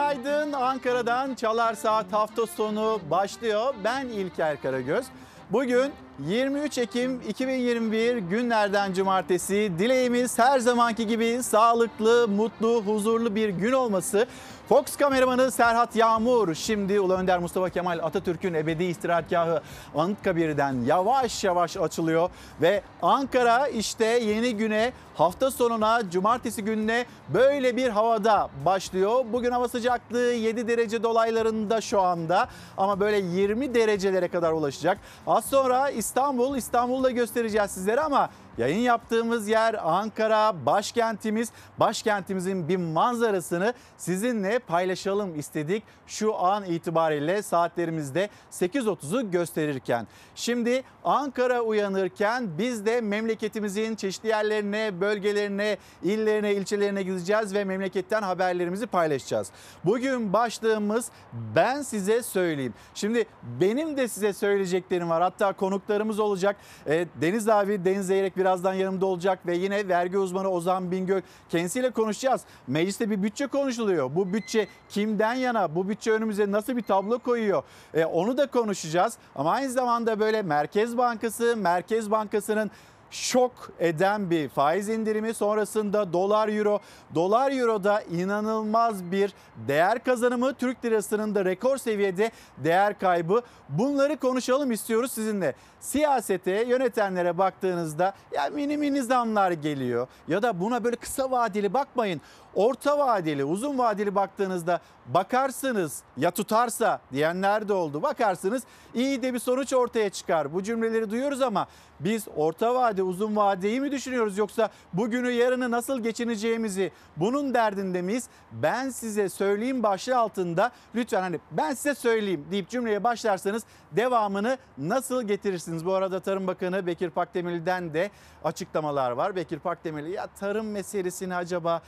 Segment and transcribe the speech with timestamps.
[0.00, 3.74] Günaydın Ankara'dan Çalar Saat hafta sonu başlıyor.
[3.84, 5.04] Ben İlker Karagöz.
[5.50, 9.72] Bugün 23 Ekim 2021 günlerden cumartesi.
[9.78, 14.26] Dileğimiz her zamanki gibi sağlıklı, mutlu, huzurlu bir gün olması.
[14.70, 19.62] Fox kameramanı Serhat Yağmur şimdi Ulu Önder Mustafa Kemal Atatürk'ün ebedi istirahatgahı
[19.96, 27.88] Anıtkabir'den yavaş yavaş açılıyor ve Ankara işte yeni güne hafta sonuna cumartesi gününe böyle bir
[27.88, 29.24] havada başlıyor.
[29.32, 34.98] Bugün hava sıcaklığı 7 derece dolaylarında şu anda ama böyle 20 derecelere kadar ulaşacak.
[35.26, 41.52] Az sonra İstanbul, İstanbul'da göstereceğiz sizlere ama Yayın yaptığımız yer Ankara, başkentimiz.
[41.78, 45.82] Başkentimizin bir manzarasını sizinle paylaşalım istedik.
[46.06, 50.06] Şu an itibariyle saatlerimizde 8.30'u gösterirken.
[50.34, 58.86] Şimdi Ankara uyanırken biz de memleketimizin çeşitli yerlerine, bölgelerine, illerine, ilçelerine gideceğiz ve memleketten haberlerimizi
[58.86, 59.50] paylaşacağız.
[59.84, 61.10] Bugün başlığımız
[61.56, 62.74] ben size söyleyeyim.
[62.94, 63.26] Şimdi
[63.60, 65.22] benim de size söyleyeceklerim var.
[65.22, 66.56] Hatta konuklarımız olacak.
[66.86, 71.90] E, Deniz abi, Deniz Zeyrek birazdan yanımda olacak ve yine vergi uzmanı Ozan Bingöl kendisiyle
[71.90, 72.42] konuşacağız.
[72.66, 74.14] Mecliste bir bütçe konuşuluyor.
[74.14, 75.74] Bu bütçe kimden yana?
[75.74, 77.62] Bu bütçe önümüze nasıl bir tablo koyuyor?
[77.94, 79.18] E, onu da konuşacağız.
[79.34, 82.70] Ama aynı zamanda böyle Merkez Bankası, Merkez Bankası'nın
[83.10, 86.80] şok eden bir faiz indirimi sonrasında dolar euro
[87.14, 89.34] dolar euroda inanılmaz bir
[89.68, 95.54] değer kazanımı Türk lirasının da rekor seviyede değer kaybı bunları konuşalım istiyoruz sizinle.
[95.80, 102.20] Siyasete yönetenlere baktığınızda ya mini mini zamlar geliyor ya da buna böyle kısa vadeli bakmayın.
[102.54, 108.02] Orta vadeli, uzun vadeli baktığınızda bakarsınız ya tutarsa diyenler de oldu.
[108.02, 108.62] Bakarsınız
[108.94, 110.54] iyi de bir sonuç ortaya çıkar.
[110.54, 111.66] Bu cümleleri duyuyoruz ama
[112.00, 118.28] biz orta vade, uzun vadeyi mi düşünüyoruz yoksa bugünü yarını nasıl geçineceğimizi bunun derdinde miyiz?
[118.52, 123.62] Ben size söyleyeyim başlığı altında lütfen hani ben size söyleyeyim deyip cümleye başlarsanız
[123.92, 125.86] devamını nasıl getirirsiniz?
[125.86, 128.10] Bu arada Tarım Bakanı Bekir Pakdemirli'den de
[128.44, 129.36] açıklamalar var.
[129.36, 131.82] Bekir Pakdemirli ya tarım meselesini acaba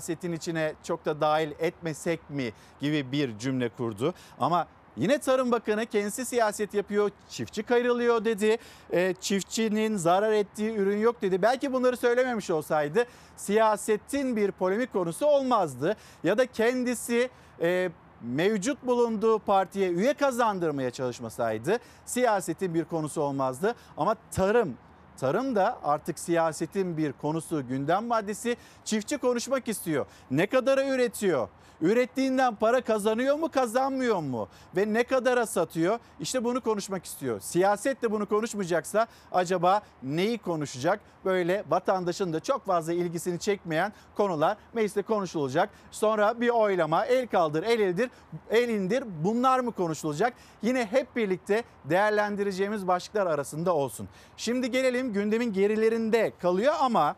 [0.00, 4.14] siyasetin içine çok da dahil etmesek mi gibi bir cümle kurdu.
[4.40, 4.66] Ama
[4.96, 8.56] Yine Tarım Bakanı kendisi siyaset yapıyor, çiftçi kayrılıyor dedi.
[8.90, 11.42] E, çiftçinin zarar ettiği ürün yok dedi.
[11.42, 13.04] Belki bunları söylememiş olsaydı
[13.36, 15.96] siyasetin bir polemik konusu olmazdı.
[16.24, 17.30] Ya da kendisi
[17.60, 17.90] e,
[18.22, 23.74] mevcut bulunduğu partiye üye kazandırmaya çalışmasaydı siyasetin bir konusu olmazdı.
[23.96, 24.76] Ama tarım
[25.16, 28.56] Tarım da artık siyasetin bir konusu, gündem maddesi.
[28.84, 30.06] Çiftçi konuşmak istiyor.
[30.30, 31.48] Ne kadara üretiyor?
[31.82, 34.48] Ürettiğinden para kazanıyor mu kazanmıyor mu?
[34.76, 35.98] Ve ne kadara satıyor?
[36.20, 37.40] İşte bunu konuşmak istiyor.
[37.40, 41.00] Siyaset de bunu konuşmayacaksa acaba neyi konuşacak?
[41.24, 45.70] Böyle vatandaşın da çok fazla ilgisini çekmeyen konular mecliste konuşulacak.
[45.90, 48.10] Sonra bir oylama, el kaldır, el indir,
[48.50, 50.32] el indir bunlar mı konuşulacak?
[50.62, 54.08] Yine hep birlikte değerlendireceğimiz başlıklar arasında olsun.
[54.36, 57.16] Şimdi gelelim gündemin gerilerinde kalıyor ama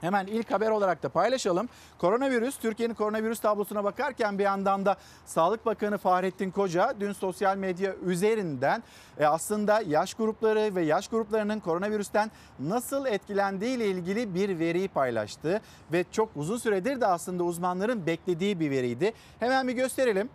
[0.00, 1.68] Hemen ilk haber olarak da paylaşalım.
[1.98, 7.94] Koronavirüs, Türkiye'nin koronavirüs tablosuna bakarken bir yandan da Sağlık Bakanı Fahrettin Koca dün sosyal medya
[8.06, 8.82] üzerinden
[9.18, 15.60] e, aslında yaş grupları ve yaş gruplarının koronavirüsten nasıl etkilendiği ile ilgili bir veriyi paylaştı.
[15.92, 19.12] Ve çok uzun süredir de aslında uzmanların beklediği bir veriydi.
[19.40, 20.30] Hemen bir gösterelim.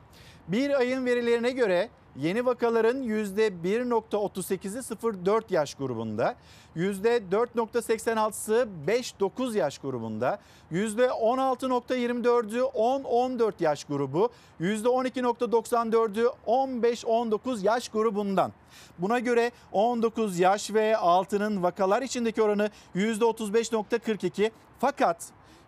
[0.47, 6.35] Bir ayın verilerine göre Yeni vakaların %1.38'i 0-4 yaş grubunda,
[6.75, 10.39] %4.86'sı 5-9 yaş grubunda,
[10.71, 14.29] %16.24'ü 10-14 yaş grubu,
[14.61, 18.53] %12.94'ü 15-19 yaş grubundan.
[18.99, 25.25] Buna göre 19 yaş ve altının vakalar içindeki oranı %35.42 fakat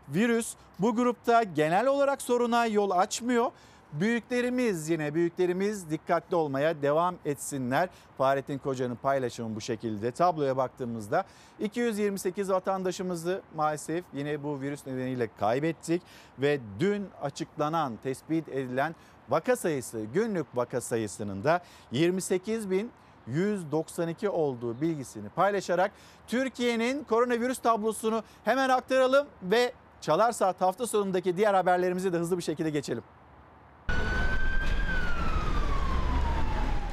[0.10, 3.52] virüs bu grupta genel olarak soruna yol açmıyor
[4.00, 7.90] Büyüklerimiz yine büyüklerimiz dikkatli olmaya devam etsinler.
[8.18, 10.12] Fahrettin Koca'nın paylaşımı bu şekilde.
[10.12, 11.26] Tabloya baktığımızda
[11.60, 16.02] 228 vatandaşımızı maalesef yine bu virüs nedeniyle kaybettik.
[16.40, 18.96] Ve dün açıklanan, tespit edilen
[19.30, 21.62] vaka sayısı, günlük vaka sayısının da
[21.92, 22.92] 28 bin
[23.28, 25.92] 192 olduğu bilgisini paylaşarak
[26.28, 32.44] Türkiye'nin koronavirüs tablosunu hemen aktaralım ve Çalar Saat hafta sonundaki diğer haberlerimizi de hızlı bir
[32.44, 33.04] şekilde geçelim.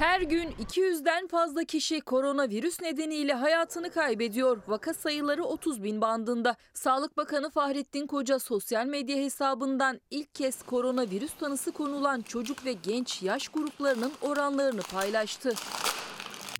[0.02, 4.58] Her gün 200'den fazla kişi koronavirüs nedeniyle hayatını kaybediyor.
[4.68, 6.56] Vaka sayıları 30 bin bandında.
[6.74, 13.22] Sağlık Bakanı Fahrettin Koca sosyal medya hesabından ilk kez koronavirüs tanısı konulan çocuk ve genç
[13.22, 15.54] yaş gruplarının oranlarını paylaştı.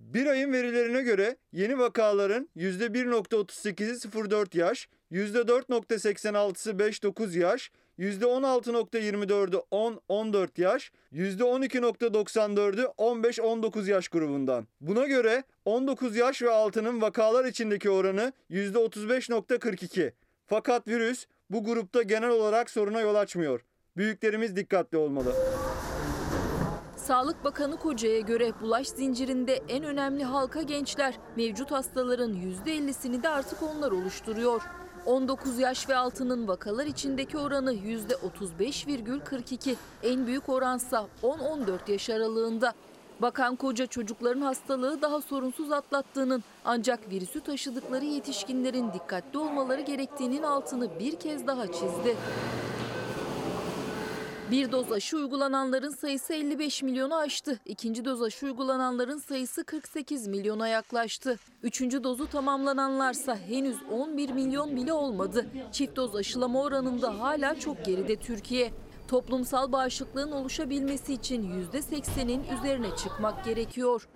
[0.01, 7.71] Bir ayın verilerine göre yeni vakaların %1.38'i 0-4 yaş, %4.86'sı 5-9 yaş,
[8.03, 14.67] %16.24'ü 10-14 yaş, %12.94'ü 15-19 yaş grubundan.
[14.81, 20.13] Buna göre 19 yaş ve altının vakalar içindeki oranı %35.42.
[20.47, 23.65] Fakat virüs bu grupta genel olarak soruna yol açmıyor.
[23.97, 25.33] Büyüklerimiz dikkatli olmalı.
[26.97, 31.15] Sağlık Bakanı Koca'ya göre bulaş zincirinde en önemli halka gençler.
[31.37, 34.63] Mevcut hastaların %50'sini de artık onlar oluşturuyor.
[35.07, 39.75] 19 yaş ve altının vakalar içindeki oranı %35,42.
[40.03, 42.75] En büyük oransa 10-14 yaş aralığında.
[43.23, 50.99] Bakan Koca çocukların hastalığı daha sorunsuz atlattığının ancak virüsü taşıdıkları yetişkinlerin dikkatli olmaları gerektiğinin altını
[50.99, 52.17] bir kez daha çizdi.
[54.53, 57.61] Bir doz aşı uygulananların sayısı 55 milyonu aştı.
[57.67, 61.39] İkinci doz aşı uygulananların sayısı 48 milyona yaklaştı.
[61.63, 65.47] Üçüncü dozu tamamlananlarsa henüz 11 milyon bile olmadı.
[65.73, 68.73] Çift doz aşılama oranında hala çok geride Türkiye.
[69.09, 74.09] Toplumsal bağışıklığın oluşabilmesi için %80'in üzerine çıkmak gerekiyor.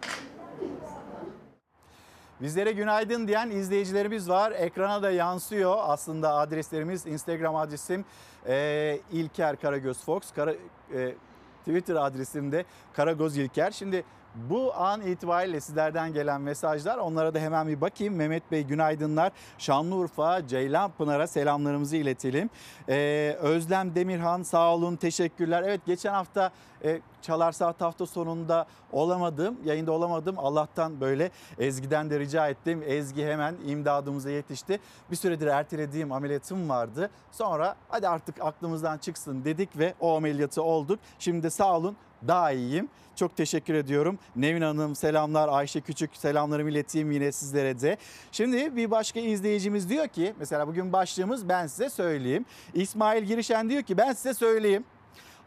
[2.41, 4.53] Bizlere günaydın diyen izleyicilerimiz var.
[4.53, 5.77] Ekrana da yansıyor.
[5.81, 8.05] Aslında adreslerimiz Instagram adresim
[8.47, 10.23] e, İlker Karagöz Fox.
[10.33, 10.55] Kara,
[10.95, 11.15] e,
[11.61, 13.71] Twitter adresim de Karagöz İlker.
[13.71, 14.05] Şimdi
[14.51, 18.15] bu an itibariyle sizlerden gelen mesajlar onlara da hemen bir bakayım.
[18.15, 19.33] Mehmet Bey günaydınlar.
[19.59, 22.51] Şanlıurfa Ceylan Pınar'a selamlarımızı iletelim.
[22.89, 25.63] Ee, Özlem Demirhan sağ olun teşekkürler.
[25.63, 26.51] Evet geçen hafta
[26.85, 29.57] e, Çalar Saat hafta sonunda olamadım.
[29.65, 30.39] Yayında olamadım.
[30.39, 32.83] Allah'tan böyle Ezgi'den de rica ettim.
[32.87, 34.81] Ezgi hemen imdadımıza yetişti.
[35.11, 37.11] Bir süredir ertelediğim ameliyatım vardı.
[37.33, 40.99] Sonra hadi artık aklımızdan çıksın dedik ve o ameliyatı olduk.
[41.19, 41.97] Şimdi sağ olun
[42.29, 42.89] daha iyiyim.
[43.17, 44.19] Çok teşekkür ediyorum.
[44.37, 45.49] Nevin Hanım selamlar.
[45.49, 47.97] Ayşe Küçük selamlarımı ileteyim yine sizlere de.
[48.33, 52.45] Şimdi bir başka izleyicimiz diyor ki mesela bugün başlığımız ben size söyleyeyim.
[52.75, 54.85] İsmail Girişen diyor ki ben size söyleyeyim.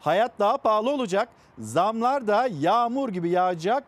[0.00, 1.28] Hayat daha pahalı olacak.
[1.58, 3.84] Zamlar da yağmur gibi yağacak.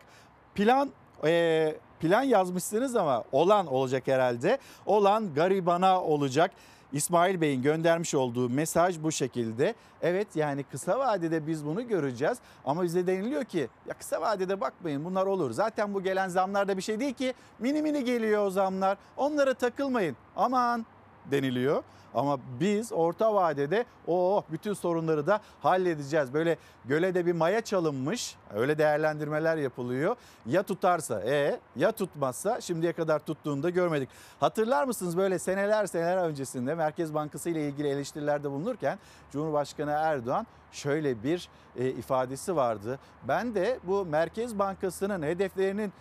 [0.55, 0.89] Plan
[1.25, 4.57] e, plan yazmışsınız ama olan olacak herhalde.
[4.85, 6.51] Olan garibana olacak.
[6.93, 9.75] İsmail Bey'in göndermiş olduğu mesaj bu şekilde.
[10.01, 15.05] Evet yani kısa vadede biz bunu göreceğiz ama bize deniliyor ki ya kısa vadede bakmayın
[15.05, 15.51] bunlar olur.
[15.51, 18.97] Zaten bu gelen zamlar da bir şey değil ki mini mini geliyor o zamlar.
[19.17, 20.85] Onlara takılmayın aman
[21.31, 21.83] deniliyor.
[22.15, 26.33] Ama biz orta vadede o oh, bütün sorunları da halledeceğiz.
[26.33, 28.35] Böyle göle de bir maya çalınmış.
[28.53, 30.15] Öyle değerlendirmeler yapılıyor.
[30.45, 34.09] Ya tutarsa e ya tutmazsa şimdiye kadar tuttuğunu da görmedik.
[34.39, 38.99] Hatırlar mısınız böyle seneler seneler öncesinde Merkez Bankası ile ilgili eleştirilerde bulunurken
[39.31, 42.99] Cumhurbaşkanı Erdoğan şöyle bir e, ifadesi vardı.
[43.27, 45.93] Ben de bu Merkez Bankası'nın hedeflerinin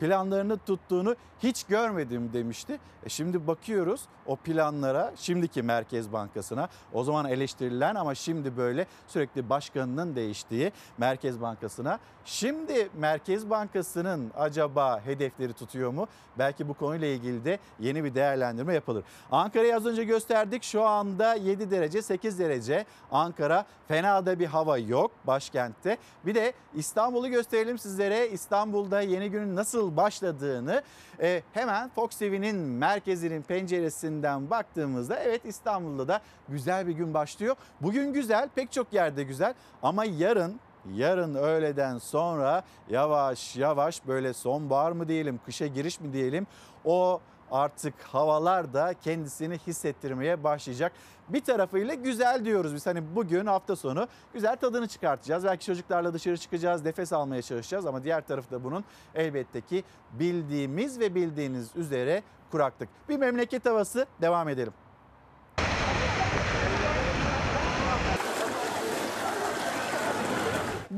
[0.00, 2.78] planlarını tuttuğunu hiç görmedim demişti.
[3.06, 9.50] E şimdi bakıyoruz o planlara şimdiki Merkez Bankası'na o zaman eleştirilen ama şimdi böyle sürekli
[9.50, 11.98] başkanının değiştiği Merkez Bankası'na.
[12.24, 16.06] Şimdi Merkez Bankası'nın acaba hedefleri tutuyor mu?
[16.38, 19.04] Belki bu konuyla ilgili de yeni bir değerlendirme yapılır.
[19.32, 20.62] Ankara'yı az önce gösterdik.
[20.62, 22.86] Şu anda 7 derece 8 derece.
[23.12, 25.98] Ankara fena da bir hava yok başkentte.
[26.26, 28.28] Bir de İstanbul'u gösterelim sizlere.
[28.28, 30.82] İstanbul'da yeni günün nasıl başladığını
[31.20, 37.56] e, hemen Fox TV'nin merkezinin penceresinden baktığımızda evet İstanbul'da da güzel bir gün başlıyor.
[37.80, 40.60] Bugün güzel pek çok yerde güzel ama yarın
[40.94, 46.46] yarın öğleden sonra yavaş yavaş böyle sonbahar mı diyelim kışa giriş mi diyelim
[46.84, 50.92] o artık havalar da kendisini hissettirmeye başlayacak.
[51.28, 55.44] Bir tarafıyla güzel diyoruz biz hani bugün hafta sonu güzel tadını çıkartacağız.
[55.44, 58.84] Belki çocuklarla dışarı çıkacağız, nefes almaya çalışacağız ama diğer tarafı da bunun
[59.14, 62.88] elbette ki bildiğimiz ve bildiğiniz üzere kuraklık.
[63.08, 64.72] Bir memleket havası devam edelim.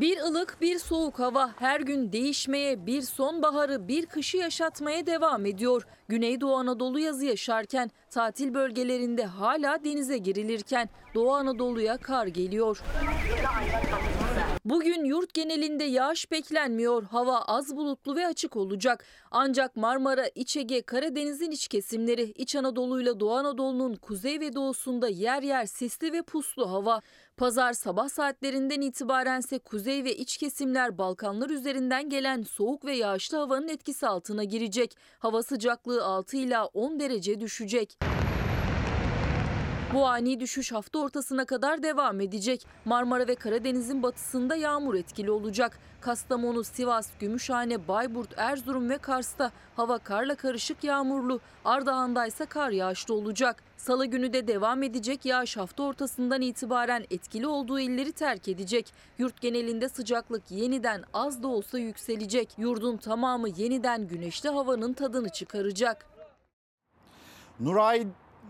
[0.01, 5.87] Bir ılık bir soğuk hava her gün değişmeye, bir sonbaharı bir kışı yaşatmaya devam ediyor.
[6.09, 12.83] Güneydoğu Anadolu yazı yaşarken, tatil bölgelerinde hala denize girilirken Doğu Anadolu'ya kar geliyor.
[14.71, 17.03] Bugün yurt genelinde yağış beklenmiyor.
[17.03, 19.05] Hava az bulutlu ve açık olacak.
[19.31, 25.09] Ancak Marmara, İç Ege, Karadeniz'in iç kesimleri, İç Anadolu ile Doğu Anadolu'nun kuzey ve doğusunda
[25.09, 27.01] yer yer sisli ve puslu hava.
[27.37, 33.69] Pazar sabah saatlerinden itibarense kuzey ve iç kesimler Balkanlar üzerinden gelen soğuk ve yağışlı havanın
[33.69, 34.97] etkisi altına girecek.
[35.19, 37.99] Hava sıcaklığı 6 ila 10 derece düşecek.
[39.95, 42.67] Bu ani düşüş hafta ortasına kadar devam edecek.
[42.85, 45.79] Marmara ve Karadeniz'in batısında yağmur etkili olacak.
[46.01, 51.41] Kastamonu, Sivas, Gümüşhane, Bayburt, Erzurum ve Kars'ta hava karla karışık yağmurlu.
[51.65, 53.63] Ardahan'da ise kar yağışlı olacak.
[53.77, 58.93] Salı günü de devam edecek yağış hafta ortasından itibaren etkili olduğu illeri terk edecek.
[59.19, 62.49] Yurt genelinde sıcaklık yeniden az da olsa yükselecek.
[62.59, 66.07] Yurdun tamamı yeniden güneşli havanın tadını çıkaracak.
[67.61, 68.07] Nuray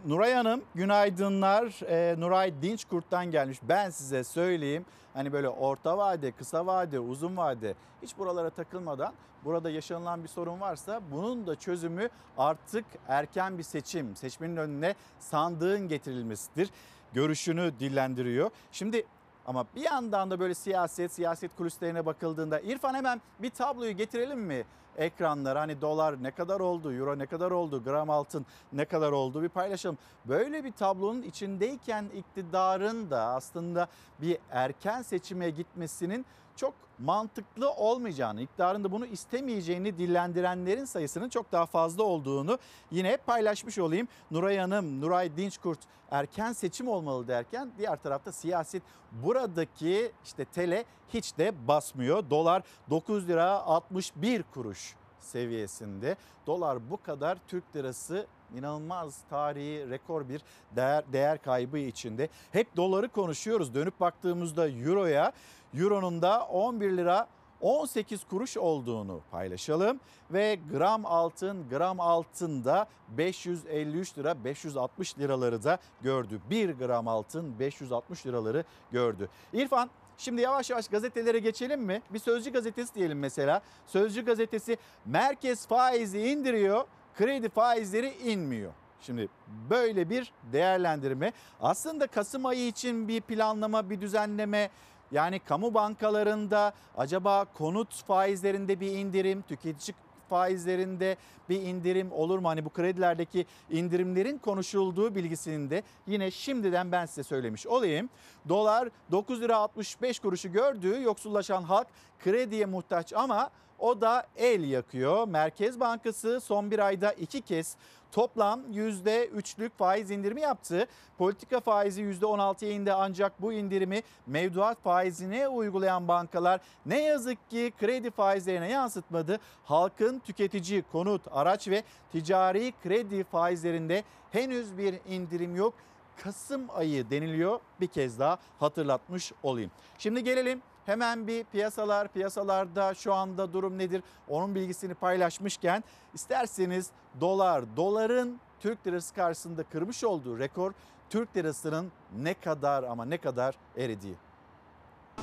[0.07, 1.81] Nuray Hanım günaydınlar.
[1.88, 3.59] Ee, Nuray Dinçkurt'tan gelmiş.
[3.62, 4.85] Ben size söyleyeyim.
[5.14, 9.12] Hani böyle orta vade, kısa vade, uzun vade hiç buralara takılmadan
[9.45, 15.88] burada yaşanılan bir sorun varsa bunun da çözümü artık erken bir seçim, seçmenin önüne sandığın
[15.88, 16.71] getirilmesidir.
[17.12, 18.50] Görüşünü dillendiriyor.
[18.73, 19.07] Şimdi
[19.47, 24.64] ama bir yandan da böyle siyaset, siyaset kulislerine bakıldığında İrfan hemen bir tabloyu getirelim mi
[24.99, 25.61] ekranlara?
[25.61, 29.49] Hani dolar ne kadar oldu, euro ne kadar oldu, gram altın ne kadar oldu bir
[29.49, 29.99] paylaşalım.
[30.25, 33.88] Böyle bir tablonun içindeyken iktidarın da aslında
[34.21, 36.26] bir erken seçime gitmesinin
[36.57, 42.59] çok mantıklı olmayacağını, iktidarın da bunu istemeyeceğini dillendirenlerin sayısının çok daha fazla olduğunu
[42.90, 44.09] yine hep paylaşmış olayım.
[44.31, 45.78] Nuray Hanım, Nuray Dinçkurt
[46.11, 52.31] erken seçim olmalı derken diğer tarafta siyaset buradaki işte tele hiç de basmıyor.
[52.31, 54.88] Dolar 9 lira 61 kuruş
[55.20, 56.16] seviyesinde.
[56.46, 60.42] Dolar bu kadar Türk lirası inanılmaz tarihi rekor bir
[60.76, 62.28] değer, değer kaybı içinde.
[62.52, 63.75] Hep doları konuşuyoruz.
[63.75, 65.32] Dönüp baktığımızda euroya
[65.75, 67.28] euronun da 11 lira
[67.60, 76.40] 18 kuruş olduğunu paylaşalım ve gram altın gram altında 553 lira 560 liraları da gördü.
[76.50, 79.28] 1 gram altın 560 liraları gördü.
[79.52, 82.02] İrfan Şimdi yavaş yavaş gazetelere geçelim mi?
[82.10, 83.62] Bir Sözcü gazetesi diyelim mesela.
[83.87, 86.84] Sözcü gazetesi merkez faizi indiriyor,
[87.18, 88.72] kredi faizleri inmiyor.
[89.00, 89.28] Şimdi
[89.70, 94.70] böyle bir değerlendirme aslında Kasım ayı için bir planlama, bir düzenleme
[95.12, 99.94] yani kamu bankalarında acaba konut faizlerinde bir indirim, tüketici
[100.28, 101.16] faizlerinde
[101.49, 102.49] bir indirim olur mu?
[102.49, 108.11] Hani bu kredilerdeki indirimlerin konuşulduğu bilgisini de yine şimdiden ben size söylemiş olayım.
[108.49, 111.87] Dolar 9 lira 65 kuruşu gördüğü yoksullaşan halk
[112.18, 115.28] krediye muhtaç ama o da el yakıyor.
[115.28, 117.76] Merkez Bankası son bir ayda iki kez
[118.12, 120.87] toplam %3'lük faiz indirimi yaptı.
[121.19, 128.11] Politika faizi %16'ya indi ancak bu indirimi mevduat faizine uygulayan bankalar ne yazık ki kredi
[128.11, 129.38] faizlerine yansıtmadı.
[129.65, 135.75] Halkın tüketici, konut, araç ve ticari kredi faizlerinde henüz bir indirim yok.
[136.23, 139.71] Kasım ayı deniliyor bir kez daha hatırlatmış olayım.
[139.99, 144.02] Şimdi gelelim hemen bir piyasalar, piyasalarda şu anda durum nedir?
[144.28, 146.90] Onun bilgisini paylaşmışken isterseniz
[147.21, 150.73] dolar, doların Türk lirası karşısında kırmış olduğu rekor
[151.11, 151.92] Türk lirasının
[152.23, 154.14] ne kadar ama ne kadar eridiği.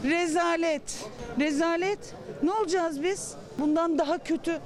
[0.04, 1.06] Rezalet.
[1.40, 2.16] Rezalet.
[2.44, 3.36] Ne olacağız biz?
[3.58, 4.60] Bundan daha kötü.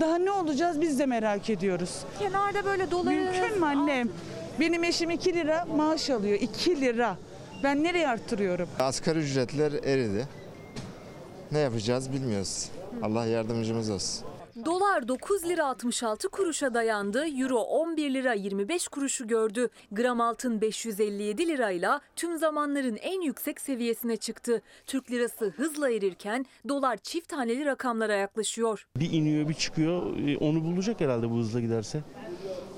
[0.00, 2.04] Daha ne olacağız biz de merak ediyoruz.
[2.18, 3.14] Kenarda böyle doları...
[3.14, 4.08] Mümkün mü annem?
[4.60, 6.38] Benim eşim 2 lira maaş alıyor.
[6.40, 7.16] 2 lira.
[7.62, 8.68] Ben nereye arttırıyorum?
[8.80, 10.28] Asgari ücretler eridi.
[11.54, 12.68] Ne yapacağız bilmiyoruz.
[13.02, 14.26] Allah yardımcımız olsun.
[14.64, 17.26] Dolar 9 lira 66 kuruşa dayandı.
[17.26, 19.68] Euro 11 lira 25 kuruşu gördü.
[19.92, 24.62] Gram altın 557 lirayla tüm zamanların en yüksek seviyesine çıktı.
[24.86, 28.86] Türk lirası hızla erirken dolar çift taneli rakamlara yaklaşıyor.
[28.96, 32.00] Bir iniyor bir çıkıyor E, onu bulacak herhalde bu hızla giderse.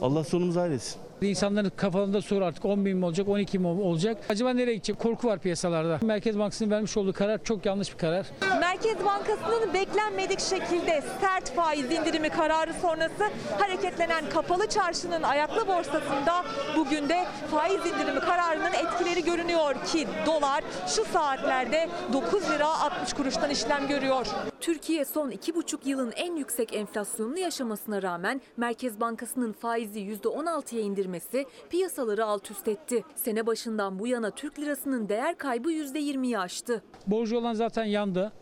[0.02, 1.05] Allah sonumuzu hayretsin.
[1.22, 4.18] İnsanların kafalarında soru artık 10 bin mi olacak 12 mi olacak?
[4.28, 4.98] Acaba nereye gidecek?
[4.98, 5.98] Korku var piyasalarda.
[6.02, 8.26] Merkez Bankası'nın vermiş olduğu karar çok yanlış bir karar.
[8.60, 13.24] Merkez Bankası'nın beklenmedik şekilde sert faiz indirimi kararı sonrası
[13.58, 16.44] hareketlenen kapalı çarşının ayaklı borsasında
[16.76, 23.50] bugün de faiz indirimi kararının etkileri görünüyor ki dolar şu saatlerde 9 lira 60 kuruştan
[23.50, 24.26] işlem görüyor.
[24.60, 32.24] Türkiye son 2,5 yılın en yüksek enflasyonunu yaşamasına rağmen Merkez Bankası'nın faizi %16'ya indirmesi piyasaları
[32.24, 33.04] alt üst etti.
[33.16, 36.82] Sene başından bu yana Türk lirasının değer kaybı %20'yi aştı.
[37.06, 38.32] Borcu olan zaten yandı.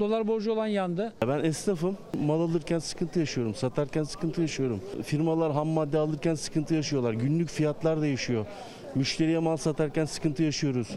[0.00, 1.12] Dolar borcu olan yandı.
[1.28, 1.96] Ben esnafım.
[2.26, 3.54] Mal alırken sıkıntı yaşıyorum.
[3.54, 4.80] Satarken sıkıntı yaşıyorum.
[5.04, 7.12] Firmalar ham madde alırken sıkıntı yaşıyorlar.
[7.12, 8.46] Günlük fiyatlar değişiyor.
[8.94, 10.88] Müşteriye mal satarken sıkıntı yaşıyoruz.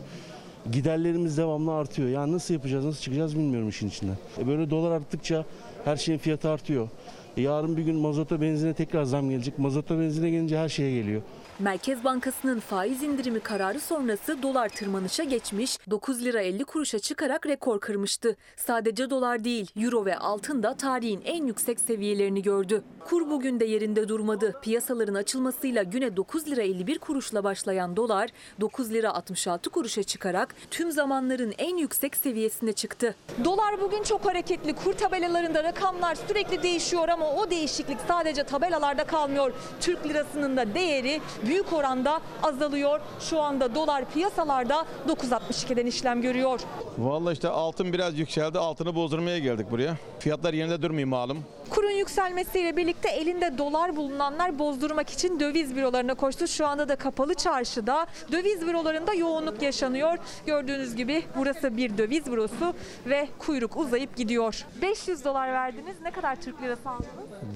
[0.71, 2.09] Giderlerimiz devamlı artıyor.
[2.09, 4.17] Yani nasıl yapacağız, nasıl çıkacağız bilmiyorum işin içinden.
[4.39, 5.45] E Böyle dolar arttıkça
[5.85, 6.89] her şeyin fiyatı artıyor.
[7.37, 9.59] Yarın bir gün mazota benzine tekrar zam gelecek.
[9.59, 11.21] Mazota benzine gelince her şeye geliyor.
[11.59, 17.79] Merkez Bankası'nın faiz indirimi kararı sonrası dolar tırmanışa geçmiş, 9 lira 50 kuruşa çıkarak rekor
[17.79, 18.35] kırmıştı.
[18.55, 22.83] Sadece dolar değil, euro ve altın da tarihin en yüksek seviyelerini gördü.
[22.99, 24.59] Kur bugün de yerinde durmadı.
[24.61, 28.29] Piyasaların açılmasıyla güne 9 lira 51 kuruşla başlayan dolar
[28.61, 33.15] 9 lira 66 kuruşa çıkarak tüm zamanların en yüksek seviyesine çıktı.
[33.43, 34.75] Dolar bugün çok hareketli.
[34.75, 39.53] Kur tabelalarında rakamlar sürekli değişiyor ama o değişiklik sadece tabelalarda kalmıyor.
[39.81, 42.99] Türk lirasının da değeri büyük oranda azalıyor.
[43.19, 46.59] Şu anda dolar piyasalarda 9.62'den işlem görüyor.
[46.97, 48.59] Vallahi işte altın biraz yükseldi.
[48.59, 49.95] Altını bozdurmaya geldik buraya.
[50.19, 51.43] Fiyatlar yerinde durmuyor malum.
[51.69, 56.47] Kurun yükselmesiyle birlikte elinde dolar bulunanlar bozdurmak için döviz bürolarına koştu.
[56.47, 60.17] Şu anda da kapalı çarşıda döviz bürolarında yoğunluk yaşanıyor.
[60.45, 62.73] Gördüğünüz gibi burası bir döviz bürosu
[63.05, 64.65] ve kuyruk uzayıp gidiyor.
[64.81, 65.95] 500 dolar verdiniz.
[66.03, 67.07] Ne kadar Türk lirası aldınız?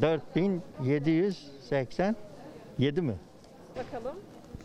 [0.01, 3.15] 4787 mi?
[3.79, 4.15] Bakalım.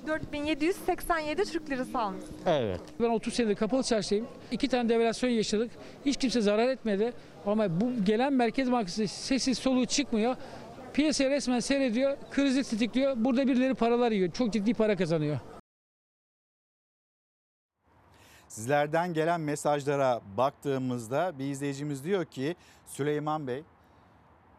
[0.07, 2.25] 4787 Türk lirası almış.
[2.47, 2.81] Evet.
[3.01, 4.27] Ben 30 senedir kapalı çarşıyım.
[4.51, 5.71] İki tane devalüasyon yaşadık.
[6.07, 7.13] Hiç kimse zarar etmedi.
[7.47, 10.37] Ama bu gelen Merkez Bankası sessiz soluğu çıkmıyor.
[10.95, 12.17] Piyasayı resmen seyrediyor.
[12.31, 13.13] Krizi tetikliyor.
[13.17, 14.33] Burada birileri paralar yiyor.
[14.33, 15.39] Çok ciddi para kazanıyor.
[18.49, 22.57] Sizlerden gelen mesajlara baktığımızda bir izleyicimiz diyor ki
[22.87, 23.63] Süleyman Bey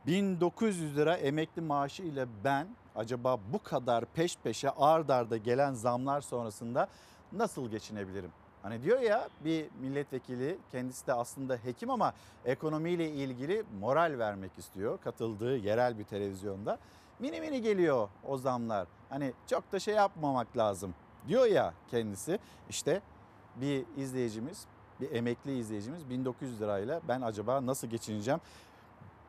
[0.07, 6.21] 1900 lira emekli maaşı ile ben acaba bu kadar peş peşe ard arda gelen zamlar
[6.21, 6.87] sonrasında
[7.31, 8.31] nasıl geçinebilirim?
[8.63, 12.13] Hani diyor ya bir milletvekili kendisi de aslında hekim ama
[12.45, 14.99] ekonomiyle ilgili moral vermek istiyor.
[15.01, 16.77] Katıldığı yerel bir televizyonda
[17.19, 18.87] mini mini geliyor o zamlar.
[19.09, 20.95] Hani çok da şey yapmamak lazım
[21.27, 22.39] diyor ya kendisi.
[22.69, 23.01] İşte
[23.55, 24.65] bir izleyicimiz,
[25.01, 28.39] bir emekli izleyicimiz 1900 lirayla ben acaba nasıl geçineceğim?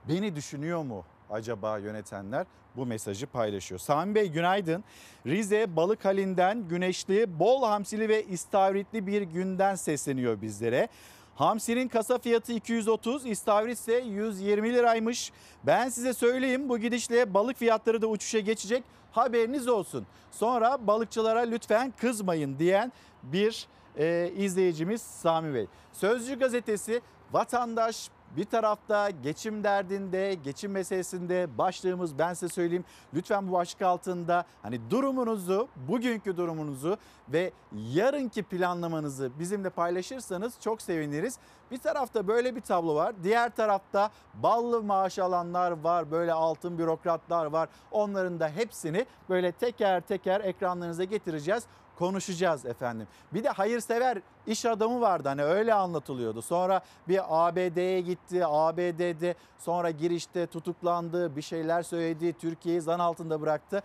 [0.08, 2.46] Beni düşünüyor mu acaba yönetenler?
[2.76, 3.80] Bu mesajı paylaşıyor.
[3.80, 4.85] Sami Bey günaydın.
[5.26, 10.88] Rize Balık Hali'nden güneşli, bol hamsili ve istavritli bir günden sesleniyor bizlere.
[11.35, 15.33] Hamsinin kasa fiyatı 230, istavrit ise 120 liraymış.
[15.64, 18.85] Ben size söyleyeyim bu gidişle balık fiyatları da uçuşa geçecek.
[19.12, 20.06] Haberiniz olsun.
[20.30, 22.92] Sonra balıkçılara lütfen kızmayın diyen
[23.23, 23.66] bir
[23.99, 25.66] e, izleyicimiz Sami Bey.
[25.92, 27.01] Sözcü gazetesi
[27.33, 32.85] vatandaş bir tarafta geçim derdinde, geçim meselesinde başlığımız ben size söyleyeyim.
[33.14, 36.96] Lütfen bu başlık altında hani durumunuzu, bugünkü durumunuzu
[37.29, 41.38] ve yarınki planlamanızı bizimle paylaşırsanız çok seviniriz.
[41.70, 43.14] Bir tarafta böyle bir tablo var.
[43.22, 46.11] Diğer tarafta ballı maaş alanlar var.
[46.11, 47.68] Böyle altın bürokratlar var.
[47.90, 51.64] Onların da hepsini böyle teker teker ekranlarınıza getireceğiz
[51.98, 53.06] konuşacağız efendim.
[53.35, 56.42] Bir de hayırsever iş adamı vardı hani öyle anlatılıyordu.
[56.42, 58.46] Sonra bir ABD'ye gitti.
[58.46, 61.37] ABD'de sonra girişte tutuklandı.
[61.37, 62.32] Bir şeyler söyledi.
[62.32, 63.82] Türkiye'yi zan altında bıraktı.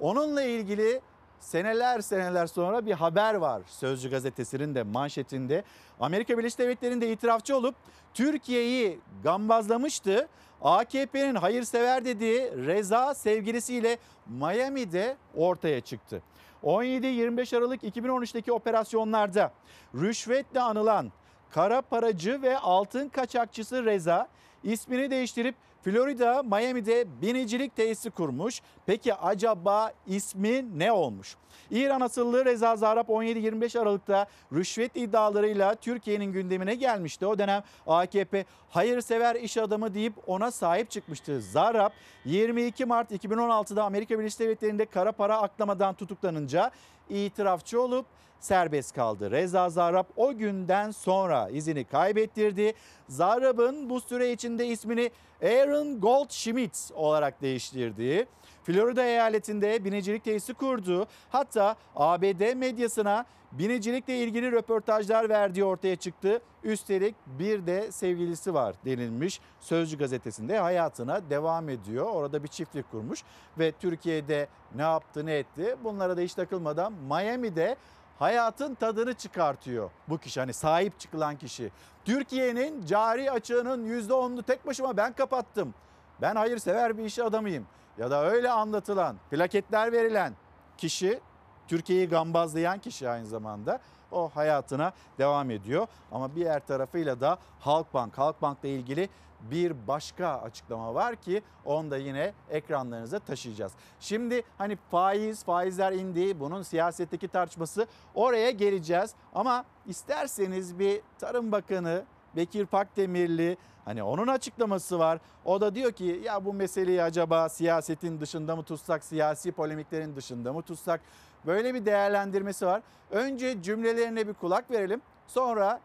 [0.00, 1.00] Onunla ilgili
[1.40, 5.64] seneler seneler sonra bir haber var Sözcü gazetesinin de manşetinde.
[6.00, 7.74] Amerika Birleşik Devletleri'nde itirafçı olup
[8.14, 10.28] Türkiye'yi gambazlamıştı.
[10.62, 16.22] AKP'nin hayırsever dediği Reza sevgilisiyle Miami'de ortaya çıktı.
[16.64, 19.52] 17-25 Aralık 2013'teki operasyonlarda
[19.94, 21.12] rüşvetle anılan
[21.50, 24.28] kara paracı ve altın kaçakçısı Reza
[24.64, 28.60] ismini değiştirip Florida, Miami'de binicilik tesisi kurmuş.
[28.86, 31.36] Peki acaba ismi ne olmuş?
[31.70, 37.26] İran asıllı Reza Zarrab 17-25 Aralık'ta rüşvet iddialarıyla Türkiye'nin gündemine gelmişti.
[37.26, 41.40] O dönem AKP hayırsever iş adamı deyip ona sahip çıkmıştı.
[41.40, 41.90] Zarrab
[42.24, 46.70] 22 Mart 2016'da Amerika Birleşik Devletleri'nde kara para aklamadan tutuklanınca
[47.10, 48.06] itirafçı olup
[48.40, 49.30] serbest kaldı.
[49.30, 52.72] Reza Zarrab o günden sonra izini kaybettirdi.
[53.08, 55.10] Zarrab'ın bu süre içinde ismini
[55.42, 58.26] Aaron Goldschmidt olarak değiştirdiği,
[58.68, 61.06] Florida eyaletinde binicilik tesisi kurdu.
[61.30, 66.40] Hatta ABD medyasına binicilikle ilgili röportajlar verdiği ortaya çıktı.
[66.64, 69.40] Üstelik bir de sevgilisi var denilmiş.
[69.60, 72.06] Sözcü gazetesinde hayatına devam ediyor.
[72.06, 73.22] Orada bir çiftlik kurmuş
[73.58, 77.76] ve Türkiye'de ne yaptı ne etti bunlara da hiç takılmadan Miami'de
[78.18, 81.70] hayatın tadını çıkartıyor bu kişi hani sahip çıkılan kişi.
[82.04, 85.74] Türkiye'nin cari açığının %10'unu tek başıma ben kapattım.
[86.22, 87.66] Ben hayırsever bir iş adamıyım.
[87.98, 90.32] Ya da öyle anlatılan, plaketler verilen
[90.78, 91.20] kişi
[91.68, 93.80] Türkiye'yi gambazlayan kişi aynı zamanda
[94.12, 95.86] o hayatına devam ediyor.
[96.12, 99.08] Ama bir diğer tarafıyla da Halkbank, Halkbank'la ilgili
[99.40, 103.72] bir başka açıklama var ki onu da yine ekranlarınıza taşıyacağız.
[104.00, 109.14] Şimdi hani faiz, faizler indi, bunun siyasetteki tartışması oraya geleceğiz.
[109.34, 112.04] Ama isterseniz bir Tarım Bakanı
[112.36, 113.56] Bekir Pakdemirli
[113.88, 115.18] hani onun açıklaması var.
[115.44, 120.52] O da diyor ki ya bu meseleyi acaba siyasetin dışında mı tutsak, siyasi polemiklerin dışında
[120.52, 121.00] mı tutsak?
[121.46, 122.82] Böyle bir değerlendirmesi var.
[123.10, 125.02] Önce cümlelerine bir kulak verelim.
[125.26, 125.80] Sonra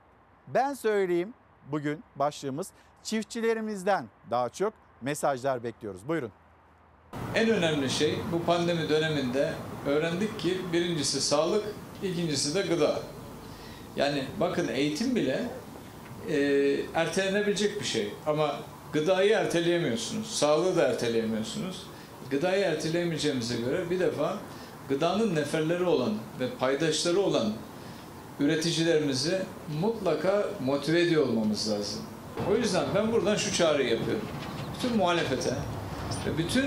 [0.47, 1.33] ben söyleyeyim
[1.71, 2.67] bugün başlığımız
[3.03, 6.07] çiftçilerimizden daha çok mesajlar bekliyoruz.
[6.07, 6.31] Buyurun.
[7.35, 9.53] En önemli şey bu pandemi döneminde
[9.87, 11.63] öğrendik ki birincisi sağlık,
[12.03, 12.99] ikincisi de gıda.
[13.95, 15.43] Yani bakın eğitim bile
[16.29, 16.37] e,
[16.93, 18.55] ertelenebilecek bir şey ama
[18.93, 21.83] gıdayı erteleyemiyorsunuz, sağlığı da erteleyemiyorsunuz.
[22.29, 24.37] Gıdayı erteleyemeyeceğimize göre bir defa
[24.89, 27.53] gıdanın neferleri olan ve paydaşları olan
[28.39, 29.41] üreticilerimizi
[29.81, 32.01] mutlaka motive ediyor olmamız lazım.
[32.51, 34.25] O yüzden ben buradan şu çağrıyı yapıyorum.
[34.75, 35.53] Bütün muhalefete
[36.25, 36.65] ve bütün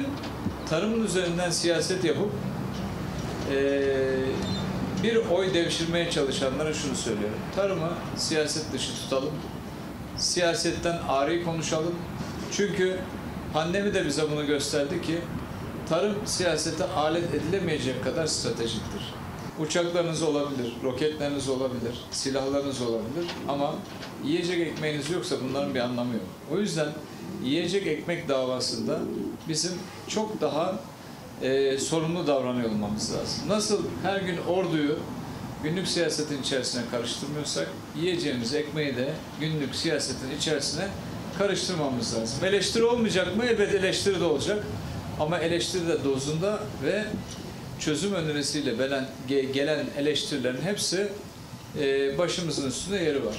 [0.68, 2.30] tarımın üzerinden siyaset yapıp
[3.50, 3.88] eee,
[5.02, 7.38] bir oy devşirmeye çalışanlara şunu söylüyorum.
[7.56, 9.32] Tarımı siyaset dışı tutalım.
[10.16, 11.94] Siyasetten ari konuşalım.
[12.52, 12.98] Çünkü
[13.52, 15.18] pandemi de bize bunu gösterdi ki
[15.88, 19.14] tarım siyasete alet edilemeyecek kadar stratejiktir.
[19.58, 23.74] Uçaklarınız olabilir, roketleriniz olabilir, silahlarınız olabilir ama
[24.24, 26.24] yiyecek ekmeğiniz yoksa bunların bir anlamı yok.
[26.54, 26.88] O yüzden
[27.44, 29.00] yiyecek ekmek davasında
[29.48, 29.72] bizim
[30.08, 30.74] çok daha
[31.42, 33.48] e, sorumlu davranıyor olmamız lazım.
[33.48, 34.98] Nasıl her gün orduyu
[35.62, 39.08] günlük siyasetin içerisine karıştırmıyorsak yiyeceğimiz ekmeği de
[39.40, 40.88] günlük siyasetin içerisine
[41.38, 42.44] karıştırmamız lazım.
[42.44, 43.44] Eleştiri olmayacak mı?
[43.44, 44.64] Elbet eleştiri de olacak.
[45.20, 47.04] Ama eleştiri de dozunda ve
[47.78, 51.08] çözüm önerisiyle gelen, ge- gelen eleştirilerin hepsi
[51.80, 53.36] e, başımızın üstünde yeri var.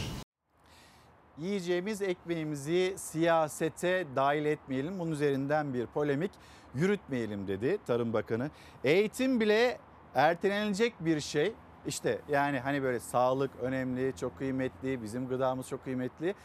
[1.37, 4.99] Yiyeceğimiz ekmeğimizi siyasete dahil etmeyelim.
[4.99, 6.31] Bunun üzerinden bir polemik
[6.75, 8.49] yürütmeyelim dedi Tarım Bakanı.
[8.83, 9.77] Eğitim bile
[10.15, 11.53] ertelenilecek bir şey.
[11.87, 16.35] İşte yani hani böyle sağlık önemli, çok kıymetli, bizim gıdamız çok kıymetli.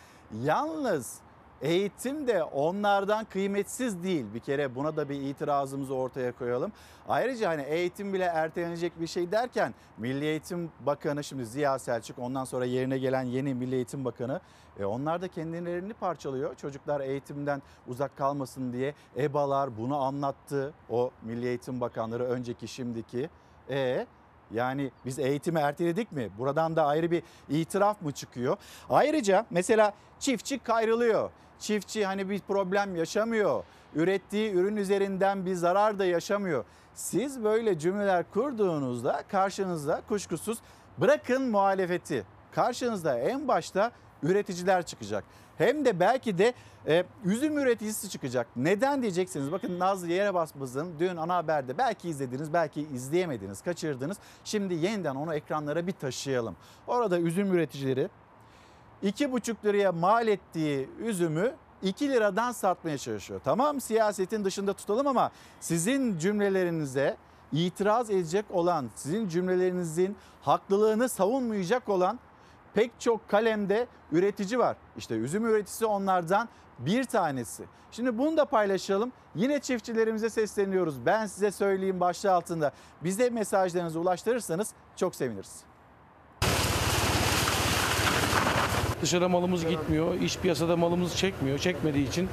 [0.42, 1.21] Yalnız
[1.62, 4.26] eğitim de onlardan kıymetsiz değil.
[4.34, 6.72] Bir kere buna da bir itirazımızı ortaya koyalım.
[7.08, 12.44] Ayrıca hani eğitim bile ertelenecek bir şey derken Milli Eğitim Bakanı şimdi Ziya Selçuk ondan
[12.44, 14.40] sonra yerine gelen yeni Milli Eğitim Bakanı
[14.78, 16.54] e onlar da kendilerini parçalıyor.
[16.54, 20.74] Çocuklar eğitimden uzak kalmasın diye EBA'lar bunu anlattı.
[20.90, 23.30] O Milli Eğitim Bakanları önceki şimdiki.
[23.70, 24.06] E
[24.54, 26.30] yani biz eğitimi erteledik mi?
[26.38, 28.56] Buradan da ayrı bir itiraf mı çıkıyor?
[28.90, 31.30] Ayrıca mesela çiftçi kayrılıyor.
[31.58, 33.64] Çiftçi hani bir problem yaşamıyor.
[33.94, 36.64] Ürettiği ürün üzerinden bir zarar da yaşamıyor.
[36.94, 40.58] Siz böyle cümleler kurduğunuzda karşınızda kuşkusuz
[40.98, 42.24] bırakın muhalefeti.
[42.52, 45.24] Karşınızda en başta üreticiler çıkacak.
[45.58, 46.54] Hem de belki de
[46.86, 48.46] e, üzüm üreticisi çıkacak.
[48.56, 49.52] Neden diyeceksiniz?
[49.52, 54.16] Bakın Nazlı Yerebasmaz'ın dün ana haberde belki izlediniz, belki izleyemediniz, kaçırdınız.
[54.44, 56.56] Şimdi yeniden onu ekranlara bir taşıyalım.
[56.86, 58.08] Orada üzüm üreticileri
[59.04, 63.40] 2,5 liraya mal ettiği üzümü 2 liradan satmaya çalışıyor.
[63.44, 65.30] Tamam siyasetin dışında tutalım ama
[65.60, 67.16] sizin cümlelerinize
[67.52, 72.18] itiraz edecek olan, sizin cümlelerinizin haklılığını savunmayacak olan
[72.74, 74.76] pek çok kalemde üretici var.
[74.96, 77.64] İşte üzüm üreticisi onlardan bir tanesi.
[77.90, 79.12] Şimdi bunu da paylaşalım.
[79.34, 81.06] Yine çiftçilerimize sesleniyoruz.
[81.06, 82.72] Ben size söyleyeyim başlığı altında.
[83.04, 85.64] Bize mesajlarınızı ulaştırırsanız çok seviniriz.
[89.02, 90.14] Dışarı malımız gitmiyor.
[90.14, 91.58] İç piyasada malımız çekmiyor.
[91.58, 92.28] Çekmediği için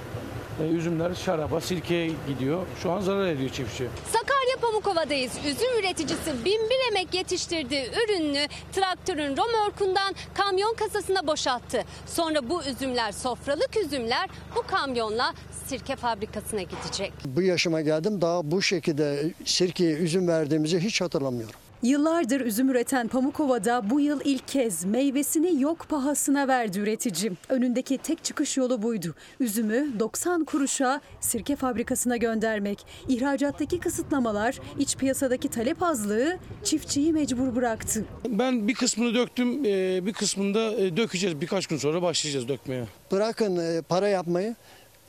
[0.62, 2.66] e, üzümler şaraba, sirkeye gidiyor.
[2.84, 3.88] Şu an zarar ediyor çiftçi.
[4.12, 5.32] Sakarya Pamukova'dayız.
[5.38, 11.84] Üzüm üreticisi binbir emek yetiştirdiği ürününü traktörün romorkundan kamyon kasasına boşalttı.
[12.06, 15.34] Sonra bu üzümler sofralık üzümler bu kamyonla
[15.68, 17.14] sirke fabrikasına gidecek.
[17.26, 21.56] Bu yaşıma geldim daha bu şekilde sirkeye üzüm verdiğimizi hiç hatırlamıyorum.
[21.84, 27.32] Yıllardır üzüm üreten Pamukova'da bu yıl ilk kez meyvesini yok pahasına verdi üretici.
[27.50, 29.16] Önündeki tek çıkış yolu buydu.
[29.40, 32.86] Üzümü 90 kuruşa sirke fabrikasına göndermek.
[33.08, 38.06] İhracattaki kısıtlamalar, iç piyasadaki talep azlığı çiftçiyi mecbur bıraktı.
[38.30, 41.42] Ben bir kısmını döktüm, e, bir kısmını da e, dökeceğiz.
[41.42, 42.86] Birkaç gün sonra başlayacağız dökmeye.
[43.12, 44.56] Bırakın e, para yapmayı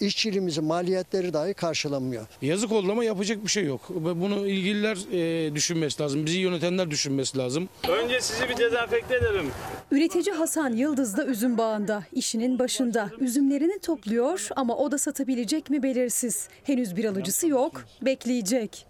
[0.00, 2.26] işçiliğimizin maliyetleri dahi karşılanmıyor.
[2.42, 3.80] Yazık oldu ama yapacak bir şey yok.
[3.90, 6.26] Bunu ilgililer e, düşünmesi lazım.
[6.26, 7.68] Bizi yönetenler düşünmesi lazım.
[7.88, 9.50] Önce sizi bir dezenfekte edelim.
[9.90, 13.10] Üretici Hasan Yıldız da üzüm bağında, işinin başında.
[13.20, 16.48] Üzümlerini topluyor ama o da satabilecek mi belirsiz.
[16.64, 18.86] Henüz bir alıcısı yok, bekleyecek.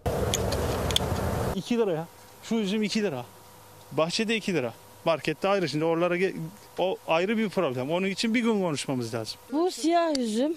[1.55, 2.09] 2 lira ya.
[2.43, 3.25] Şu üzüm 2 lira.
[3.93, 4.73] Bahçede 2 lira.
[5.05, 6.17] Markette ayrı şimdi oralara
[6.79, 7.91] o ayrı bir problem.
[7.91, 9.41] Onun için bir gün konuşmamız lazım.
[9.53, 10.55] Bu siyah üzüm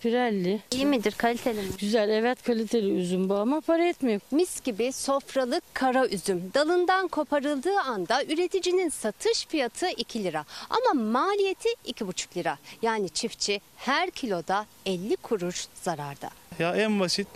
[0.00, 0.60] Pirelli.
[0.70, 1.68] İyi midir, kaliteli mi?
[1.78, 4.20] Güzel evet kaliteli üzüm bu ama para etmiyor.
[4.30, 11.68] Mis gibi sofralık kara üzüm dalından koparıldığı anda üreticinin satış fiyatı 2 lira ama maliyeti
[11.86, 12.58] 2,5 lira.
[12.82, 16.30] Yani çiftçi her kiloda 50 kuruş zararda.
[16.58, 17.28] Ya en basit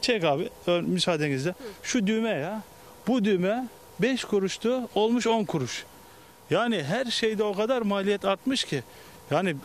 [0.00, 1.54] çek abi müsaadenizle.
[1.82, 2.62] Şu düğme ya.
[3.06, 3.66] Bu düğme
[4.00, 5.84] 5 kuruştu olmuş 10 kuruş.
[6.50, 8.82] Yani her şeyde o kadar maliyet artmış ki.
[9.30, 9.56] Yani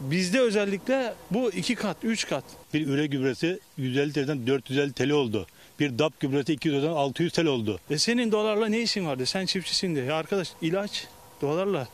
[0.00, 2.44] bizde özellikle bu iki kat, üç kat.
[2.74, 5.46] Bir üre gübresi 150 TL'den 450 TL oldu.
[5.80, 7.80] Bir DAP gübresi 200 TL'den 600 TL oldu.
[7.90, 9.26] E senin dolarla ne işin vardı?
[9.26, 10.00] Sen çiftçisin de.
[10.00, 11.06] Ya arkadaş ilaç
[11.42, 11.88] dolarla.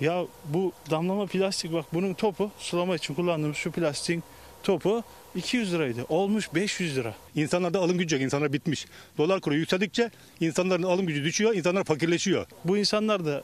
[0.00, 4.22] Ya bu damlama plastik bak bunun topu sulama için kullandığımız şu plastiğin
[4.62, 5.02] topu
[5.34, 6.04] 200 liraydı.
[6.08, 7.14] Olmuş 500 lira.
[7.34, 8.22] İnsanlarda alım gücü yok.
[8.22, 8.86] İnsanlar bitmiş.
[9.18, 11.54] Dolar kuru yükseldikçe insanların alım gücü düşüyor.
[11.54, 12.46] insanlar fakirleşiyor.
[12.64, 13.42] Bu insanlar da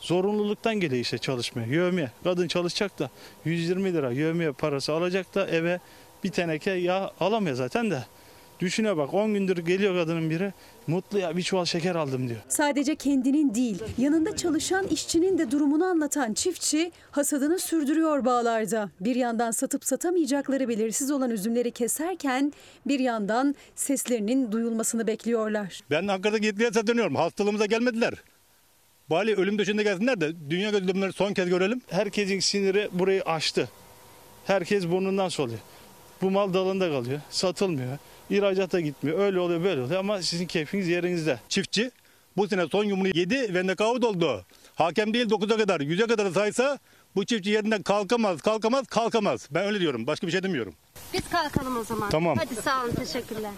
[0.00, 1.66] zorunluluktan geliyor işte çalışmaya.
[1.66, 2.10] Yövmiye.
[2.24, 3.10] Kadın çalışacak da
[3.44, 5.80] 120 lira yövmiye parası alacak da eve
[6.24, 8.04] bir teneke yağ alamıyor zaten de.
[8.60, 10.52] Düşüne bak 10 gündür geliyor kadının biri
[10.86, 12.40] mutlu ya bir çuval şeker aldım diyor.
[12.48, 18.90] Sadece kendinin değil, yanında çalışan işçinin de durumunu anlatan çiftçi hasadını sürdürüyor bağlarda.
[19.00, 22.52] Bir yandan satıp satamayacakları belirsiz olan üzümleri keserken
[22.86, 25.80] bir yandan seslerinin duyulmasını bekliyorlar.
[25.90, 27.14] Ben Ankara'daki yetkiliye sesleniyorum.
[27.14, 28.14] Hastalığımıza gelmediler.
[29.10, 31.80] Bari ölüm döşeğinde gelsinler de dünya gözlemleri son kez görelim.
[31.90, 33.68] Herkesin siniri burayı aştı.
[34.44, 35.58] Herkes burnundan soluyor.
[36.22, 37.98] Bu mal dalında kalıyor, satılmıyor.
[38.30, 39.18] İhracata gitmiyor.
[39.18, 41.40] Öyle oluyor böyle oluyor ama sizin keyfiniz yerinizde.
[41.48, 41.90] Çiftçi
[42.36, 44.44] bu sene son yumruğu yedi ve nekavut oldu.
[44.74, 46.78] Hakem değil 9'a kadar 100'e kadar saysa
[47.16, 49.48] bu çiftçi yerinden kalkamaz, kalkamaz, kalkamaz.
[49.50, 50.06] Ben öyle diyorum.
[50.06, 50.74] Başka bir şey demiyorum.
[51.12, 52.10] Biz kalkalım o zaman.
[52.10, 52.36] Tamam.
[52.38, 53.50] Hadi sağ olun, teşekkürler.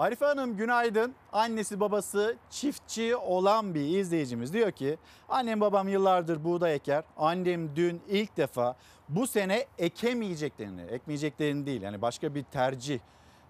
[0.00, 1.14] Arife Hanım günaydın.
[1.32, 7.04] Annesi babası çiftçi olan bir izleyicimiz diyor ki annem babam yıllardır buğday eker.
[7.16, 8.76] Annem dün ilk defa
[9.08, 13.00] bu sene ekemeyeceklerini, ekmeyeceklerini değil yani başka bir tercih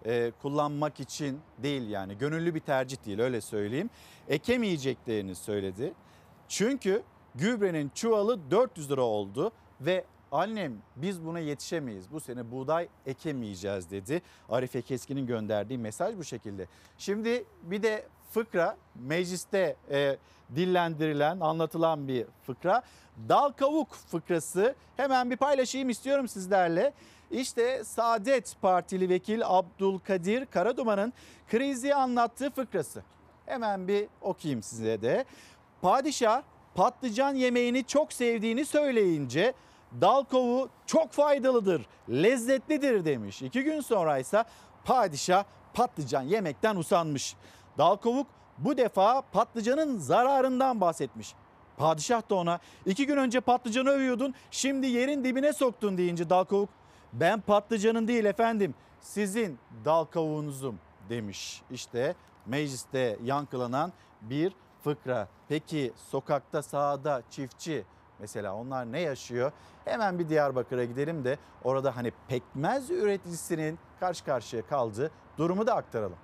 [0.05, 3.89] e, kullanmak için değil yani gönüllü bir tercih değil öyle söyleyeyim.
[4.29, 5.93] Ekemeyeceklerini söyledi.
[6.47, 7.03] Çünkü
[7.35, 12.11] gübrenin çuvalı 400 lira oldu ve annem biz buna yetişemeyiz.
[12.11, 14.21] Bu sene buğday ekemeyeceğiz dedi.
[14.49, 16.67] Arife Keskin'in gönderdiği mesaj bu şekilde.
[16.97, 20.17] Şimdi bir de fıkra mecliste e,
[20.55, 22.81] dillendirilen, anlatılan bir fıkra.
[23.29, 26.93] Dal kavuk fıkrası hemen bir paylaşayım istiyorum sizlerle.
[27.31, 31.13] İşte Saadet Partili vekil Abdülkadir Karaduman'ın
[31.49, 33.03] krizi anlattığı fıkrası.
[33.45, 35.25] Hemen bir okuyayım size de.
[35.81, 36.41] Padişah
[36.75, 39.53] patlıcan yemeğini çok sevdiğini söyleyince
[40.01, 43.41] dal kavuğu çok faydalıdır, lezzetlidir demiş.
[43.41, 44.43] İki gün sonra ise
[44.85, 47.35] padişah patlıcan yemekten usanmış.
[47.77, 48.27] Dal kavuk
[48.57, 51.33] bu defa patlıcanın zararından bahsetmiş.
[51.77, 56.69] Padişah da ona iki gün önce patlıcanı övüyordun şimdi yerin dibine soktun deyince dal kavuk
[57.13, 61.61] ben patlıcanın değil efendim sizin dal kavuğunuzum demiş.
[61.71, 65.27] İşte mecliste yankılanan bir fıkra.
[65.49, 67.83] Peki sokakta sahada çiftçi
[68.21, 69.51] mesela onlar ne yaşıyor?
[69.85, 76.17] Hemen bir Diyarbakır'a gidelim de orada hani pekmez üreticisinin karşı karşıya kaldığı durumu da aktaralım.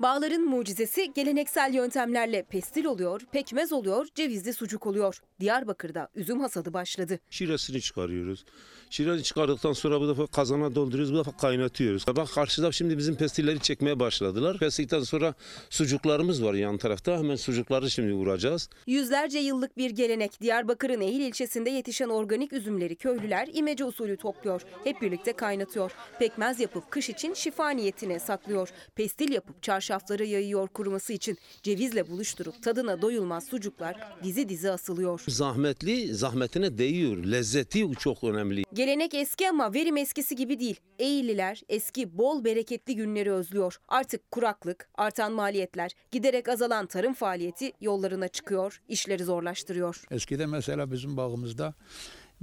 [0.00, 5.22] Bağların mucizesi geleneksel yöntemlerle pestil oluyor, pekmez oluyor, cevizli sucuk oluyor.
[5.40, 7.18] Diyarbakır'da üzüm hasadı başladı.
[7.30, 8.44] Şirasını çıkarıyoruz.
[8.90, 12.06] Şirasını çıkardıktan sonra bu defa kazana dolduruyoruz, bu defa kaynatıyoruz.
[12.06, 14.58] Bak karşıda şimdi bizim pestilleri çekmeye başladılar.
[14.58, 15.34] Kestikten sonra
[15.70, 17.18] sucuklarımız var yan tarafta.
[17.18, 18.68] Hemen sucukları şimdi vuracağız.
[18.86, 24.62] Yüzlerce yıllık bir gelenek Diyarbakır'ın Ehil ilçesinde yetişen organik üzümleri köylüler imece usulü topluyor.
[24.84, 25.92] Hep birlikte kaynatıyor.
[26.18, 28.68] Pekmez yapıp kış için şifa niyetine saklıyor.
[28.94, 31.38] Pestil yapıp çarşaflara yayıyor kuruması için.
[31.62, 35.20] Cevizle buluşturup tadına doyulmaz sucuklar dizi dizi asılıyor.
[35.28, 37.16] Zahmetli, zahmetine değiyor.
[37.16, 38.64] Lezzeti çok önemli.
[38.72, 40.80] Gelenek eski ama verim eskisi gibi değil.
[40.98, 43.76] Eğililer eski bol bereketli günleri özlüyor.
[43.88, 50.02] Artık kuraklık, artan maliyetler, giderek azalan tarım faaliyeti yollarına çıkıyor, işleri zorlaştırıyor.
[50.10, 51.74] Eskiden mesela bizim bağımızda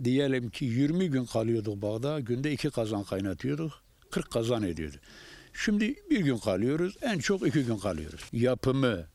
[0.03, 2.19] diyelim ki 20 gün kalıyorduk bağda.
[2.19, 3.71] Günde iki kazan kaynatıyorduk.
[4.11, 4.95] 40 kazan ediyordu.
[5.53, 6.97] Şimdi bir gün kalıyoruz.
[7.01, 8.21] En çok iki gün kalıyoruz.
[8.31, 9.07] Yapımı,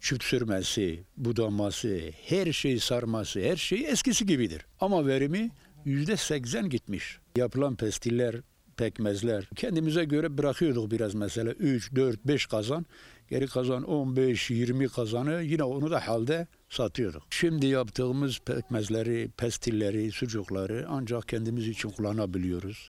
[0.00, 4.66] çüt sürmesi, budaması, her şey sarması, her şey eskisi gibidir.
[4.80, 5.50] Ama verimi
[5.84, 7.18] yüzde seksen gitmiş.
[7.36, 8.36] Yapılan pestiller,
[8.76, 12.86] pekmezler kendimize göre bırakıyorduk biraz mesela 3, 4, 5 kazan.
[13.30, 17.22] Geri kazan 15, 20 kazanı yine onu da halde satıyorduk.
[17.30, 22.90] Şimdi yaptığımız pekmezleri, pestilleri, sucukları ancak kendimiz için kullanabiliyoruz.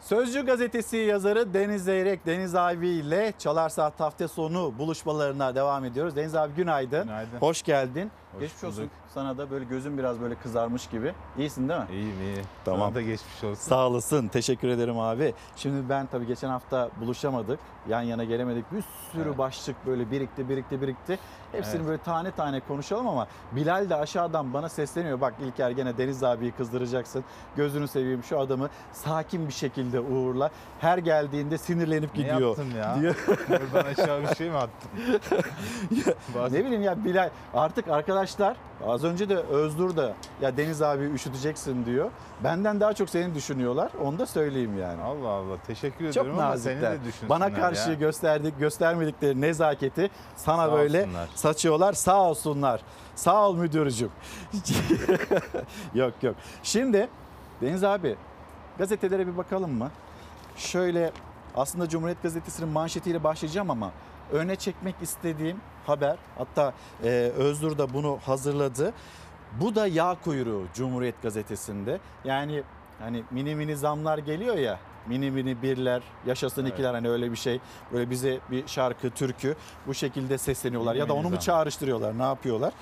[0.00, 6.16] Sözcü gazetesi yazarı Deniz Zeyrek, Deniz abi ile Çalar Saat hafta sonu buluşmalarına devam ediyoruz.
[6.16, 7.02] Deniz abi günaydın.
[7.02, 7.38] Günaydın.
[7.38, 8.10] Hoş geldin.
[8.32, 8.92] Hoş Geçmiş olsun bulduk.
[9.14, 11.12] Sana da böyle gözün biraz böyle kızarmış gibi.
[11.38, 11.86] İyisin değil mi?
[11.92, 12.42] İyiyim iyi.
[12.64, 12.80] Tamam.
[12.80, 13.54] Sana da geçmiş olsun.
[13.68, 14.28] Sağ olasın.
[14.28, 15.34] Teşekkür ederim abi.
[15.56, 17.60] Şimdi ben tabii geçen hafta buluşamadık.
[17.88, 18.72] Yan yana gelemedik.
[18.72, 19.38] Bir sürü Evet.
[19.38, 21.18] başlık böyle birikti, birikti, birikti.
[21.52, 21.86] Hepsini Evet.
[21.86, 25.20] böyle tane tane konuşalım ama Bilal de aşağıdan bana sesleniyor.
[25.20, 27.24] Bak İlker gene Deniz abiyi kızdıracaksın.
[27.56, 30.50] Gözünü seveyim şu adamı sakin bir şekilde uğurla.
[30.80, 32.40] Her geldiğinde sinirlenip Ne gidiyor.
[32.40, 33.00] yaptım ya?
[33.00, 33.14] diyor.
[33.50, 34.90] Oradan aşağı bir şey mi attım?
[36.52, 38.56] ne bileyim ya Bilal artık arkadaşlar
[38.98, 42.10] az önce de Özdur da ya Deniz abi üşüteceksin diyor.
[42.44, 43.90] Benden daha çok seni düşünüyorlar.
[44.04, 45.02] Onu da söyleyeyim yani.
[45.02, 47.94] Allah Allah teşekkür Çok ederim ama seni de düşünsünler Bana karşı ya.
[47.94, 51.28] gösterdik göstermedikleri nezaketi sana Sağ böyle olsunlar.
[51.34, 51.92] saçıyorlar.
[51.92, 52.80] Sağ olsunlar.
[53.14, 54.10] Sağ ol müdürcüm.
[55.94, 56.34] yok yok.
[56.62, 57.08] Şimdi
[57.60, 58.16] Deniz abi
[58.78, 59.90] gazetelere bir bakalım mı?
[60.56, 61.12] Şöyle
[61.56, 63.90] aslında Cumhuriyet Gazetesi'nin manşetiyle başlayacağım ama
[64.32, 66.72] öne çekmek istediğim haber hatta
[67.04, 68.92] e, Özgür da bunu hazırladı.
[69.60, 71.98] Bu da yağ kuyruğu Cumhuriyet Gazetesi'nde.
[72.24, 72.62] Yani
[73.00, 76.72] hani mini mini zamlar geliyor ya mini mini birler, yaşasın Evet.
[76.72, 77.60] ikiler hani öyle bir şey.
[77.92, 82.22] Böyle bize bir şarkı, türkü bu şekilde sesleniyorlar Mini ya da onu mu çağrıştırıyorlar, ne
[82.22, 82.72] yapıyorlar?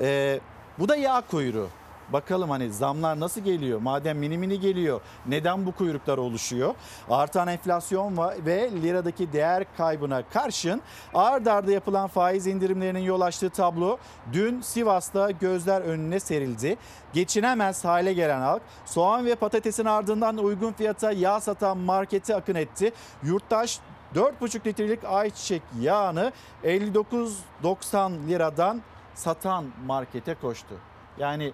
[0.00, 0.40] Ee,
[0.78, 1.68] bu da yağ kuyruğu.
[2.12, 3.80] Bakalım hani zamlar nasıl geliyor?
[3.80, 6.74] Madem mini mini geliyor neden bu kuyruklar oluşuyor?
[7.10, 10.82] Artan enflasyon ve liradaki değer kaybına karşın
[11.14, 13.98] ard arda yapılan faiz indirimlerinin yol açtığı tablo
[14.32, 16.76] dün Sivas'ta gözler önüne serildi.
[17.12, 22.92] Geçinemez hale gelen halk soğan ve patatesin ardından uygun fiyata yağ satan markete akın etti.
[23.22, 23.80] Yurttaş
[24.14, 26.32] 4,5 litrelik ayçiçek yağını
[26.64, 28.82] 59.90 liradan
[29.14, 30.74] satan markete koştu.
[31.18, 31.52] Yani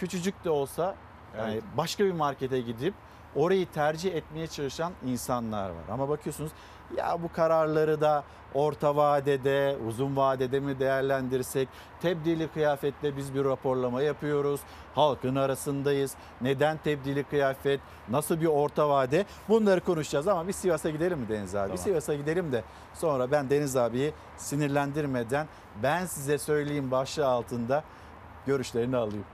[0.00, 0.94] küçücük de olsa
[1.38, 1.62] yani Evet.
[1.76, 2.94] başka bir markete gidip
[3.36, 5.84] orayı tercih etmeye çalışan insanlar var.
[5.90, 6.50] Ama bakıyorsunuz
[6.96, 11.68] ya bu kararları da orta vadede, uzun vadede mi değerlendirsek?
[12.02, 14.60] Tebdili kıyafetle biz bir raporlama yapıyoruz.
[14.94, 16.14] Halkın arasındayız.
[16.40, 17.80] Neden tebdili kıyafet?
[18.08, 19.24] Nasıl bir orta vade?
[19.48, 21.72] Bunları konuşacağız ama bir Sivas'a gidelim mi Deniz abi?
[21.72, 21.84] Bir Tamam.
[21.84, 22.62] Sivas'a gidelim de
[22.94, 25.46] sonra ben Deniz abiyi sinirlendirmeden
[25.82, 27.84] ben size söyleyeyim başlığı altında
[28.46, 29.24] görüşlerini alayım.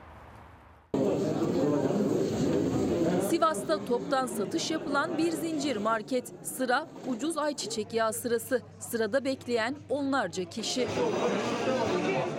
[3.30, 6.32] Sivas'ta toptan satış yapılan bir zincir market.
[6.42, 8.62] Sıra ucuz ayçiçek yağı sırası.
[8.78, 10.88] Sırada bekleyen onlarca kişi.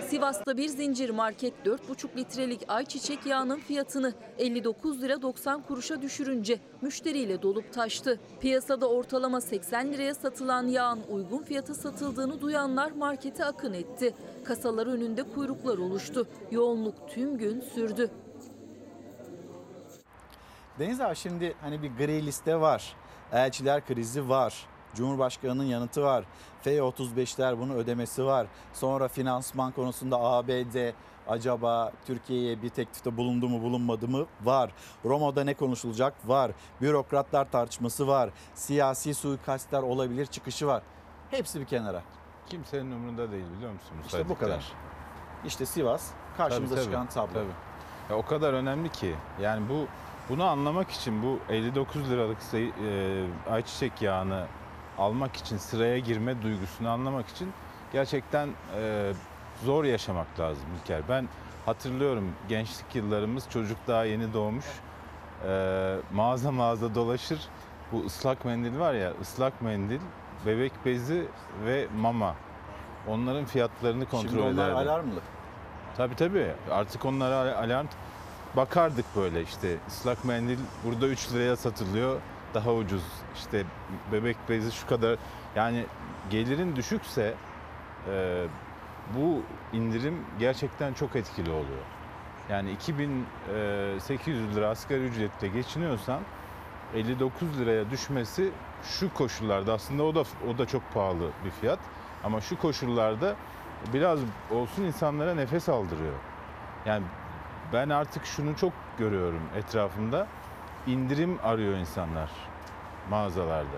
[0.08, 7.42] Sivas'ta bir zincir market 4,5 litrelik ayçiçek yağının fiyatını 59 lira 90 kuruşa düşürünce müşteriyle
[7.42, 8.20] dolup taştı.
[8.40, 14.14] Piyasada ortalama 80 liraya satılan yağın uygun fiyata satıldığını duyanlar markete akın etti.
[14.44, 16.26] Kasalar önünde kuyruklar oluştu.
[16.50, 18.10] Yoğunluk tüm gün sürdü.
[20.78, 22.94] Deniz abi şimdi hani bir gri liste var.
[23.32, 24.66] Elçiler krizi var.
[24.94, 26.24] Cumhurbaşkanının yanıtı var.
[26.62, 28.46] F-35'ler bunun ödemesi var.
[28.72, 30.92] Sonra finansman konusunda ABD
[31.28, 34.70] acaba Türkiye'ye bir teklifte bulundu mu bulunmadı mı var.
[35.04, 36.50] Roma'da ne konuşulacak var.
[36.80, 38.30] Bürokratlar tartışması var.
[38.54, 40.82] Siyasi suikastler olabilir çıkışı var.
[41.30, 42.02] Hepsi bir kenara.
[42.46, 43.92] Kimsenin umurunda değil biliyor musun?
[44.06, 44.72] İşte bu kadar.
[45.46, 47.32] İşte Sivas karşımıza Tabii, tabii, çıkan tablo.
[47.34, 47.52] tabii.
[48.10, 49.14] Ya o kadar önemli ki.
[49.40, 49.86] Yani bu
[50.28, 54.46] bunu anlamak için bu 59 liralık sayı, e, ayçiçek yağını
[54.98, 57.52] almak için sıraya girme duygusunu anlamak için
[57.92, 58.48] gerçekten
[58.80, 59.12] e,
[59.64, 61.00] zor yaşamak lazım İlker.
[61.08, 61.28] Ben
[61.66, 64.66] hatırlıyorum gençlik yıllarımız çocuk daha yeni doğmuş.
[65.48, 67.40] E, mağaza mağaza dolaşır.
[67.92, 70.00] Bu ıslak mendil var ya ıslak mendil,
[70.46, 71.24] bebek bezi
[71.66, 72.34] ve mama.
[73.08, 74.78] Onların fiyatlarını kontrol Şimdi onlar ederdi.
[74.90, 75.20] alarmlı.
[75.96, 76.52] Tabii tabii.
[76.70, 77.86] Artık onlara al- alarm
[78.58, 79.76] bakardık böyle işte.
[79.88, 82.20] Islak mendil burada 3 liraya satılıyor.
[82.54, 83.02] Daha ucuz.
[83.36, 83.64] İşte
[84.12, 85.18] bebek bezi şu kadar.
[85.56, 85.86] Yani
[86.30, 87.34] gelirin düşükse
[88.10, 88.44] e,
[89.16, 89.42] bu
[89.72, 91.84] indirim gerçekten çok etkili oluyor.
[92.50, 96.20] Yani 2800 lira asgari ücretle geçiniyorsan
[96.94, 98.50] 59 liraya düşmesi
[98.82, 101.78] şu koşullarda aslında o da o da çok pahalı bir fiyat.
[102.24, 103.36] Ama şu koşullarda
[103.92, 106.14] biraz olsun insanlara nefes aldırıyor.
[106.86, 107.04] Yani
[107.72, 110.26] ben artık şunu çok görüyorum etrafımda.
[110.86, 112.30] indirim arıyor insanlar
[113.10, 113.76] mağazalarda.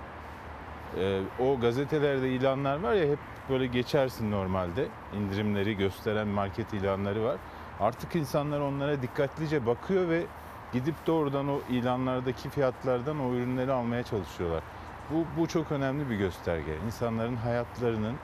[0.98, 4.88] Ee, o gazetelerde ilanlar var ya hep böyle geçersin normalde.
[5.16, 7.36] indirimleri gösteren market ilanları var.
[7.80, 10.26] Artık insanlar onlara dikkatlice bakıyor ve
[10.72, 14.62] gidip doğrudan o ilanlardaki fiyatlardan o ürünleri almaya çalışıyorlar.
[15.10, 16.76] Bu, bu çok önemli bir gösterge.
[16.86, 18.16] İnsanların hayatlarının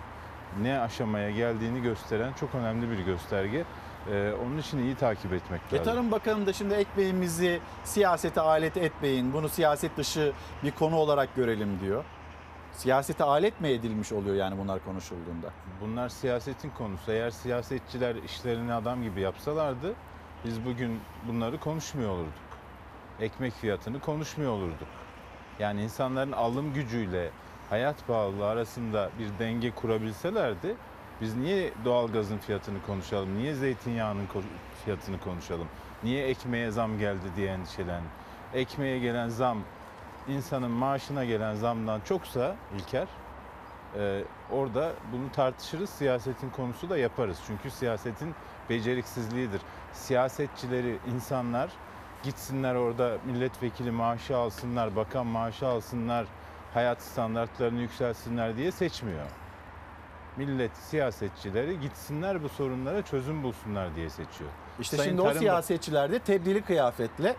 [0.63, 3.65] ne aşamaya geldiğini gösteren çok önemli bir gösterge.
[4.13, 5.93] Ee, onun için iyi takip etmek E lazım.
[5.93, 10.33] Tarım Bakanı da şimdi ekmeğimizi siyasete alet etmeyin, bunu siyaset dışı
[10.63, 12.05] bir konu olarak görelim diyor.
[12.73, 15.51] Siyasete alet mi edilmiş oluyor yani bunlar konuşulduğunda?
[15.81, 17.13] Bunlar siyasetin konusu.
[17.13, 19.95] Eğer siyasetçiler işlerini adam gibi yapsalardı
[20.45, 22.33] biz bugün bunları konuşmuyor olurduk.
[23.21, 24.89] Ekmek fiyatını konuşmuyor olurduk.
[25.59, 27.31] Yani insanların alım gücüyle
[27.71, 30.75] hayat pahalılığı arasında bir denge kurabilselerdi
[31.21, 33.39] biz niye doğalgazın fiyatını konuşalım?
[33.39, 34.27] Niye zeytinyağının
[34.85, 35.69] fiyatını konuşalım?
[36.05, 38.03] Niye ekmeğe zam geldi diye endişelen?
[38.55, 39.59] Ekmeğe gelen zam
[40.29, 43.09] insanın maaşına gelen zamdan çoksa İlker
[43.99, 45.91] ee, orada bunu tartışırız.
[45.91, 47.39] Siyasetin konusu da yaparız.
[47.47, 48.35] Çünkü siyasetin
[48.71, 49.61] beceriksizliğidir.
[49.93, 51.71] Siyasetçileri insanlar
[52.23, 56.27] gitsinler orada milletvekili maaşı alsınlar, bakan maaşı alsınlar,
[56.75, 59.27] hayat standartlarını yükselsinler diye seçmiyor.
[60.37, 64.51] Millet siyasetçileri gitsinler bu sorunlara çözüm bulsunlar diye seçiyor.
[64.81, 67.37] İşte Sayın şimdi o Tarım Bak- siyasetçiler de tebdili kıyafetle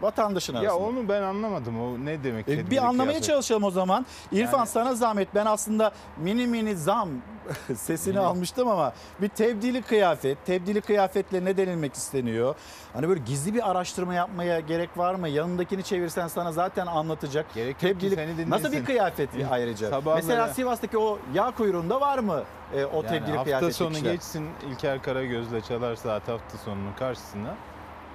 [0.00, 0.78] vatandaşın Ya arasında.
[0.84, 1.80] onu ben anlamadım.
[1.82, 2.48] O ne demek?
[2.48, 3.24] E, bir anlamaya kıyafet?
[3.24, 4.06] çalışalım o zaman.
[4.32, 5.34] İrfan Yani- sana zahmet.
[5.34, 7.08] Ben aslında mini mini zam
[7.76, 12.54] sesini almıştım ama bir tebdili kıyafet, tebdili kıyafetle ne denilmek isteniyor?
[12.92, 15.28] Hani böyle gizli bir araştırma yapmaya gerek var mı?
[15.28, 17.54] Yanındakini çevirsen sana zaten anlatacak.
[17.54, 19.90] Gerek tebdili nasıl bir kıyafet ayrıca?
[19.90, 22.42] Sabahları- Mesela Sivas'taki o yağ kuyruğunda var mı
[22.74, 24.12] e, o Yani tebdili hafta kıyafetli sonu kişiler?
[24.12, 27.54] geçsin İlker Karagöz'le Çalar Saat hafta sonunun karşısına.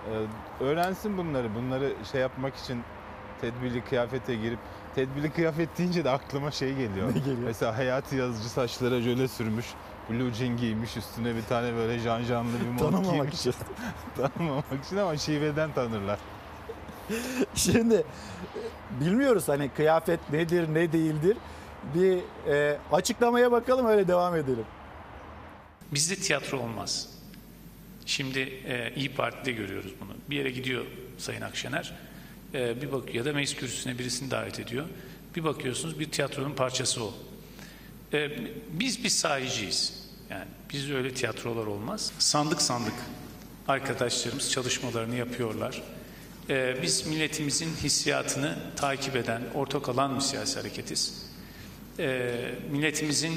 [0.10, 1.56] Ee, öğrensin bunları.
[1.56, 2.82] Bunları şey yapmak için
[3.42, 4.60] tedbirli kıyafete girip
[4.96, 7.08] tedbirli kıyafet deyince de aklıma şey geliyor.
[7.16, 7.38] Ne geliyor?
[7.46, 9.66] Mesela Hayati Yazıcı saçlara jöle sürmüş.
[10.10, 13.40] Blue jean giymiş üstüne bir tane böyle janjanlı bir mont Tanımamak giymiş.
[13.40, 13.54] için.
[14.18, 16.20] Tanımamak için ama şiveden tanırlar.
[17.56, 18.04] Şimdi
[19.00, 21.38] bilmiyoruz hani kıyafet nedir ne değildir.
[21.96, 22.18] Bir
[22.54, 24.66] e, açıklamaya bakalım öyle devam edelim.
[25.94, 27.10] Bizde tiyatro olmaz.
[28.06, 30.12] Şimdi e, İyi Parti'de görüyoruz bunu.
[30.30, 30.86] Bir yere gidiyor
[31.18, 31.94] Sayın Akşener,
[32.54, 34.86] e, bir bakıyor ya da meclis kürsüsüne birisini davet ediyor.
[35.36, 37.14] Bir bakıyorsunuz bir tiyatronun parçası o.
[38.14, 38.32] E,
[38.72, 40.04] biz bir sahiciyiz.
[40.30, 42.12] Yani biz öyle tiyatrolar olmaz.
[42.20, 42.94] Sandık sandık
[43.68, 45.82] arkadaşlarımız çalışmalarını yapıyorlar.
[46.50, 51.26] E, biz milletimizin hissiyatını takip eden, ortak alan bir siyasi hareketiz.
[52.00, 52.32] E,
[52.72, 53.34] milletimizin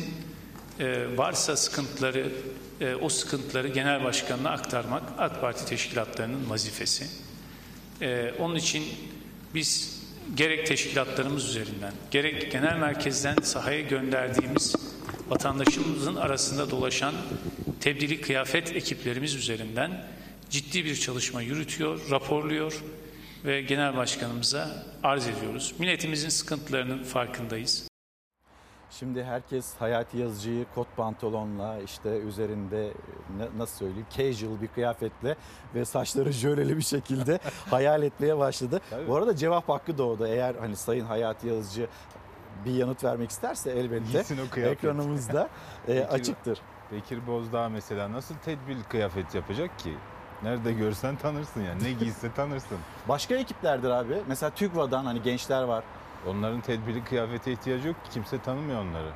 [0.80, 2.32] e, varsa sıkıntıları,
[2.81, 7.07] e, o sıkıntıları genel başkanına aktarmak AK Parti teşkilatlarının vazifesi.
[8.01, 8.85] E, onun için
[9.55, 10.03] biz
[10.35, 14.74] gerek teşkilatlarımız üzerinden, gerek genel merkezden sahaya gönderdiğimiz
[15.29, 17.14] vatandaşımızın arasında dolaşan
[17.81, 20.05] tebdili kıyafet ekiplerimiz üzerinden
[20.51, 22.83] ciddi bir çalışma yürütüyor, raporluyor
[23.45, 25.74] ve genel başkanımıza arz ediyoruz.
[25.79, 27.89] Milletimizin sıkıntılarının farkındayız.
[28.91, 32.93] Şimdi herkes Hayati Yazıcı'yı kot pantolonla işte üzerinde
[33.39, 35.37] ne- nasıl söyleyeyim casual bir kıyafetle
[35.74, 37.39] ve saçları jöleli bir şekilde
[37.70, 38.80] hayal etmeye başladı.
[38.91, 39.09] Tabii.
[39.09, 40.26] Bu arada cevap hakkı doğdu.
[40.26, 41.87] Eğer hani Sayın Hayati Yazıcı
[42.64, 44.18] bir yanıt vermek isterse elbette
[44.70, 45.49] ekranımızda
[45.89, 46.59] e, açıktır.
[46.93, 49.95] Bekir Bozdağ mesela nasıl tedbirli kıyafet yapacak ki?
[50.43, 51.84] Nerede görsen tanırsın yani.
[51.84, 52.78] Ne giyse tanırsın.
[53.09, 54.14] Başka ekiplerdir abi.
[54.28, 55.84] Mesela TÜGVA'dan hani gençler var.
[56.29, 58.11] Onların tedbirli kıyafete ihtiyacı yok ki.
[58.11, 59.11] Kimse tanımıyor onları.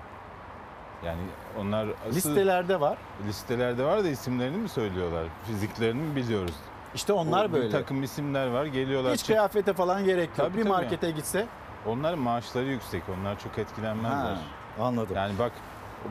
[1.04, 1.20] Yani
[1.60, 2.98] onlar asıl Listelerde var.
[3.26, 5.24] listelerde var da isimlerini mi söylüyorlar?
[5.46, 6.54] Fiziklerini mi biliyoruz?
[6.94, 7.66] İşte onlar O böyle.
[7.66, 8.64] Bir takım isimler var.
[8.64, 9.12] Geliyorlar.
[9.12, 10.36] Hiç çık- kıyafete falan gerek yok.
[10.36, 10.68] Tabii, bir tabii.
[10.72, 11.46] markete gitse
[11.86, 13.02] Onların maaşları yüksek.
[13.20, 14.18] Onlar çok etkilenmezler.
[14.18, 14.38] Ha,
[14.80, 15.16] anladım.
[15.16, 15.52] Yani bak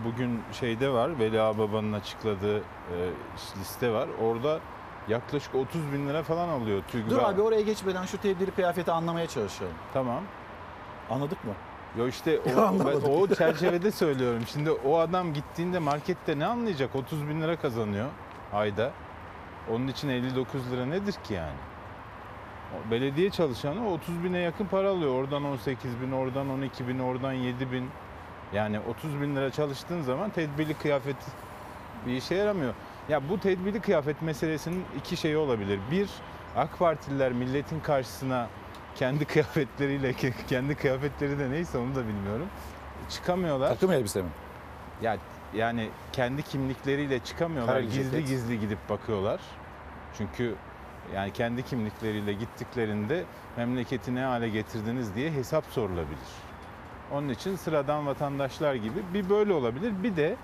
[0.06, 2.64] bugün şeyde var Veli Ağababa'nın açıkladığı e,
[3.60, 4.08] liste var.
[4.24, 4.60] Orada
[5.08, 7.10] yaklaşık 30 bin lira falan alıyor TÜGVA.
[7.10, 9.74] Dur abi oraya geçmeden şu tebdili kıyafeti anlamaya çalışalım.
[9.94, 10.24] Tamam.
[11.10, 11.52] Anladık mı?
[11.98, 13.02] Yo işte o, Anlamadım.
[13.06, 14.44] ben o çerçevede söylüyorum.
[14.54, 16.96] Şimdi o adam gittiğinde markette ne anlayacak?
[16.96, 18.08] 30 bin lira kazanıyor
[18.54, 18.92] ayda.
[19.72, 21.58] Onun için 59 lira nedir ki yani?
[22.74, 25.16] O Belediye çalışanı 30 bine yakın para alıyor.
[25.16, 27.90] Oradan 18 bin, oradan 12 bin, oradan 7 bin.
[28.54, 31.16] Yani 30 bin lira çalıştığın zaman tedbirli kıyafet
[32.08, 32.74] bir işe yaramıyor.
[33.10, 35.80] Ya bu tedbirli kıyafet meselesinin iki şeyi olabilir.
[35.92, 36.10] Bir,
[36.58, 38.48] AK Partililer milletin karşısına
[38.96, 40.14] kendi kıyafetleriyle,
[40.48, 42.48] kendi kıyafetleri de neyse onu da bilmiyorum.
[43.10, 43.70] Çıkamıyorlar.
[43.70, 44.30] Takım elbise mi?
[45.02, 45.18] Ya
[45.54, 47.76] yani kendi kimlikleriyle çıkamıyorlar.
[47.76, 48.28] Kareli gizli ceket.
[48.28, 49.40] gizli gidip bakıyorlar.
[50.18, 50.56] Çünkü
[51.16, 53.24] yani kendi kimlikleriyle gittiklerinde
[53.58, 56.30] memleketi ne hale getirdiniz diye hesap sorulabilir.
[57.12, 59.94] Onun için sıradan vatandaşlar gibi bir böyle olabilir.
[60.04, 60.36] Bir de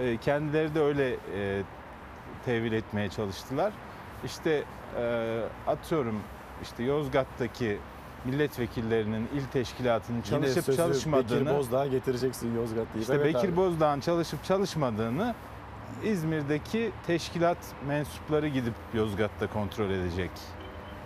[0.00, 1.62] e, kendileri de öyle e,
[2.44, 3.72] tevil etmeye çalıştılar.
[4.24, 4.62] İşte
[5.00, 6.20] e, atıyorum
[6.62, 7.78] işte Yozgat'taki
[8.24, 13.00] milletvekillerinin il teşkilatının Yine çalışıp sözü çalışmadığını Bekir Bozdağ getireceksin Yozgat deyip.
[13.00, 13.56] işte Evet Bekir abi.
[13.56, 15.34] Bozdağ'ın çalışıp çalışmadığını
[16.04, 20.30] İzmir'deki teşkilat mensupları gidip Yozgat'ta kontrol edecek.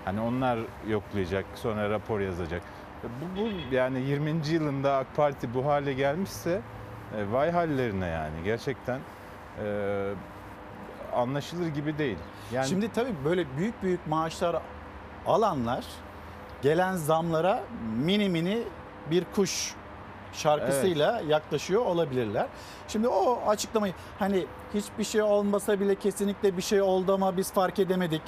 [0.05, 2.63] Hani onlar yoklayacak, sonra rapor yazacak.
[3.03, 4.31] Bu, bu yani 20.
[4.49, 6.61] yılında AK Parti bu hale gelmişse
[7.17, 9.01] e, vay hallerine yani gerçekten
[9.65, 10.15] e,
[11.13, 12.19] anlaşılır gibi değil.
[12.53, 14.63] Yani Şimdi tabii böyle büyük büyük maaşlar
[15.27, 15.85] alanlar
[16.63, 17.63] gelen zamlara
[17.97, 18.63] mini mini
[19.11, 19.75] bir kuş
[20.33, 22.47] şarkısıyla yaklaşıyor olabilirler.
[22.89, 27.79] Şimdi o açıklamayı hani hiçbir şey olmasa bile kesinlikle bir şey oldu ama biz fark
[27.79, 28.23] edemedik.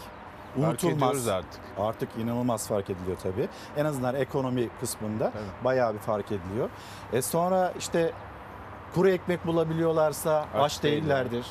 [0.54, 0.96] Fark Unutulmaz.
[0.98, 1.60] ediyoruz artık.
[1.78, 3.48] Artık inanılmaz fark ediliyor tabii.
[3.76, 5.32] En azından ekonomi kısmında
[5.64, 6.68] bayağı bir fark ediliyor.
[7.12, 8.12] E sonra işte
[8.94, 11.00] kuru ekmek bulabiliyorlarsa aç, Aç değiller.
[11.02, 11.46] değillerdir.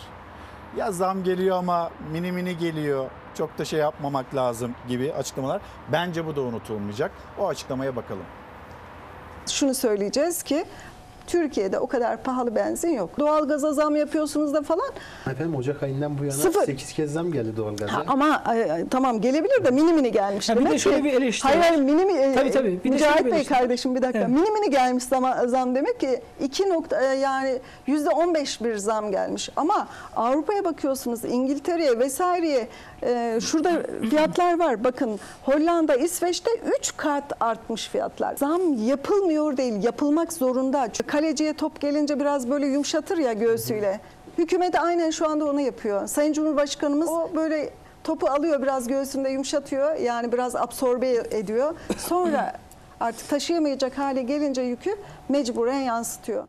[0.78, 3.10] Ya zam geliyor ama mini mini geliyor.
[3.38, 5.62] Çok da şey yapmamak lazım gibi açıklamalar.
[5.92, 7.12] Bence bu da unutulmayacak.
[7.40, 8.24] O açıklamaya bakalım.
[9.50, 10.66] şunu söyleyeceğiz ki
[11.28, 13.20] Türkiye'de o kadar pahalı benzin yok.
[13.20, 14.90] Doğalgaza zam yapıyorsunuz da falan.
[15.32, 16.66] Efendim Ocak ayından bu yana Sıfır.
[16.66, 17.94] 8 kez zam geldi doğalgaza.
[17.94, 20.50] Ha, ama ay, ay, tamam gelebilir de mini mini gelmiş.
[20.50, 21.04] Ha, bir de demek şöyle ki.
[21.04, 22.36] bir eleştiri Hayır hayır mini mini.
[22.36, 22.80] Tabii, tabii.
[22.84, 24.20] Bir de Mücahit Bey kardeşim bir dakika.
[24.20, 24.30] Evet.
[24.30, 29.12] Mini mini gelmiş zam, zam demek ki 2 nokta e, yani yüzde 15 bir zam
[29.12, 29.50] gelmiş.
[29.56, 32.68] Ama Avrupa'ya bakıyorsunuz İngiltere'ye vesaireye
[33.04, 34.84] e, şurada fiyatlar var.
[34.84, 38.36] Bakın Hollanda, İsveç'te 3 kat artmış fiyatlar.
[38.36, 40.88] Zam yapılmıyor değil yapılmak zorunda.
[40.94, 44.00] Çünkü kaleciye top gelince biraz böyle yumuşatır ya göğsüyle.
[44.38, 46.08] Hükümet aynen şu anda onu yapıyor.
[46.08, 49.96] Sayın Cumhurbaşkanımız o böyle topu alıyor biraz göğsünde yumuşatıyor.
[49.96, 51.76] Yani biraz absorbe ediyor.
[51.98, 52.60] Sonra
[53.00, 54.96] artık taşıyamayacak hale gelince yükü
[55.30, 56.48] mecburen yansıtıyor.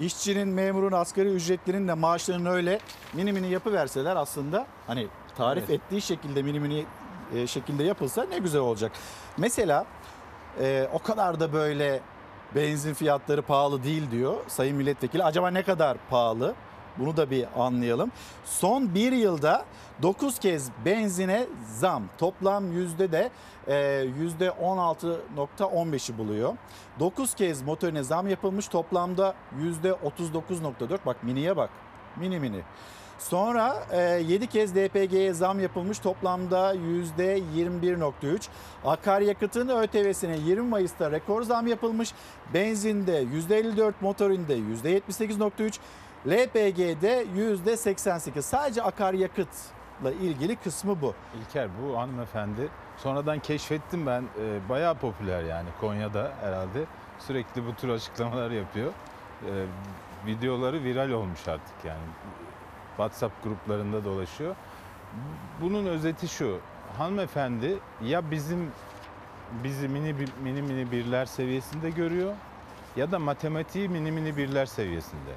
[0.00, 2.80] İşçinin, memurun, asgari ücretlerin de maaşlarını öyle
[3.14, 5.06] mini mini yapıverseler aslında hani
[5.36, 5.80] tarif Evet.
[5.80, 6.84] ettiği şekilde mini mini
[7.34, 8.92] e, şekilde yapılsa ne güzel olacak.
[9.36, 9.86] Mesela
[10.60, 12.00] e, o kadar da böyle
[12.54, 15.24] benzin fiyatları pahalı değil diyor Sayın Milletvekili.
[15.24, 16.54] Acaba ne kadar pahalı?
[16.98, 18.12] Bunu da bir anlayalım.
[18.44, 19.64] Son bir yılda
[20.02, 22.02] 9 kez benzine zam.
[22.18, 23.30] Toplam yüzde de
[23.66, 23.76] e,
[24.18, 26.56] yüzde 16.15'i buluyor.
[27.00, 28.68] 9 kez motorine zam yapılmış.
[28.68, 30.98] Toplamda yüzde 39.4.
[31.06, 31.70] Bak miniye bak.
[32.16, 32.62] Mini mini.
[33.18, 38.48] Sonra e, 7 kez DPG'ye zam yapılmış toplamda %21.3.
[38.84, 42.12] Akaryakıtın ÖTV'sine 20 Mayıs'ta rekor zam yapılmış.
[42.54, 45.78] Benzinde %54, motorinde %78.3,
[46.26, 48.42] LPG'de %88.
[48.42, 51.14] Sadece akaryakıtla ilgili kısmı bu.
[51.40, 56.84] İlker bu hanımefendi sonradan keşfettim ben e, bayağı popüler yani Konya'da herhalde
[57.18, 58.92] sürekli bu tür açıklamalar yapıyor.
[59.42, 59.52] E,
[60.26, 62.00] videoları viral olmuş artık yani
[62.98, 64.54] WhatsApp gruplarında dolaşıyor.
[65.60, 66.58] Bunun özeti şu
[66.98, 68.72] hanımefendi ya bizim
[69.64, 72.34] bizi mini mini mini birler seviyesinde görüyor
[72.96, 75.30] ya da matematiği mini mini birler seviyesinde.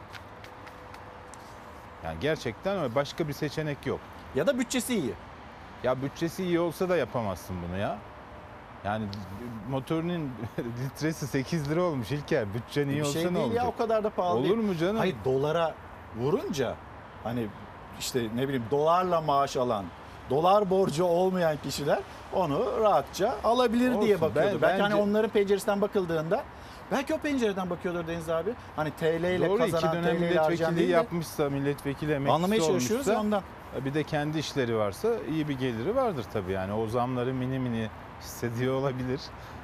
[2.04, 4.00] Yani gerçekten öyle başka bir seçenek yok.
[4.36, 5.14] Ya da bütçesi iyi.
[5.84, 7.98] Ya bütçesi iyi olsa da yapamazsın bunu ya.
[8.86, 9.06] Yani
[9.70, 10.30] motorunun
[10.84, 12.54] litresi 8 lira olmuş İlker.
[12.54, 13.64] Bütçen iyi bir olsa şey ne değil olacak?
[13.64, 14.56] ya o kadar da pahalı Olur değil.
[14.70, 14.98] mu canım?
[14.98, 15.76] Hayır dolara
[16.18, 16.76] vurunca
[17.24, 17.48] hani
[18.00, 19.86] işte ne bileyim dolarla maaş alan,
[20.30, 22.00] dolar borcu olmayan kişiler
[22.34, 24.30] onu rahatça alabilir diye Olsun.
[24.30, 24.54] bakıyordur.
[24.54, 26.44] Ben- belki hani bence- onların penceresinden bakıldığında
[26.92, 28.54] belki o pencereden bakıyordur Deniz abi.
[28.76, 33.08] Hani TL ile Doğru iki kazanan dönem TL ile milletvekili yapmışsa, milletvekili emeklisi Anlamaya çalışıyoruz
[33.08, 33.44] olmuşsa, ondan.
[33.86, 36.74] Bir de kendi işleri varsa iyi bir geliri vardır tabii yani.
[36.74, 37.90] O zamları mini mini
[38.22, 39.22] hissediyor olabilir.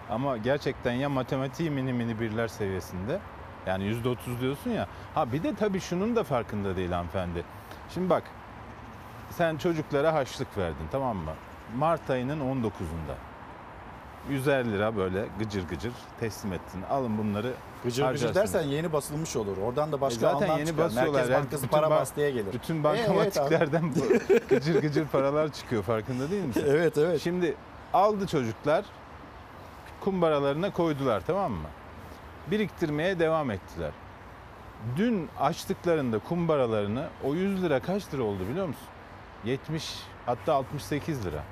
[0.09, 3.19] Ama gerçekten ya matematiği mini mini birler seviyesinde.
[3.68, 4.88] Yani yüzde otuz diyorsun ya.
[5.15, 7.43] Ha bir de tabii şunun da farkında değil hanımefendi.
[7.93, 8.24] Şimdi bak
[9.32, 11.32] sen çocuklara harçlık verdin tamam mı?
[11.78, 13.15] Mart ayının 19'unda.
[14.30, 16.82] 150 lira böyle gıcır gıcır teslim ettin.
[16.89, 17.53] Alın bunları Gıcır
[17.84, 18.36] gıcır harcarsınız.
[18.36, 19.57] dersen yeni basılmış olur.
[19.57, 20.86] Oradan da başka E zaten anlam yeni çıkar.
[20.86, 21.13] basıyorlar.
[21.13, 22.53] Merkez Yani Bankası bütün para bank- bastıya gelir.
[22.53, 23.99] Bütün Evet, bankamatiklerden bu
[24.49, 26.63] gıcır gıcır paralar çıkıyor farkında değil misin?
[26.68, 27.22] Evet evet.
[27.22, 27.55] Şimdi
[27.93, 28.86] aldı çocuklar
[30.01, 31.68] kumbaralarına koydular tamam mı?
[32.51, 33.91] Biriktirmeye devam ettiler.
[34.97, 38.87] Dün açtıklarında kumbaralarını o 100 lira kaç lira oldu biliyor musun?
[39.45, 41.43] 70 hatta 68 lira.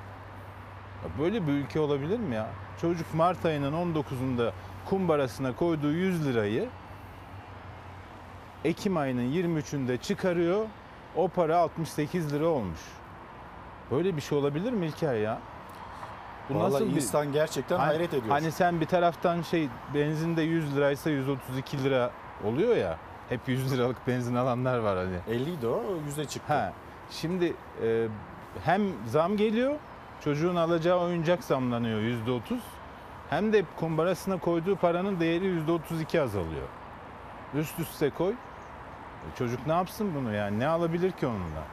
[1.19, 2.49] Böyle bir ülke olabilir mi ya?
[2.81, 4.51] Çocuk Mart ayının 19'unda
[4.85, 6.69] kumbarasına koyduğu 100 lirayı
[8.63, 10.65] Ekim ayının 23'ünde çıkarıyor.
[11.15, 12.79] O para 68 lira olmuş.
[13.91, 15.39] Böyle bir şey olabilir mi İlker ya?
[16.49, 18.29] Vallahi insan gerçekten Hani- hayret ediyor.
[18.29, 22.11] Hani sen bir taraftan şey benzinde 100 liraysa 132 lira
[22.43, 22.97] oluyor ya.
[23.29, 25.35] Hep 100 liralık benzin alanlar var hani.
[25.35, 26.53] 50 idi o yüze çıktı.
[26.53, 26.73] Ha.
[27.11, 28.07] Şimdi e,
[28.65, 29.75] hem zam geliyor,
[30.23, 32.59] çocuğun alacağı oyuncak zamlanıyor yüzde otuz.
[33.29, 36.67] Hem de kumbarasına koyduğu paranın değeri yüzde otuz iki azalıyor.
[37.55, 38.31] Üst üste koy.
[38.31, 40.59] E, Çocuk ne yapsın bunu yani?
[40.59, 41.63] Ne alabilir ki onunla?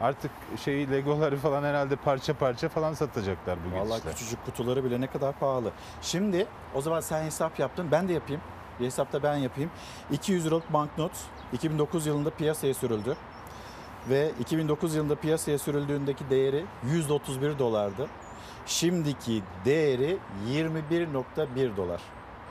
[0.00, 0.30] Artık
[0.64, 4.10] şeyi Legoları falan herhalde parça parça falan satacaklar bu Vallahi gidişle.
[4.10, 5.70] küçücük kutuları bile ne kadar pahalı.
[6.02, 8.42] Şimdi o zaman sen hesap yaptın ben de yapayım.
[8.80, 9.70] Bir hesapta ben yapayım.
[10.12, 11.12] 200 liralık banknot
[11.52, 13.16] 2009 yılında piyasaya sürüldü.
[14.08, 18.06] Ve 2009 yılında piyasaya sürüldüğündeki değeri 131 dolardı.
[18.66, 22.00] Şimdiki değeri 21.1 dolar.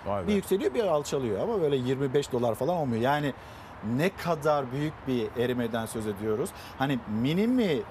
[0.06, 0.28] Vay be.
[0.28, 3.02] Bir yükseliyor bir alçalıyor ama böyle 25 dolar falan olmuyor.
[3.02, 3.34] Yani
[3.98, 6.50] ne kadar büyük bir erimeden söz ediyoruz.
[6.80, 7.82] Hani mini mi,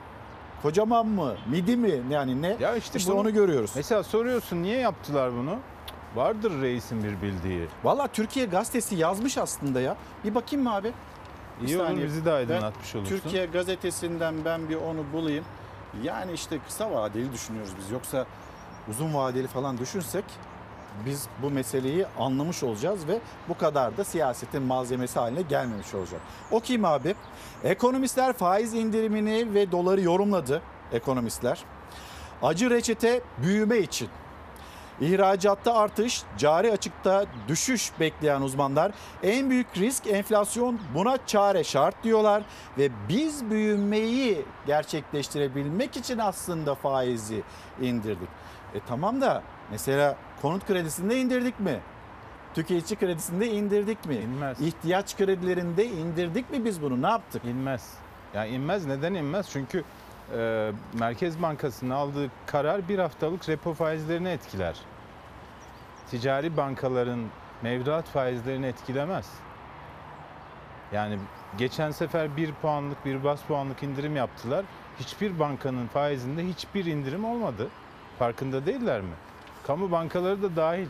[0.62, 2.57] kocaman mı, midi mi yani ne?
[2.61, 3.72] Ya işte, İşte bunu- onu görüyoruz.
[3.76, 5.57] Mesela soruyorsun niye yaptılar bunu?
[6.14, 7.66] Vardır reisin bir bildiği.
[7.84, 9.97] Valla Türkiye gazetesi yazmış aslında ya.
[10.24, 10.93] Bir bakayım mı abi?
[11.62, 12.07] Bir İyi olur saniye.
[12.07, 13.18] bizi de aydınlatmış Ben olursun.
[13.18, 15.45] Türkiye gazetesinden ben bir onu bulayım.
[16.03, 17.91] Yani işte kısa vadeli düşünüyoruz biz.
[17.91, 18.26] Yoksa
[18.91, 20.24] uzun vadeli falan düşünsek
[21.07, 23.18] biz bu meseleyi anlamış olacağız ve
[23.49, 26.20] bu kadar da siyasetin malzemesi haline gelmemiş olacak.
[26.51, 27.14] Okuyayım abi.
[27.64, 30.62] Ekonomistler faiz indirimini ve doları yorumladı.
[30.92, 31.64] Ekonomistler.
[32.42, 34.09] Acı reçete büyüme için.
[35.01, 38.92] İhracatta artış, cari açıkta düşüş bekleyen uzmanlar
[39.22, 42.42] en büyük risk enflasyon buna çare şart diyorlar
[42.78, 47.42] ve biz büyümeyi gerçekleştirebilmek için aslında faizi
[47.80, 48.28] indirdik.
[48.74, 51.80] E tamam da mesela konut kredisinde indirdik mi?
[52.55, 54.16] Tüketici kredisinde indirdik mi?
[54.16, 54.61] İnmez.
[54.61, 57.03] İhtiyaç kredilerinde indirdik mi biz bunu?
[57.03, 57.45] Ne yaptık?
[57.45, 57.95] İnmez.
[58.34, 58.86] Ya inmez.
[58.86, 59.51] Neden inmez?
[59.51, 59.84] Çünkü
[60.36, 64.76] e, Merkez Bankası'nın aldığı karar bir haftalık repo faizlerini etkiler.
[66.11, 67.20] Ticari bankaların
[67.62, 69.30] mevduat faizlerini etkilemez.
[70.93, 71.18] Yani
[71.59, 74.64] geçen sefer bir puanlık bir bas puanlık indirim yaptılar.
[75.01, 77.68] Hiçbir bankanın faizinde hiçbir indirim olmadı.
[78.18, 79.14] Farkında değiller mi?
[79.68, 80.86] Kamu bankaları da dahil.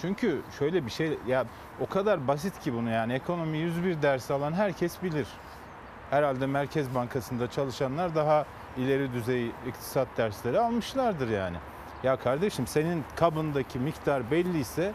[0.00, 1.44] Çünkü şöyle bir şey ya
[1.80, 5.26] o kadar basit ki bunu yani ekonomi 101 ders alan herkes bilir.
[6.10, 11.56] Herhalde Merkez Bankası'nda çalışanlar daha ileri düzey iktisat dersleri almışlardır yani.
[12.02, 14.92] Ya kardeşim senin kabındaki miktar belliyse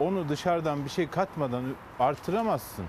[0.00, 1.64] onu dışarıdan bir şey katmadan
[2.00, 2.86] artıramazsın.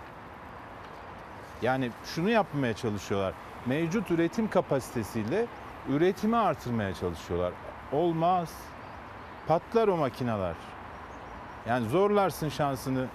[1.62, 3.34] Yani şunu yapmaya çalışıyorlar.
[3.66, 5.46] Mevcut üretim kapasitesiyle
[5.90, 7.54] üretimi artırmaya çalışıyorlar.
[7.92, 8.50] Olmaz.
[9.48, 10.56] Patlar o makineler.
[11.68, 13.06] Yani zorlarsın şansını.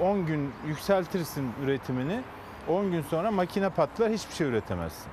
[0.00, 2.20] 10 gün yükseltirsin üretimini.
[2.68, 5.12] 10 gün sonra makine patlar hiçbir şey üretemezsin.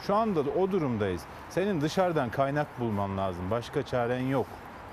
[0.00, 1.22] Şu anda da o durumdayız.
[1.50, 3.50] Senin dışarıdan kaynak bulman lazım.
[3.50, 4.46] Başka çaren yok.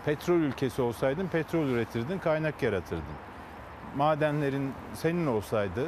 [0.06, 3.04] Petrol ülkesi olsaydın petrol üretirdin, kaynak yaratırdın.
[3.96, 5.86] Madenlerin senin olsaydı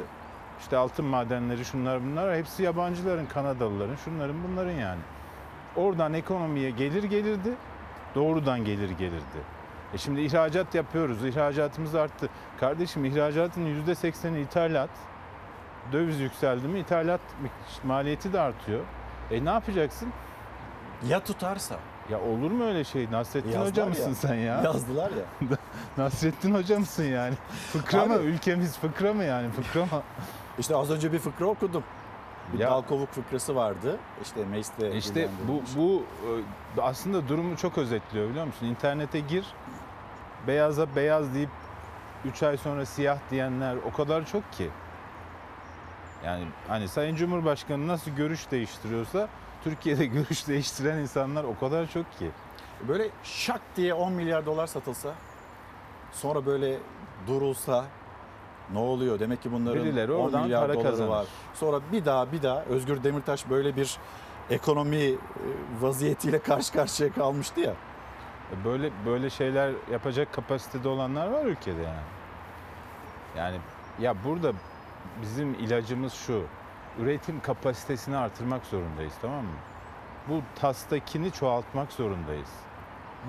[0.60, 5.00] işte altın madenleri şunlar bunlar hepsi yabancıların, Kanadalıların, şunların bunların yani.
[5.76, 7.52] Oradan ekonomiye gelir gelirdi,
[8.14, 9.38] doğrudan gelir gelirdi.
[9.94, 12.28] E şimdi ihracat yapıyoruz, ihracatımız arttı.
[12.60, 14.90] Kardeşim ihracatın %80'i ithalat.
[15.92, 17.20] Döviz yükseldi mi ithalat
[17.84, 18.80] maliyeti de artıyor.
[19.30, 20.08] E ne yapacaksın?
[21.08, 21.76] Ya tutarsa?
[22.10, 23.10] Ya olur mu öyle şey?
[23.10, 23.88] Nasrettin Yazdılar Hoca ya.
[23.88, 24.60] mısın sen ya?
[24.64, 25.48] Yazdılar ya.
[25.98, 27.34] Nasrettin Hoca mısın yani?
[27.72, 28.14] Fıkra mı?
[28.14, 29.50] Abi- Ülkemiz fıkra mı yani?
[29.50, 30.02] Fıkra mı?
[30.58, 31.84] İşte az önce bir fıkra okudum.
[32.52, 33.98] Bir Ya- dal kovuk fıkrası vardı.
[34.22, 36.02] İşte Meclis'te İşte bu, bu
[36.78, 38.66] e, aslında durumu çok özetliyor biliyor musun?
[38.66, 39.46] İnternete gir,
[40.46, 41.50] beyaza beyaz deyip
[42.24, 44.70] 3 ay sonra siyah diyenler o kadar çok ki.
[46.24, 49.28] Yani hani Sayın Cumhurbaşkanı nasıl görüş değiştiriyorsa
[49.64, 52.30] Türkiye'de görüş değiştiren insanlar o kadar çok ki.
[52.88, 55.14] Böyle şak diye 10 milyar dolar satılsa
[56.12, 56.78] sonra böyle
[57.26, 57.84] durulsa
[58.72, 59.20] ne oluyor?
[59.20, 61.08] Demek ki bunların Birileri 10 oradan milyar para doları kazanır.
[61.08, 61.26] var.
[61.54, 63.96] Sonra bir daha bir daha Özgür Demirtaş böyle bir
[64.50, 65.16] ekonomi e,
[65.80, 67.72] vaziyetiyle karşı karşıya kalmıştı ya.
[68.52, 72.00] E, Böyle böyle şeyler yapacak kapasitede olanlar var ülkede yani.
[73.36, 73.56] Yani
[74.00, 74.52] ya burada
[75.22, 76.42] bizim ilacımız şu.
[77.00, 79.50] Üretim kapasitesini artırmak zorundayız tamam mı?
[80.28, 82.48] Bu tastakini çoğaltmak zorundayız.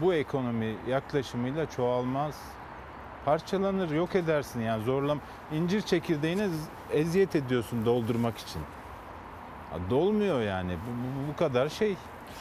[0.01, 2.35] Bu ekonomi yaklaşımıyla çoğalmaz.
[3.32, 5.19] Parçalanır, yok edersin yani zorlam.
[5.53, 8.61] İncir çekirdeğine z- eziyet ediyorsun doldurmak için.
[9.89, 10.71] Dolmuyor yani.
[10.71, 10.91] Bu,
[11.28, 11.95] bu, bu kadar şey.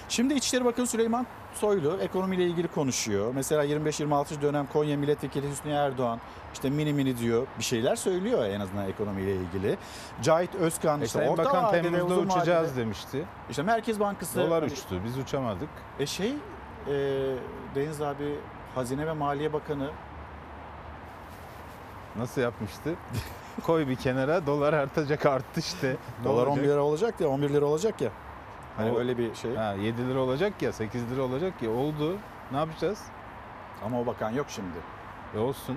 [0.09, 3.33] Şimdi İçişleri Bakanı Süleyman Soylu ekonomiyle ilgili konuşuyor.
[3.35, 6.21] Mesela 25-26 dönem Konya Milletvekili Hüsnü Erdoğan
[6.55, 9.77] işte mini mini diyor bir şeyler söylüyor en azından ekonomiyle ilgili.
[10.23, 13.25] Cahit Özkan E, işte Sayın orta Bakan vadede, Temmuz'da uçacağız vadede- demişti.
[13.51, 15.69] İşte Merkez Bankası Dolar hani- uçtu, biz uçamadık.
[16.01, 16.95] E şey e,
[17.75, 18.35] Deniz abi
[18.75, 19.91] Hazine ve Maliye Bakanı
[22.19, 22.95] Nasıl yapmıştı?
[23.63, 25.97] Koy bir kenara, dolar artacak, arttı işte.
[26.21, 26.59] Ne dolar olacak?
[26.59, 28.11] 11 lira olacak ya 11 lira olacak ya.
[28.77, 29.55] Hani O- öyle bir şey.
[29.55, 31.71] Ha, 7 lira olacak ya, 8 lira olacak ya.
[31.71, 32.17] Oldu.
[32.53, 32.99] Ne yapacağız?
[33.85, 34.77] Ama o bakan yok şimdi.
[35.37, 35.77] E olsun.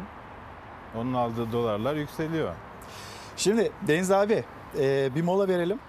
[0.96, 2.54] Onun aldığı dolarlar yükseliyor.
[3.38, 4.44] Şimdi Deniz abi
[4.80, 5.80] e, bir mola verelim.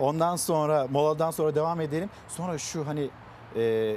[0.00, 2.10] Ondan sonra moladan sonra devam edelim.
[2.28, 3.10] Sonra şu hani
[3.56, 3.96] e,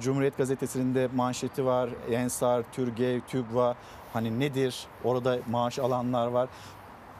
[0.00, 1.90] Cumhuriyet Gazetesi'nde manşeti var.
[2.10, 3.76] Ensar, Türgev, TÜGVA
[4.12, 4.86] hani nedir?
[5.04, 6.48] Orada maaş alanlar var.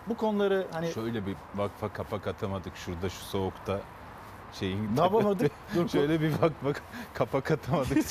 [0.09, 3.80] Bu konuları hani Şöyle bir vakfa kapak atamadık şurada şu soğukta
[4.53, 4.97] şeyin.
[4.97, 5.53] Ne yapamadık?
[5.74, 6.82] Dur, Şöyle bir bak bak
[7.14, 8.07] kapak atamadık.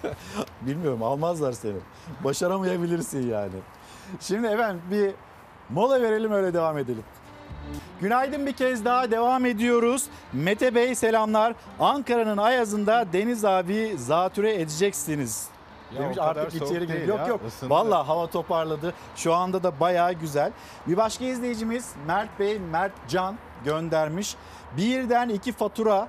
[0.60, 1.76] Bilmiyorum almazlar seni.
[2.24, 3.54] Başaramayabilirsin yani.
[4.20, 5.10] Şimdi efendim bir
[5.70, 7.04] mola verelim öyle devam edelim.
[8.00, 10.06] Günaydın bir kez daha devam ediyoruz.
[10.32, 11.54] Mete Bey selamlar.
[11.80, 15.48] Ankara'nın Ayaz'ında Deniz abi zatüre edeceksiniz.
[15.94, 17.40] Ya Demiş artık içeri değil girip yok ya, yok.
[17.48, 17.70] ısındı.
[17.70, 18.94] Vallahi hava toparladı.
[19.16, 20.52] Şu anda da bayağı güzel.
[20.86, 24.36] Bir başka izleyicimiz Mert Bey, Mert Can göndermiş.
[24.76, 26.08] Birden iki fatura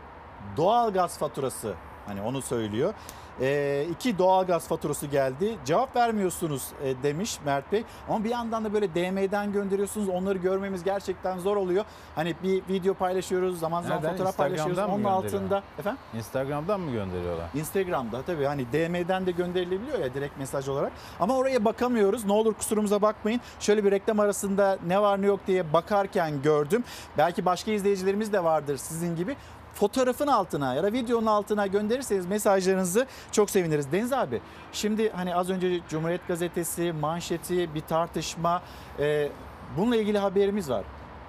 [0.57, 1.73] doğalgaz faturası
[2.07, 2.93] hani onu söylüyor.
[3.41, 5.55] Ee, iki doğalgaz faturası geldi.
[5.65, 7.83] Cevap vermiyorsunuz e, demiş Mert Bey.
[8.09, 10.09] Ama bir yandan da böyle DM'den gönderiyorsunuz.
[10.09, 11.85] Onları görmemiz gerçekten zor oluyor.
[12.15, 14.11] Hani bir video paylaşıyoruz, zaman zaman Nereden?
[14.11, 14.77] fotoğraf paylaşıyoruz.
[14.77, 17.49] Onun altında efendim Instagram'dan mı gönderiyorlar?
[17.53, 20.91] Instagram'da tabii hani DM'den de gönderilebiliyor ya direkt mesaj olarak.
[21.19, 22.25] Ama oraya bakamıyoruz.
[22.25, 23.41] Ne olur kusurumuza bakmayın.
[23.59, 26.83] Şöyle bir reklam arasında ne var ne yok diye bakarken gördüm.
[27.17, 29.35] Belki başka izleyicilerimiz de vardır sizin gibi.
[29.83, 33.91] Fotoğrafın altına ya da videonun altına gönderirseniz mesajlarınızı çok seviniriz.
[33.91, 38.61] Deniz abi şimdi hani az önce Cumhuriyet Gazetesi manşeti bir tartışma
[38.99, 39.29] e,
[39.77, 40.83] bununla ilgili haberimiz var.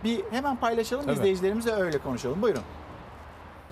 [0.05, 1.14] Bir hemen paylaşalım Tabii.
[1.14, 2.42] izleyicilerimizle öyle konuşalım.
[2.42, 2.62] Buyurun.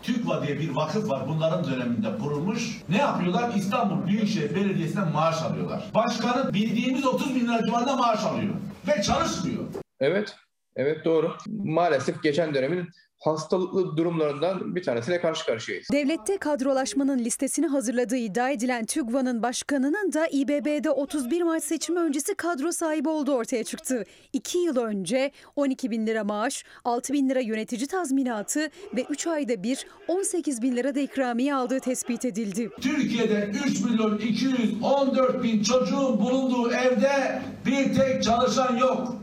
[0.02, 1.28] TÜGVA diye bir vakıf var.
[1.28, 2.82] Bunların döneminde kurulmuş.
[2.88, 3.54] Ne yapıyorlar?
[3.54, 5.90] İstanbul Büyükşehir Belediyesi'nden maaş alıyorlar.
[5.94, 8.54] Başkanı bildiğimiz 30 bin lira civarında maaş alıyor.
[8.88, 9.64] Ve çalışmıyor.
[10.00, 10.36] Evet,
[10.76, 11.36] evet doğru.
[11.64, 12.88] Maalesef geçen dönemin
[13.24, 15.86] hastalıklı durumlarından bir tanesiyle karşı karşıyayız.
[15.92, 22.72] Devlette kadrolaşmanın listesini hazırladığı iddia edilen TÜGVA'nın başkanının da İBB'de 31 Mart seçimi öncesi kadro
[22.72, 24.04] sahibi olduğu ortaya çıktı.
[24.32, 29.62] İki yıl önce 12 bin lira maaş, 6 bin lira yönetici tazminatı ve 3 ayda
[29.62, 32.70] bir 18 bin lira da ikramiye aldığı tespit edildi.
[32.80, 39.21] Türkiye'de 3 milyon 214 bin çocuğun bulunduğu evde bir tek çalışan yok.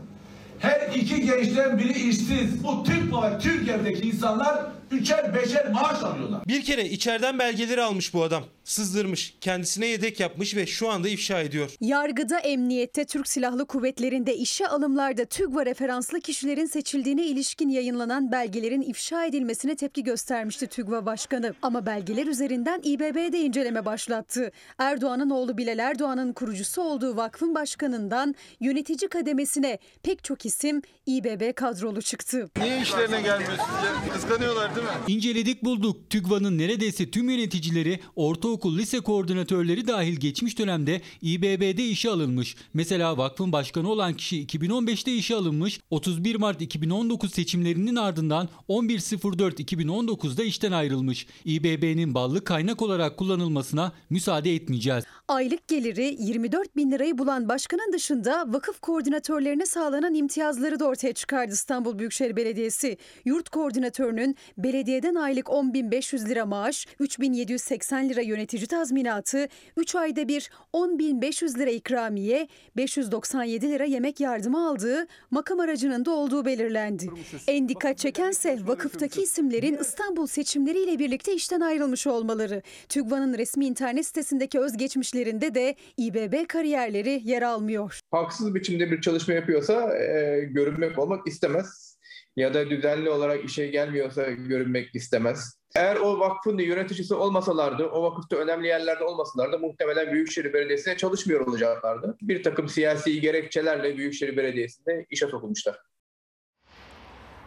[0.60, 2.64] Her iki gençten biri işsiz.
[2.64, 6.48] Bu TÜGVA ve TÜRGEV'deki insanlar üçer beşer maaş alıyorlar.
[6.48, 8.44] Bir kere içeriden belgeleri almış bu adam.
[8.64, 11.70] Sızdırmış, kendisine yedek yapmış ve şu anda ifşa ediyor.
[11.80, 19.24] Yargıda, emniyette, Türk Silahlı Kuvvetleri'nde işe alımlarda TÜGVA referanslı kişilerin seçildiğine ilişkin yayınlanan belgelerin ifşa
[19.24, 21.54] edilmesine tepki göstermişti TÜGVA Başkanı.
[21.62, 24.50] Ama belgeler üzerinden İBB'de inceleme başlattı.
[24.78, 32.02] Erdoğan'ın oğlu Bilal Erdoğan'ın kurucusu olduğu vakfın başkanından yönetici kademesine pek çok isim İBB kadrolu
[32.02, 32.50] çıktı.
[32.56, 34.12] Niye işlerine gelmiyor sizce?
[34.12, 34.79] Kıskanıyorlar değil mi?
[35.08, 36.10] İnceledik bulduk.
[36.10, 42.56] TÜGVA'nın neredeyse tüm yöneticileri, ortaokul, lise koordinatörleri dahil geçmiş dönemde İBB'de işe alınmış.
[42.74, 50.72] Mesela vakfın başkanı olan kişi 2015'te işe alınmış, 31 Mart 2019 seçimlerinin ardından 11.04.2019'da işten
[50.72, 51.26] ayrılmış.
[51.44, 55.04] İBB'nin ballı kaynak olarak kullanılmasına müsaade etmeyeceğiz.
[55.28, 61.52] Aylık geliri 24 bin lirayı bulan başkanın dışında vakıf koordinatörlerine sağlanan imtiyazları da ortaya çıkardı
[61.52, 62.96] İstanbul Büyükşehir Belediyesi.
[63.24, 64.36] Yurt koordinatörünün
[64.72, 72.48] belediyeden aylık 10.500 lira maaş, 3.780 lira yönetici tazminatı, 3 ayda bir 10.500 lira ikramiye,
[72.76, 77.10] 597 lira yemek yardımı aldığı makam aracının da olduğu belirlendi.
[77.48, 82.62] En dikkat çekense vakıftaki isimlerin İstanbul seçimleriyle birlikte işten ayrılmış olmaları.
[82.88, 88.00] TÜGVA'nın resmi internet sitesindeki özgeçmişlerinde de İBB kariyerleri yer almıyor.
[88.10, 91.89] Haksız biçimde bir çalışma yapıyorsa e, görünmek olmak istemez.
[92.36, 95.60] Ya da düzenli olarak işe gelmiyorsa görünmek istemez.
[95.76, 102.16] Eğer o vakfın yöneticisi olmasalardı, o vakıfta önemli yerlerde olmasalardı muhtemelen Büyükşehir Belediyesi'ne çalışmıyor olacaklardı.
[102.22, 105.76] Bir takım siyasi gerekçelerle Büyükşehir Belediyesi'nde işe sokulmuşlar.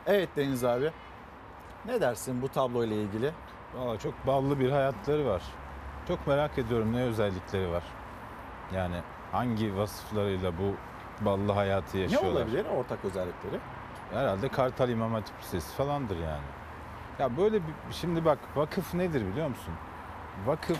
[0.05, 0.91] Evet Deniz abi.
[1.85, 3.31] Ne dersin bu tabloyla ilgili?
[3.75, 5.43] Valla çok ballı bir hayatları var.
[6.07, 7.83] Çok merak ediyorum ne özellikleri var.
[8.75, 8.95] Yani
[9.31, 10.75] hangi vasıflarıyla bu
[11.25, 12.31] ballı hayatı Ne yaşıyorlar.
[12.31, 13.59] olabilir ortak özellikleri?
[14.13, 16.43] Herhalde Kartal İmam Hatip Lisesi falandır yani.
[17.19, 19.73] Ya böyle bir, şimdi bak vakıf nedir biliyor musun?
[20.45, 20.79] Vakıf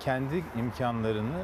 [0.00, 1.42] kendi imkanlarını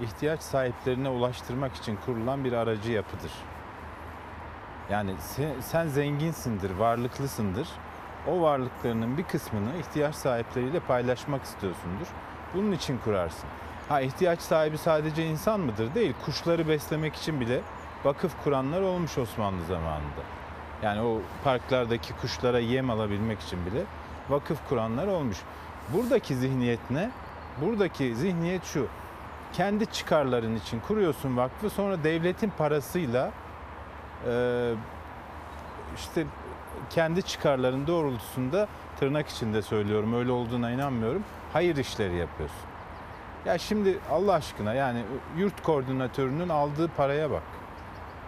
[0.00, 3.32] ihtiyaç sahiplerine ulaştırmak için kurulan bir aracı yapıdır.
[4.90, 7.68] Yani sen, sen zenginsindir, varlıklısındır.
[8.28, 12.06] O varlıklarının bir kısmını ihtiyaç sahipleriyle paylaşmak istiyorsundur.
[12.54, 13.48] Bunun için kurarsın.
[13.88, 15.94] Ha ihtiyaç sahibi sadece insan mıdır?
[15.94, 16.14] Değil.
[16.24, 17.60] Kuşları beslemek için bile
[18.04, 20.39] vakıf kuranlar olmuş Osmanlı zamanında.
[20.82, 23.82] Yani o parklardaki kuşlara yem alabilmek için bile
[24.28, 25.36] vakıf kuranlar olmuş.
[25.94, 27.10] Buradaki zihniyet ne?
[27.60, 28.86] Buradaki zihniyet şu.
[29.52, 33.30] Kendi çıkarların için kuruyorsun vakfı sonra devletin parasıyla
[34.26, 34.72] e,
[35.96, 36.26] işte
[36.90, 38.68] kendi çıkarların doğrultusunda
[39.00, 41.24] tırnak içinde söylüyorum öyle olduğuna inanmıyorum.
[41.52, 42.58] Hayır işleri yapıyorsun.
[43.46, 45.02] Ya şimdi Allah aşkına yani
[45.36, 47.42] yurt koordinatörünün aldığı paraya bak.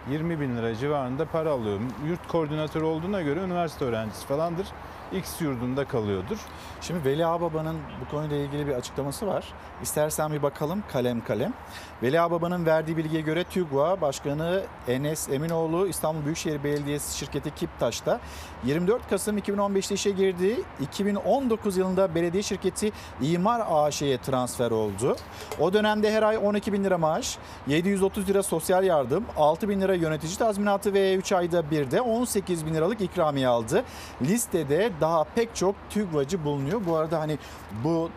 [0.09, 1.79] 20 bin lira civarında para alıyor.
[2.07, 4.67] Yurt koordinatörü olduğuna göre üniversite öğrencisi falandır.
[5.11, 6.37] X yurdunda kalıyordur.
[6.81, 9.53] Şimdi Veli Ağbaba'nın bu konuyla ilgili bir açıklaması var.
[9.81, 11.53] İstersen bir bakalım kalem kalem.
[12.03, 18.19] Veli Ağbaba'nın verdiği bilgiye göre TÜGVA Başkanı Enes Eminoğlu İstanbul Büyükşehir Belediyesi şirketi Kiptaş'ta
[18.65, 20.61] 24 Kasım 2015'te işe girdi.
[20.81, 22.91] 2019 yılında belediye şirketi
[23.21, 25.15] İmar AŞ'ye transfer oldu.
[25.59, 27.37] O dönemde her ay 12 bin lira maaş,
[27.67, 32.65] 730 lira sosyal yardım, 6 bin lira yönetici tazminatı ve 3 ayda bir de 18
[32.65, 33.83] bin liralık ikramiye aldı.
[34.21, 36.81] Listede daha pek çok TÜGVA'cı bulunuyor.
[36.85, 37.37] Bu arada hani
[37.83, 38.09] bu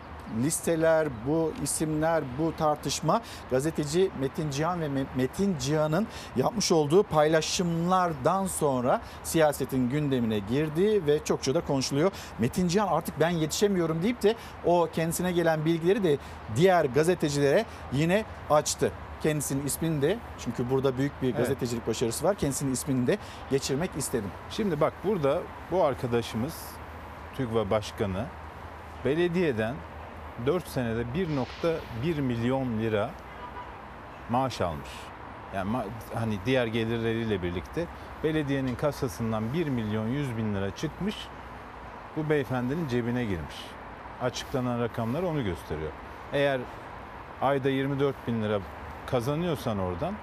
[0.43, 3.21] listeler, bu isimler, bu tartışma
[3.51, 11.23] gazeteci Metin Cihan ve Me- Metin Cihan'ın yapmış olduğu paylaşımlardan sonra siyasetin gündemine girdi ve
[11.23, 12.11] çokça da konuşuluyor.
[12.39, 14.35] Metin Cihan artık ben yetişemiyorum deyip de
[14.65, 16.17] o kendisine gelen bilgileri de
[16.55, 18.91] diğer gazetecilere yine açtı.
[19.23, 21.37] Kendisinin ismini de çünkü burada büyük bir Evet.
[21.37, 22.35] gazetecilik başarısı var.
[22.35, 23.17] Kendisinin ismini de
[23.51, 24.29] geçirmek istedim.
[24.49, 26.53] Şimdi bak burada bu arkadaşımız
[27.37, 28.25] TÜGVA Başkanı
[29.05, 29.75] belediyeden
[30.45, 33.09] 4 senede 1.1 milyon lira
[34.29, 34.89] maaş almış.
[35.55, 35.77] Yani
[36.13, 37.85] hani diğer gelirleriyle birlikte
[38.23, 41.15] belediyenin kasasından 1 milyon 100 bin lira çıkmış.
[42.15, 43.55] Bu beyefendinin cebine girmiş.
[44.21, 45.91] Açıklanan rakamlar onu gösteriyor.
[46.33, 46.61] Eğer
[47.41, 48.59] ayda 24 bin lira
[49.05, 50.13] kazanıyorsan oradan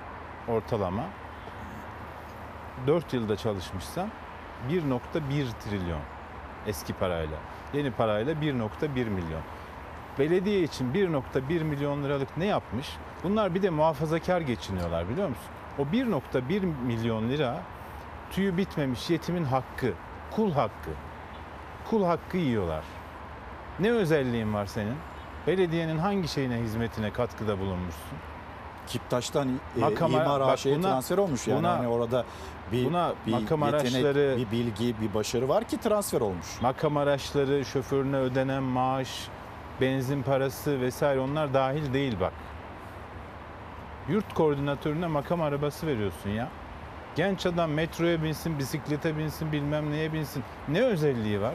[0.48, 1.04] ortalama
[2.86, 4.08] 4 yılda çalışmışsan
[4.70, 6.13] 1.1 trilyon
[6.66, 7.36] eski parayla.
[7.74, 9.42] Yeni parayla 1.1 milyon.
[10.18, 12.96] Belediye için 1.1 milyon liralık ne yapmış?
[13.22, 15.44] Bunlar bir de muhafazakar geçiniyorlar biliyor musun?
[15.78, 17.62] O 1.1 milyon lira
[18.30, 19.92] tüyü bitmemiş yetimin hakkı,
[20.30, 20.90] kul hakkı.
[21.90, 22.84] Kul hakkı yiyorlar.
[23.80, 24.96] Ne özelliğin var senin?
[25.46, 28.18] Belediyenin hangi şeyine, hizmetine katkıda bulunmuşsun?
[28.86, 31.58] Kiptaş'tan e, Makam- İmar AŞ'ye buna- transfer olmuş yani.
[31.58, 32.24] buna- hani orada
[32.72, 36.46] bir, buna bir makam yetenek, araçları- bir bilgi, bir başarı var ki transfer olmuş.
[36.62, 39.28] Makam araçları, şoförüne ödenen maaş,
[39.80, 42.32] benzin parası vesaire onlar dahil değil bak.
[44.08, 46.48] Yurt koordinatörüne makam arabası veriyorsun ya.
[47.16, 50.42] Genç adam metroya binsin, bisiklete binsin, bilmem neye binsin.
[50.68, 51.54] Ne özelliği var?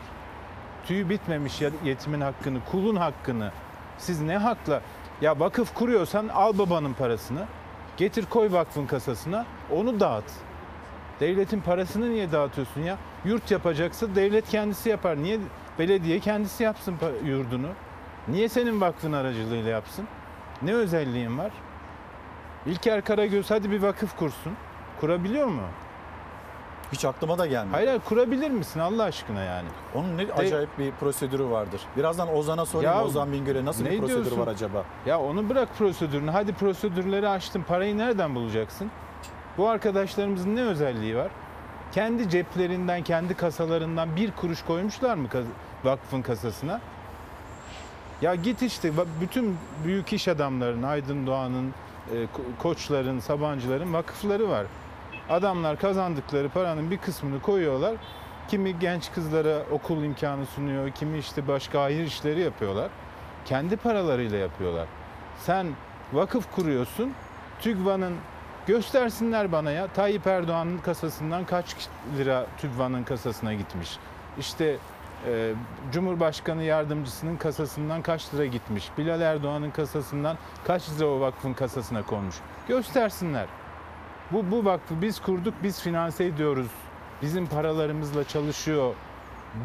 [0.85, 3.51] Tüyü bitmemiş yetimin hakkını, kulun hakkını.
[3.97, 4.81] Siz ne hakla?
[5.21, 7.45] Ya vakıf kuruyorsan al babanın parasını.
[7.97, 10.31] Getir koy vakfın kasasına, onu dağıt.
[11.19, 12.97] Devletin parasını niye dağıtıyorsun ya?
[13.25, 15.17] Yurt yapacaksa devlet kendisi yapar.
[15.17, 15.39] Niye
[15.79, 16.95] belediye kendisi yapsın
[17.25, 17.67] yurdunu?
[18.27, 20.05] Niye senin vakfın aracılığıyla yapsın?
[20.61, 21.51] Ne özelliğin var?
[22.65, 24.53] İlker Karagöz hadi bir vakıf kursun.
[25.01, 25.61] Kurabiliyor mu?
[26.93, 27.71] Hiç aklıma da gelmedi.
[27.73, 29.67] Hayır hayır kurabilir misin Allah aşkına yani?
[29.95, 31.81] Onun ne acayip bir prosedürü vardır.
[31.97, 32.91] Birazdan Ozan'a sorayım.
[32.93, 34.41] Ya, Ozan Bingöl'e nasıl bir prosedürü diyorsun?
[34.41, 34.83] var acaba?
[35.05, 36.31] Ya onu bırak prosedürünü.
[36.31, 37.61] Hadi prosedürleri açtın.
[37.67, 38.91] Parayı nereden bulacaksın?
[39.57, 41.27] Bu arkadaşlarımızın ne özelliği var?
[41.91, 45.27] Kendi ceplerinden, kendi kasalarından bir kuruş koymuşlar mı
[45.83, 46.81] vakfın kasasına?
[48.21, 51.73] Ya git işte bütün büyük iş adamların, Aydın Doğan'ın,
[52.11, 54.65] e, ko- koçların, Sabancıların vakıfları var.
[55.29, 57.95] Adamlar kazandıkları paranın bir kısmını koyuyorlar.
[58.47, 62.89] Kimi genç kızlara okul imkanı sunuyor, kimi işte başka hayır işleri yapıyorlar.
[63.45, 64.87] Kendi paralarıyla yapıyorlar.
[65.39, 65.67] Sen
[66.13, 67.13] vakıf kuruyorsun,
[67.61, 68.13] TÜGVA'nın
[68.67, 71.75] göstersinler bana ya Tayyip Erdoğan'ın kasasından kaç
[72.17, 73.97] lira TÜGVA'nın kasasına gitmiş.
[74.39, 74.77] İşte
[75.27, 75.53] e,
[75.91, 78.89] Cumhurbaşkanı yardımcısının kasasından kaç lira gitmiş.
[78.97, 82.35] Bilal Erdoğan'ın kasasından kaç lira o vakfın kasasına konmuş.
[82.67, 83.58] Göstersinler.
[84.31, 86.67] Bu, bu vakfı biz kurduk, biz finanse ediyoruz.
[87.21, 88.93] Bizim paralarımızla çalışıyor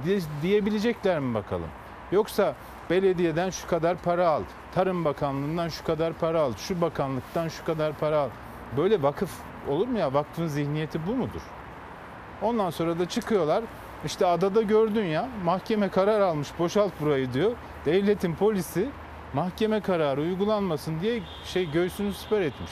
[0.04, 1.68] diye- diyebilecekler mi bakalım?
[2.12, 2.54] Yoksa
[2.90, 4.42] belediyeden şu kadar para al,
[4.74, 8.28] Tarım Bakanlığı'ndan şu kadar para al, şu bakanlıktan şu kadar para al.
[8.76, 9.30] Böyle vakıf
[9.68, 10.14] olur mu ya?
[10.14, 11.40] Vakfın zihniyeti bu mudur?
[12.42, 13.64] Ondan sonra da çıkıyorlar.
[14.04, 17.52] İşte adada gördün ya mahkeme karar almış boşalt burayı diyor.
[17.86, 18.88] Devletin polisi
[19.34, 22.70] mahkeme kararı uygulanmasın diye şey göğsünü siper etmiş.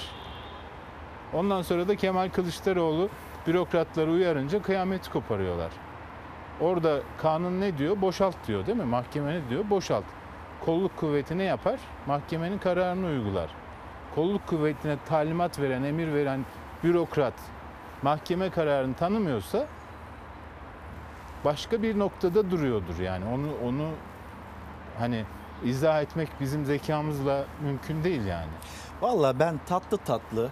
[1.32, 3.08] Ondan sonra da Kemal Kılıçdaroğlu
[3.46, 5.70] bürokratları uyarınca kıyameti koparıyorlar.
[6.60, 8.00] Orada kanun ne diyor?
[8.00, 8.84] Boşalt diyor değil mi?
[8.84, 9.70] Mahkeme ne diyor?
[9.70, 10.04] Boşalt.
[10.64, 11.80] Kolluk kuvveti ne yapar?
[12.06, 13.50] Mahkemenin kararını uygular.
[14.14, 16.44] Kolluk kuvvetine talimat veren, emir veren
[16.84, 17.34] bürokrat
[18.02, 19.66] mahkeme kararını tanımıyorsa
[21.44, 23.24] başka bir noktada duruyordur yani.
[23.34, 23.88] Onu onu
[24.98, 25.24] hani
[25.64, 28.50] izah etmek bizim zekamızla mümkün değil yani.
[29.00, 30.50] Valla ben tatlı tatlı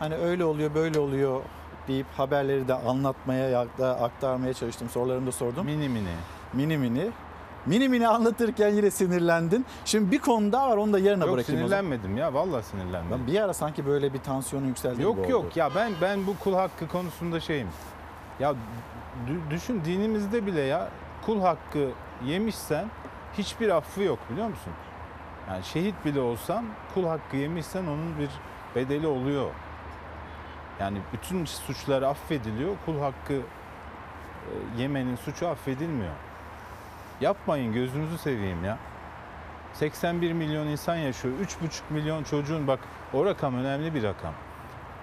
[0.00, 1.40] hani öyle oluyor böyle oluyor
[1.80, 3.66] özetleyip haberleri de anlatmaya
[4.00, 4.88] aktarmaya çalıştım.
[4.88, 5.66] Sorularımı da sordum.
[5.66, 6.08] Mini mini.
[6.52, 7.10] Mini mini.
[7.66, 9.66] Mini mini anlatırken yine sinirlendin.
[9.84, 11.68] Şimdi bir konu daha var onu da yarına Yok bırakayım.
[11.68, 11.68] zaman.
[11.82, 13.18] sinirlenmedim ya vallahi sinirlenmedim.
[13.26, 15.30] Ben bir ara sanki böyle bir tansiyonu yükseldi gibi Yok oldu.
[15.30, 17.68] yok ya ben ben bu kul hakkı konusunda şeyim.
[18.40, 18.50] Ya
[19.28, 20.88] dü- düşün dinimizde bile ya
[21.26, 21.88] kul hakkı
[22.26, 22.84] yemişsen
[23.38, 24.72] hiçbir affı yok biliyor musun?
[25.50, 28.30] Yani şehit bile olsan kul hakkı yemişsen onun bir
[28.74, 29.50] bedeli oluyor.
[30.80, 32.76] Yani bütün suçlar affediliyor.
[32.86, 33.42] Kul hakkı e,
[34.78, 36.12] yemenin suçu affedilmiyor.
[37.20, 38.78] Yapmayın gözünüzü seveyim ya.
[39.74, 41.34] 81 milyon insan yaşıyor.
[41.42, 42.78] 3,5 milyon çocuğun bak
[43.12, 44.34] o rakam önemli bir rakam.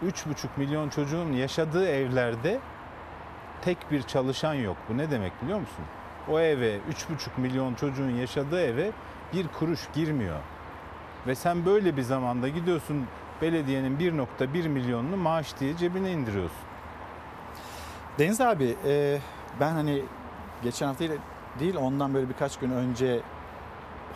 [0.06, 2.60] 3,5 milyon çocuğun yaşadığı evlerde
[3.62, 4.78] tek bir çalışan yok.
[4.90, 5.86] Bu ne demek biliyor musun?
[6.30, 6.82] O eve 3,5
[7.38, 8.92] milyon çocuğun yaşadığı eve
[9.34, 10.40] bir kuruş girmiyor.
[11.28, 13.08] Ve sen böyle bir zamanda gidiyorsun
[13.42, 16.58] belediyenin 1.1 milyonunu maaş diye cebine indiriyorsun.
[18.20, 19.20] Deniz abi e,
[19.60, 20.02] ben hani
[20.64, 21.06] geçen hafta
[21.60, 23.20] değil- ondan böyle birkaç gün önce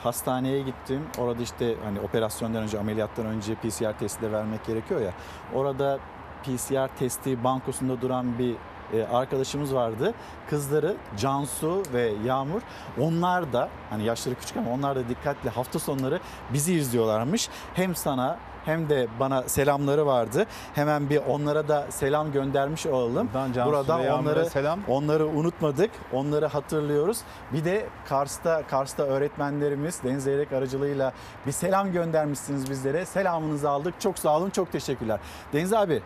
[0.03, 1.01] hastaneye gittim.
[1.17, 5.11] Orada işte hani operasyondan önce ameliyattan önce PCR testi de vermek gerekiyor ya.
[5.53, 5.99] Orada
[6.43, 8.55] PCR testi bankosunda duran bir
[8.93, 10.13] e, arkadaşımız vardı.
[10.49, 12.61] Kızları Cansu ve Yağmur
[12.99, 16.19] onlar da hani yaşları küçük ama onlar da dikkatli hafta sonları
[16.53, 17.49] bizi izliyorlarmış.
[17.73, 20.45] Hem sana hem de bana selamları vardı.
[20.75, 23.29] Hemen bir onlara da selam göndermiş olalım.
[23.33, 24.79] Buradan Buradan onları selam.
[24.87, 25.91] Onları unutmadık.
[26.13, 27.19] Onları hatırlıyoruz.
[27.53, 31.13] Bir de Kars'ta Kars'ta öğretmenlerimiz Deniz Zeyrek aracılığıyla
[31.45, 33.05] bir selam göndermişsiniz bizlere.
[33.05, 33.93] Selamınızı aldık.
[34.01, 34.49] Çok sağ olun.
[34.49, 35.19] Çok teşekkürler.
[35.53, 36.01] Deniz abi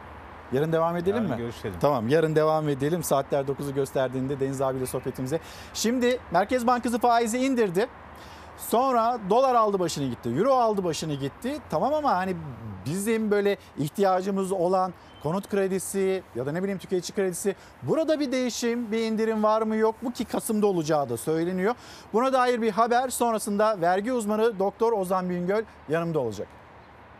[0.53, 1.37] yarın devam edelim Yarın mi?
[1.37, 1.75] görüşelim.
[1.81, 3.03] Tamam yarın devam edelim.
[3.03, 5.39] Saatler 9'u gösterdiğinde Deniz abiyle sohbetimize.
[5.73, 7.87] Şimdi Merkez Bankası faizi indirdi.
[8.57, 10.29] Sonra dolar aldı başını gitti.
[10.29, 11.57] Euro aldı başını gitti.
[11.69, 12.35] Tamam ama hani
[12.85, 14.93] bizim böyle ihtiyacımız olan
[15.23, 19.75] konut kredisi ya da ne bileyim tüketici kredisi burada bir değişim, bir indirim var mı
[19.75, 21.75] yok mu ki Kasım'da olacağı da söyleniyor.
[22.13, 26.47] Buna dair bir haber sonrasında vergi uzmanı Doktor Ozan Bingöl yanımda olacak.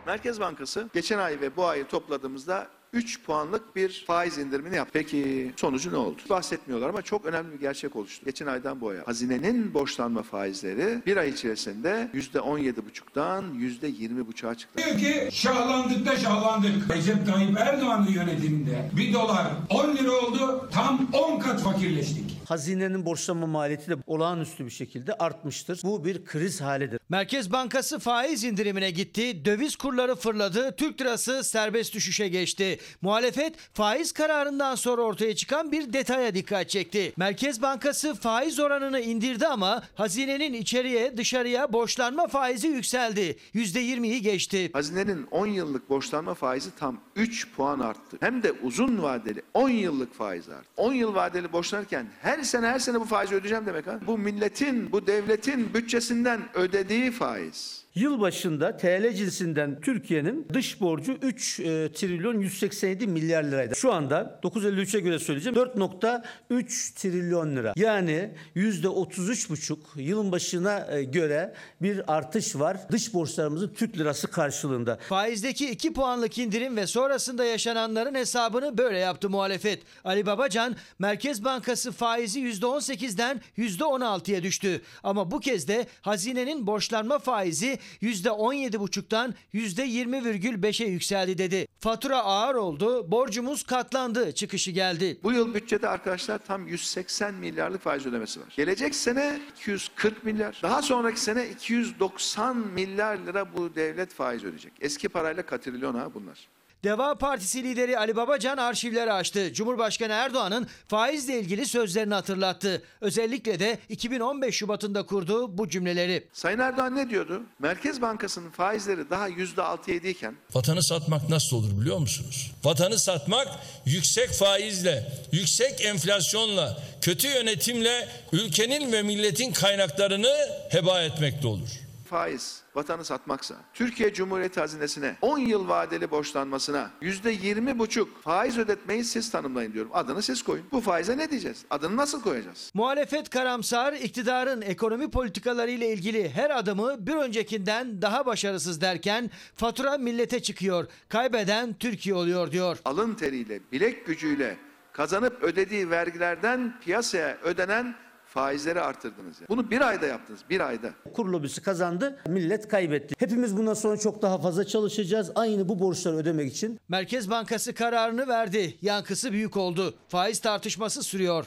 [0.06, 4.90] Merkez Bankası geçen ay ve bu ayı topladığımızda 3 puanlık bir faiz indirimini yaptı.
[4.92, 6.16] Peki sonucu ne oldu?
[6.30, 8.24] Bahsetmiyorlar ama çok önemli bir gerçek oluştu.
[8.24, 14.78] Geçen aydan bu aya hazinenin borçlanma faizleri bir ay içerisinde %17,5'dan %20,5'a çıktı.
[14.78, 16.96] Diyor ki şahlandık da şahlandık.
[16.96, 22.36] Recep Tayyip Erdoğan'ın yönetiminde bir dolar 10 lira oldu tam 10 kat fakirleştik.
[22.48, 25.80] Hazinenin borçlanma maliyeti de olağanüstü bir şekilde artmıştır.
[25.84, 27.00] Bu bir kriz halidir.
[27.08, 32.75] Merkez Bankası faiz indirimine gitti, döviz kurları fırladı, Türk lirası serbest düşüşe geçti.
[33.02, 37.12] Muhalefet faiz kararından sonra ortaya çıkan bir detaya dikkat çekti.
[37.16, 43.38] Merkez Bankası faiz oranını indirdi ama hazinenin içeriye dışarıya borçlanma faizi yükseldi.
[43.54, 44.70] %20'yi geçti.
[44.72, 48.16] Hazinenin 10 yıllık borçlanma faizi tam 3 puan arttı.
[48.20, 50.68] Hem de uzun vadeli 10 yıllık faiz arttı.
[50.76, 54.00] 10 yıl vadeli borçlanırken her sene her sene bu faizi ödeyeceğim demek ha.
[54.06, 57.85] Bu milletin, bu devletin bütçesinden ödediği faiz.
[57.96, 63.76] Yıl başında TL cinsinden Türkiye'nin dış borcu 3 e, trilyon 187 milyar liraydı.
[63.76, 67.72] Şu anda 953'e göre söyleyeceğim 4.3 trilyon lira.
[67.76, 72.76] Yani %33,5 yılın başına e, göre bir artış var.
[72.90, 74.98] Dış borçlarımızın Türk lirası karşılığında.
[75.08, 79.82] Faizdeki 2 puanlık indirim ve sonrasında yaşananların hesabını böyle yaptı muhalefet.
[80.04, 84.82] Ali Babacan, Merkez Bankası faizi %18'den %16'ya düştü.
[85.02, 91.66] Ama bu kez de hazinenin borçlanma faizi %17,5'tan %20,5'e yükseldi dedi.
[91.80, 95.18] Fatura ağır oldu, borcumuz katlandı çıkışı geldi.
[95.22, 98.46] Bu yıl bütçede arkadaşlar tam 180 milyarlık faiz ödemesi var.
[98.56, 100.60] Gelecek sene 240 milyar.
[100.62, 104.72] Daha sonraki sene 290 milyar lira bu devlet faiz ödeyecek.
[104.80, 106.48] Eski parayla katrilyon ha bunlar.
[106.84, 109.52] Deva Partisi lideri Ali Babacan arşivleri açtı.
[109.52, 112.82] Cumhurbaşkanı Erdoğan'ın faizle ilgili sözlerini hatırlattı.
[113.00, 116.28] Özellikle de 2015 Şubat'ında kurduğu bu cümleleri.
[116.32, 117.42] Sayın Erdoğan ne diyordu?
[117.58, 122.52] Merkez Bankası'nın faizleri daha %6-7 iken Vatanı satmak nasıl olur biliyor musunuz?
[122.64, 123.48] Vatanı satmak
[123.86, 130.34] yüksek faizle, yüksek enflasyonla, kötü yönetimle ülkenin ve milletin kaynaklarını
[130.70, 131.85] heba etmekte olur.
[132.06, 139.72] Faiz vatanı satmaksa, Türkiye Cumhuriyeti hazinesine 10 yıl vadeli borçlanmasına %20,5 faiz ödetmeyi siz tanımlayın
[139.72, 139.90] diyorum.
[139.94, 140.66] Adını siz koyun.
[140.72, 141.64] Bu faize ne diyeceğiz?
[141.70, 142.70] Adını nasıl koyacağız?
[142.74, 149.98] Muhalefet karamsar, iktidarın ekonomi politikaları ile ilgili her adımı bir öncekinden daha başarısız derken fatura
[149.98, 150.86] millete çıkıyor.
[151.08, 152.78] Kaybeden Türkiye oluyor diyor.
[152.84, 154.56] Alın teriyle, bilek gücüyle
[154.92, 157.94] kazanıp ödediği vergilerden piyasaya ödenen
[158.36, 159.40] Faizleri artırdınız.
[159.40, 159.48] Yani.
[159.48, 160.40] Bunu bir ayda yaptınız.
[160.50, 160.90] Bir ayda.
[161.14, 163.14] Kur lobisi kazandı, millet kaybetti.
[163.18, 165.30] Hepimiz bundan sonra çok daha fazla çalışacağız.
[165.34, 166.80] Aynı bu borçları ödemek için.
[166.88, 168.78] Merkez Bankası kararını verdi.
[168.82, 169.94] Yankısı büyük oldu.
[170.08, 171.46] Faiz tartışması sürüyor.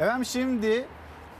[0.00, 0.86] Efendim şimdi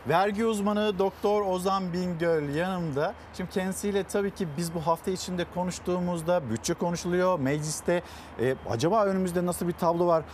[0.09, 3.15] vergi uzmanı Doktor Ozan Bingöl yanımda.
[3.37, 7.39] Şimdi kendisiyle tabii ki biz bu hafta içinde konuştuğumuzda bütçe konuşuluyor.
[7.39, 8.03] Mecliste
[8.41, 10.25] e, acaba önümüzde nasıl bir tablo var?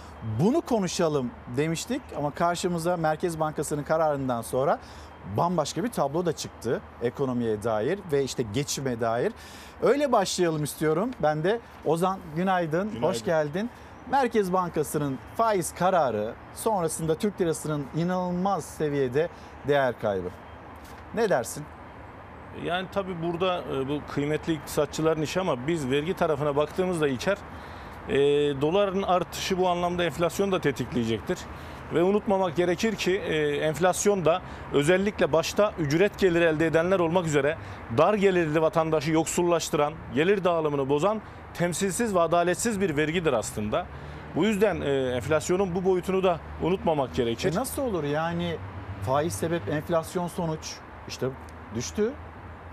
[0.40, 4.78] Bunu konuşalım demiştik ama karşımıza Merkez Bankası'nın kararından sonra
[5.36, 9.32] bambaşka bir tablo da çıktı ekonomiye dair ve işte geçime dair.
[9.82, 11.10] Öyle başlayalım istiyorum.
[11.22, 13.06] Ben de Ozan günaydın, Günaydın.
[13.08, 13.70] hoş geldin.
[14.10, 19.28] Merkez Bankası'nın faiz kararı sonrasında Türk lirasının inanılmaz seviyede
[19.68, 20.28] değer kaybı.
[21.14, 21.64] Ne dersin?
[22.64, 27.36] Yani tabii burada e, bu kıymetli iktisatçıların işi ama biz vergi tarafına baktığımızda İlker,
[28.08, 28.14] e,
[28.60, 31.38] doların artışı bu anlamda enflasyonu da tetikleyecektir.
[31.94, 34.42] Ve unutmamak gerekir ki e, enflasyon da
[34.72, 37.56] özellikle başta ücret geliri elde edenler olmak üzere
[37.98, 41.20] dar gelirli vatandaşı yoksullaştıran, gelir dağılımını bozan
[41.54, 43.86] temsilsiz ve adaletsiz bir vergidir aslında.
[44.36, 47.52] Bu yüzden e, enflasyonun bu boyutunu da unutmamak gerekir.
[47.52, 48.56] E nasıl olur yani
[49.06, 50.76] faiz sebep enflasyon sonuç
[51.08, 51.26] işte
[51.74, 52.12] düştü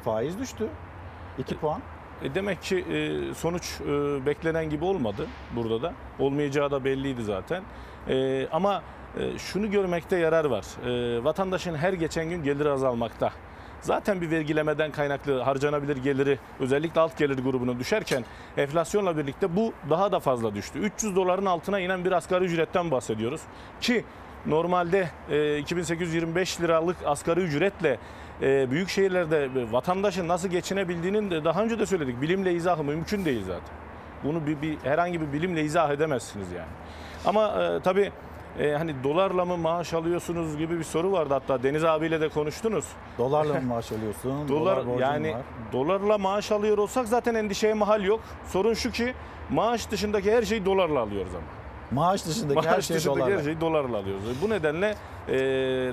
[0.04, 0.68] faiz düştü
[1.38, 1.82] 2 puan.
[2.24, 5.94] E demek ki e, sonuç e, beklenen gibi olmadı burada da.
[6.20, 7.64] Olmayacağı da belliydi zaten.
[8.08, 8.84] E, ama
[9.20, 10.66] e, şunu görmekte yarar var.
[10.86, 13.32] E, vatandaşın her geçen gün geliri azalmakta.
[13.82, 18.26] Zaten bir vergilemeden kaynaklı harcanabilir geliri özellikle alt gelir grubuna düşerken
[18.58, 20.80] enflasyonla birlikte bu daha da fazla düştü.
[20.80, 23.42] 300 doların altına inen bir asgari ücretten bahsediyoruz.
[23.82, 24.06] Ki
[24.46, 27.98] normalde e, 2825 liralık asgari ücretle
[28.42, 32.22] e, büyük şehirlerde vatandaşın nasıl geçinebildiğinin de daha önce de söyledik.
[32.22, 33.76] Bilimle izahı mümkün değil zaten.
[34.24, 36.68] Bunu bir, bir herhangi bir bilimle izah edemezsiniz yani.
[37.26, 38.12] Ama e, tabii
[38.60, 42.86] e, hani dolarla mı maaş alıyorsunuz gibi bir soru vardı hatta Deniz abiyle de konuştunuz.
[43.18, 44.48] Dolarla mı maaş alıyorsun?
[44.48, 45.42] Dolar borcun yani var.
[45.74, 48.20] dolarla maaş alıyor olsak zaten endişeye mahal yok.
[48.48, 49.14] Sorun şu ki
[49.50, 51.59] maaş dışındaki her şeyi dolarla alıyoruz ama.
[51.92, 53.38] Maaş dışındaki Maaş her şey dışındaki dolarla.
[53.40, 54.24] her şeyi dolarla alıyoruz.
[54.42, 54.96] Bu nedenle
[55.30, 55.38] e,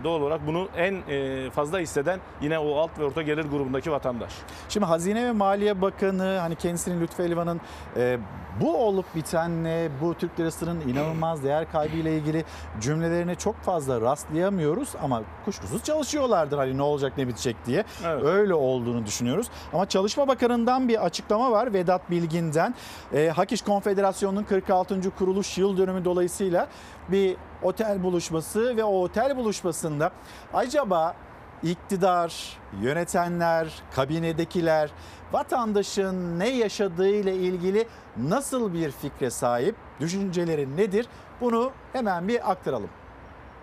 [0.05, 4.33] doğal olarak bunu en e, fazla hisseden yine o alt ve orta gelir grubundaki vatandaş.
[4.69, 7.61] Şimdi Hazine ve Maliye Bakanı hani kendisinin Lütfü Elvan'ın
[7.97, 8.19] e,
[8.61, 12.45] bu olup bitenle bu Türk lirasının inanılmaz değer kaybı ile ilgili
[12.81, 17.85] cümlelerine çok fazla rastlayamıyoruz ama kuşkusuz çalışıyorlardır hani ne olacak ne bitecek diye.
[18.07, 18.25] Evet.
[18.25, 19.47] Öyle olduğunu düşünüyoruz.
[19.73, 22.75] Ama Çalışma Bakanı'ndan bir açıklama var Vedat Bilgin'den.
[23.13, 25.11] E, Hak İş Konfederasyonu'nun 46.
[25.11, 26.69] kuruluş yıl dönümü dolayısıyla
[27.09, 30.13] bir otel buluşması ve o otel buluşmasında
[30.55, 31.17] acaba
[31.63, 34.91] iktidar, yönetenler, kabinedekiler
[35.33, 37.87] vatandaşın ne yaşadığıyla ilgili
[38.17, 41.07] nasıl bir fikre sahip, düşünceleri nedir?
[41.41, 42.91] Bunu hemen bir aktaralım.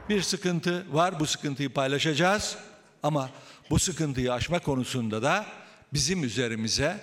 [0.09, 2.57] Bir sıkıntı var, bu sıkıntıyı paylaşacağız
[3.03, 3.29] ama
[3.69, 5.45] bu sıkıntıyı aşma konusunda da
[5.93, 6.97] bizim üzerimize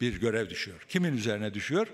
[0.00, 0.86] bir görev düşüyor.
[0.88, 1.86] Kimin üzerine düşüyor?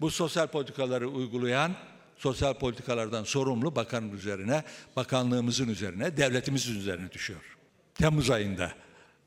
[0.00, 1.72] Bu sosyal politikaları uygulayan,
[2.20, 4.64] sosyal politikalardan sorumlu bakanın üzerine,
[4.96, 7.56] bakanlığımızın üzerine, devletimizin üzerine düşüyor.
[7.94, 8.72] Temmuz ayında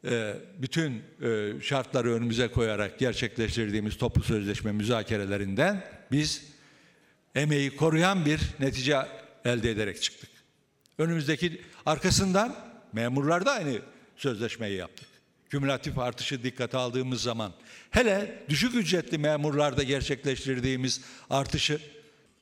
[0.05, 6.43] e, bütün e, şartları önümüze koyarak gerçekleştirdiğimiz toplu sözleşme müzakerelerinden biz
[7.35, 8.97] emeği koruyan bir netice
[9.45, 10.29] elde ederek çıktık.
[10.97, 12.55] Önümüzdeki arkasından
[12.93, 13.79] memurlar da aynı
[14.15, 15.07] sözleşmeyi yaptık.
[15.49, 17.53] Kümülatif artışı dikkate aldığımız zaman
[17.91, 21.79] hele düşük ücretli memurlarda gerçekleştirdiğimiz artışı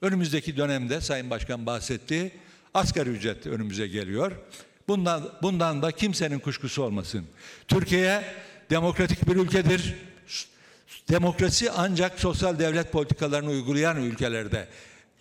[0.02, 2.32] önümüzdeki dönemde Sayın Başkan bahsetti.
[2.74, 4.32] Asgari ücret önümüze geliyor.
[4.88, 7.26] Bundan, bundan da kimsenin kuşkusu olmasın.
[7.68, 8.24] Türkiye
[8.70, 9.96] demokratik bir ülkedir.
[11.10, 14.68] Demokrasi ancak sosyal devlet politikalarını uygulayan ülkelerde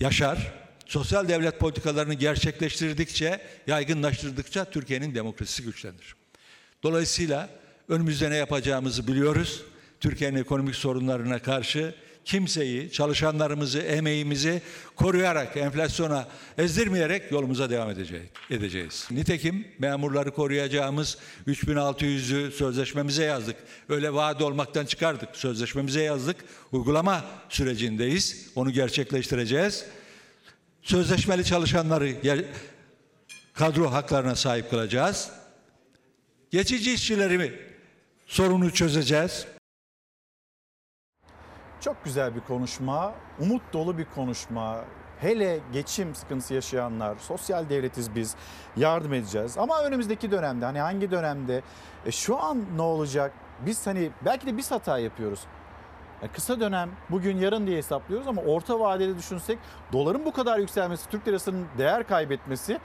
[0.01, 0.53] yaşar.
[0.87, 6.15] Sosyal devlet politikalarını gerçekleştirdikçe, yaygınlaştırdıkça Türkiye'nin demokrasisi güçlenir.
[6.83, 7.49] Dolayısıyla
[7.89, 9.63] önümüzde ne yapacağımızı biliyoruz.
[10.01, 11.95] Türkiye'nin ekonomik sorunlarına karşı
[12.31, 14.63] kimseyi, çalışanlarımızı, emeğimizi
[14.97, 16.29] koruyarak, enflasyona
[16.59, 18.27] ezdirmeyerek yolumuza devam edeceğiz.
[18.51, 19.09] edeceğiz.
[19.11, 23.57] Nitekim memurları koruyacağımız 3600'ü sözleşmemize yazdık.
[23.89, 25.29] Öyle vaat olmaktan çıkardık.
[25.37, 26.37] Sözleşmemize yazdık.
[26.73, 28.47] Uygulama sürecindeyiz.
[28.55, 29.85] Onu gerçekleştireceğiz.
[30.83, 32.15] Sözleşmeli çalışanları
[33.55, 35.31] kadro haklarına sahip kılacağız.
[36.51, 37.53] Geçici işçilerimi
[38.27, 39.47] sorunu çözeceğiz.
[41.81, 44.85] Çok güzel bir konuşma, umut dolu bir konuşma.
[45.21, 48.35] Hele geçim sıkıntısı yaşayanlar, sosyal devletiz biz,
[48.77, 49.59] yardım edeceğiz.
[49.59, 51.63] Ama önümüzdeki dönemde hani hangi dönemde,
[52.07, 53.33] e, şu an ne olacak?
[53.67, 55.41] Biz hani belki de biz hata yapıyoruz.
[56.23, 59.59] Yani kısa dönem bugün yarın diye hesaplıyoruz ama orta vadede düşünsek
[59.93, 62.81] doların bu kadar yükselmesi, Türk lirasının değer kaybetmesi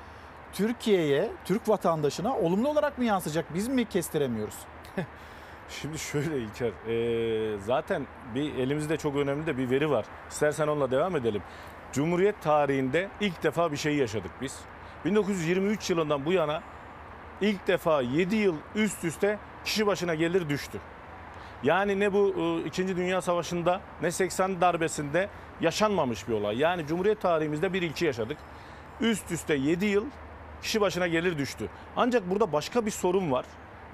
[0.53, 3.53] Türkiye'ye, Türk vatandaşına olumlu olarak mı yansıyacak?
[3.53, 4.55] Biz mi kestiremiyoruz?
[5.69, 10.05] Şimdi şöyle İlker, e, zaten bir elimizde çok önemli de bir veri var.
[10.29, 11.41] İstersen onunla devam edelim.
[11.93, 14.59] Cumhuriyet tarihinde ilk defa bir şey yaşadık biz.
[15.05, 16.63] 1923 yılından bu yana
[17.41, 20.79] ilk defa 7 yıl üst üste kişi başına gelir düştü.
[21.63, 22.35] Yani ne bu
[22.65, 22.97] e, 2.
[22.97, 25.29] Dünya Savaşı'nda ne 80 darbesinde
[25.61, 26.57] yaşanmamış bir olay.
[26.57, 28.37] Yani Cumhuriyet tarihimizde bir ilki yaşadık.
[29.01, 30.05] Üst üste 7 yıl
[30.61, 31.69] kişi başına gelir düştü.
[31.97, 33.45] Ancak burada başka bir sorun var.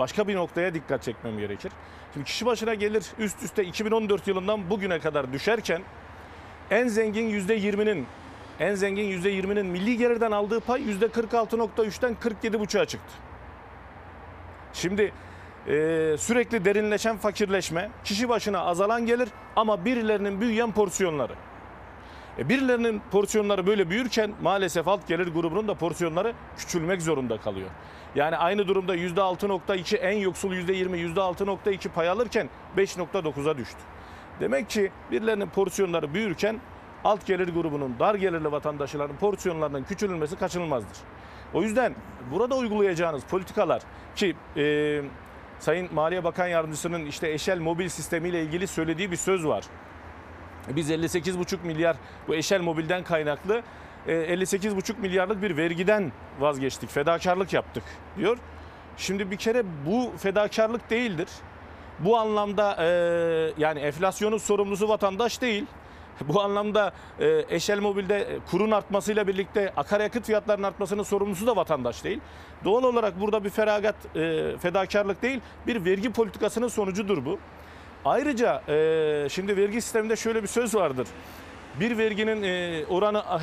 [0.02, 1.72] Başka bir noktaya dikkat çekmem gerekir.
[2.14, 5.82] Şimdi kişi başına gelir üst üste 2014 yılından bugüne kadar düşerken
[6.72, 8.08] en zengin %20'nin
[8.60, 13.14] en zengin %20'nin milli gelirden aldığı pay %46.3'ten 47.5'a çıktı.
[14.74, 15.14] Şimdi
[15.68, 15.72] e,
[16.18, 21.34] sürekli derinleşen fakirleşme, kişi başına azalan gelir ama birilerinin büyüyen porsiyonları.
[22.38, 27.70] E, birilerinin porsiyonları böyle büyürken maalesef alt gelir grubunun da porsiyonları küçülmek zorunda kalıyor.
[28.16, 33.80] Yani aynı durumda %6.2 en yoksul %20 %6.2 pay alırken 5.9'a düştü.
[34.40, 36.60] Demek ki birilerinin porsiyonları büyürken
[37.04, 40.98] alt gelir grubunun, dar gelirli vatandaşların porsiyonlarının küçülmesi kaçınılmazdır.
[41.54, 41.96] O yüzden
[42.32, 43.82] burada uygulayacağınız politikalar
[44.16, 45.02] ki e,
[45.60, 49.64] Sayın Maliye Bakan Yardımcısının işte eşel mobil sistemiyle ilgili söylediği bir söz var.
[50.68, 51.96] Biz 58,5 milyar
[52.28, 53.62] bu eşel mobilden kaynaklı
[54.08, 57.84] e, 58,5 milyarlık bir vergiden vazgeçtik, fedakarlık yaptık
[58.18, 58.38] diyor.
[58.98, 61.28] Şimdi bir kere bu fedakarlık değildir.
[62.00, 62.88] Bu anlamda e,
[63.58, 65.66] yani enflasyonun sorumlusu vatandaş değil.
[66.28, 72.04] Bu anlamda e, eşel mobilde e, kurun artmasıyla birlikte akaryakıt fiyatlarının artmasının sorumlusu da vatandaş
[72.04, 72.20] değil.
[72.66, 77.40] Doğal olarak burada bir feragat, e, fedakarlık değil, bir vergi politikasının sonucudur bu.
[78.06, 81.08] Ayrıca e, şimdi vergi sisteminde şöyle bir söz vardır.
[81.80, 83.42] Bir verginin e, oranı ah,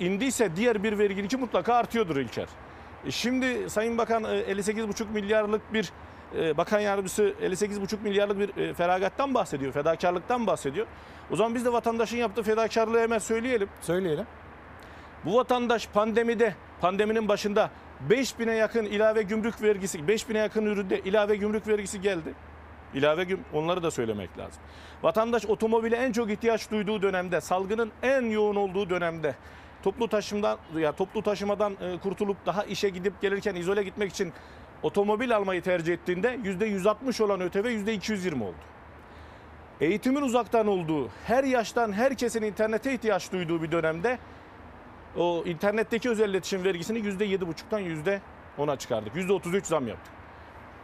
[0.00, 2.46] indiyse diğer bir verginki mutlaka artıyordur İlker.
[3.06, 5.92] E, Şimdi Sayın Bakan e, 58,5 milyarlık bir
[6.38, 10.86] e, bakan yardımcısı 58,5 milyarlık bir e, feragattan bahsediyor, fedakarlıktan bahsediyor.
[11.30, 13.68] O zaman biz de vatandaşın yaptığı fedakarlığı hemen söyleyelim.
[13.80, 14.26] Söyleyelim.
[15.24, 17.70] Bu vatandaş pandemide, pandeminin başında
[18.10, 22.34] 5000'e yakın ilave gümrük vergisi, 5000'e yakın üründe ilave gümrük vergisi geldi.
[22.94, 24.62] İlave onları da söylemek lazım.
[25.02, 29.34] Vatandaş otomobile en çok ihtiyaç duyduğu dönemde, salgının en yoğun olduğu dönemde
[29.82, 34.32] toplu taşımdan ya toplu taşımadan e, kurtulup daha işe gidip gelirken izole gitmek için
[34.82, 38.56] otomobil almayı tercih ettiğinde %160 olan ÖTV %220 oldu.
[39.80, 44.18] Eğitimin uzaktan olduğu, her yaştan herkesin internete ihtiyaç duyduğu bir dönemde
[45.16, 48.20] o internetteki özel iletişim vergisini %7,5'tan
[48.58, 49.14] %10'a çıkardık.
[49.16, 50.12] %33 zam yaptık.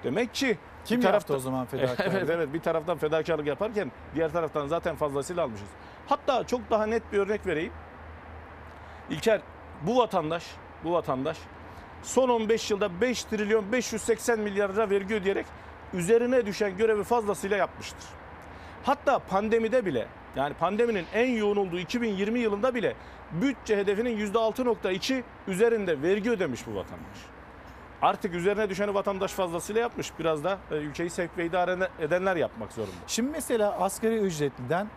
[0.05, 2.19] Demek ki Kim bir yaptı o zaman fedakarlığı?
[2.19, 5.69] evet evet bir taraftan fedakarlık yaparken diğer taraftan zaten fazlasıyla almışız.
[6.07, 7.73] Hatta çok daha net bir örnek vereyim.
[9.11, 9.41] İlker
[9.83, 10.45] bu vatandaş,
[10.85, 11.37] bu vatandaş
[12.03, 15.47] son 15 yılda 5 trilyon 580 milyar lira vergi ödeyerek
[15.95, 18.05] üzerine düşen görevi fazlasıyla yapmıştır.
[18.85, 20.07] Hatta pandemide bile
[20.37, 22.95] yani pandeminin en yoğun olduğu 2020 yılında bile
[23.33, 27.32] bütçe hedefinin %6.2 üzerinde vergi ödemiş bu vatandaş.
[28.03, 30.13] Artık üzerine düşeni vatandaş fazlasıyla yapmış.
[30.19, 32.95] Biraz da e, ülkeyi sevk ve idare edenler yapmak zorunda.
[33.07, 34.89] Şimdi mesela asgari ücretliden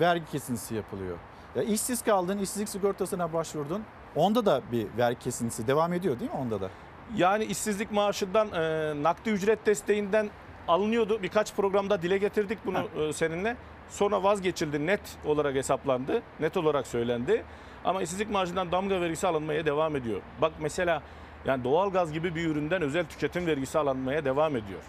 [0.00, 1.16] vergi kesintisi yapılıyor.
[1.56, 3.82] Ya işsiz kaldın, işsizlik sigortasına başvurdun.
[4.16, 6.70] Onda da bir vergi kesintisi devam ediyor değil mi onda da?
[7.16, 10.30] Yani işsizlik maaşından e, nakdi ücret desteğinden
[10.68, 11.22] alınıyordu.
[11.22, 13.56] Birkaç programda dile getirdik bunu e, seninle.
[13.88, 14.86] Sonra vazgeçildi.
[14.86, 16.22] Net olarak hesaplandı.
[16.40, 17.44] Net olarak söylendi.
[17.84, 20.20] Ama işsizlik maaşından damga vergisi alınmaya devam ediyor.
[20.40, 21.02] Bak mesela
[21.44, 24.80] yani doğalgaz gibi bir üründen özel tüketim vergisi alınmaya devam ediyor.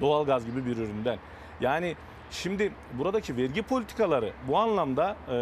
[0.00, 1.18] Doğalgaz gibi bir üründen.
[1.60, 1.96] Yani
[2.30, 5.36] şimdi buradaki vergi politikaları bu anlamda e,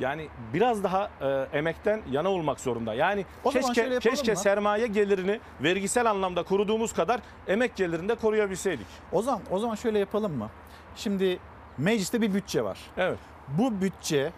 [0.00, 2.94] yani biraz daha e, emekten yana olmak zorunda.
[2.94, 4.38] Yani O keşke keşke mı?
[4.38, 8.86] sermaye gelirini vergisel anlamda koruduğumuz kadar emek gelirini de koruyabilseydik.
[9.12, 10.50] O zaman o zaman şöyle yapalım mı?
[10.96, 11.38] Şimdi
[11.78, 12.78] mecliste bir bütçe var.
[12.96, 13.18] Evet.
[13.48, 14.32] Bu bütçe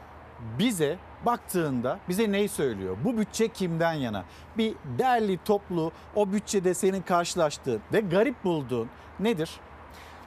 [0.59, 2.97] bize baktığında bize neyi söylüyor?
[3.05, 4.25] Bu bütçe kimden yana?
[4.59, 8.89] Bir derli toplu o bütçede senin karşılaştığın ve garip bulduğun
[9.21, 9.51] nedir?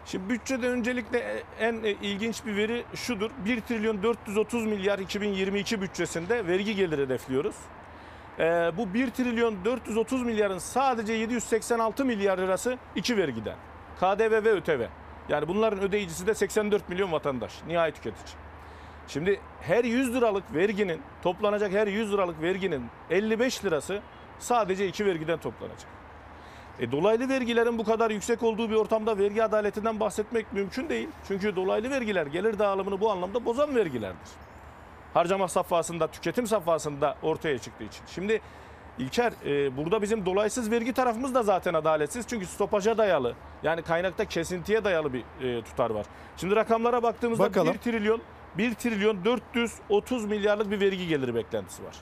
[0.06, 3.32] Şimdi bütçede öncelikle en e, ilginç bir veri şudur.
[3.46, 7.56] 1 trilyon 430 milyar 2022 bütçesinde vergi geliri hedefliyoruz.
[8.40, 13.56] Ee, bu 1 trilyon 430 milyarın sadece 786 milyar lirası iki vergiden.
[14.00, 14.82] KDV ve ÖTV.
[15.30, 18.47] Yani bunların ödeyicisi de 84 milyon vatandaş, nihai tüketici.
[19.08, 24.02] Şimdi her 100 liralık verginin, toplanacak her 100 liralık verginin 55 lirası
[24.40, 25.88] sadece iki vergiden toplanacak.
[26.80, 31.10] E, dolaylı vergilerin bu kadar yüksek olduğu bir ortamda vergi adaletinden bahsetmek mümkün değil.
[31.28, 34.30] Çünkü dolaylı vergiler gelir dağılımını bu anlamda bozan vergilerdir.
[35.14, 38.02] Harcama safhasında, tüketim safhasında ortaya çıktığı için.
[38.08, 38.42] Şimdi
[39.00, 42.28] İlker e, burada bizim dolaysız vergi tarafımız da zaten adaletsiz.
[42.28, 46.06] Çünkü stopaja dayalı yani kaynakta kesintiye dayalı bir e, tutar var.
[46.38, 47.74] Şimdi rakamlara baktığımızda Bakalım.
[47.74, 48.22] 1 trilyon
[48.58, 51.96] 1 trilyon 430 milyarlık bir vergi geliri beklentisi var.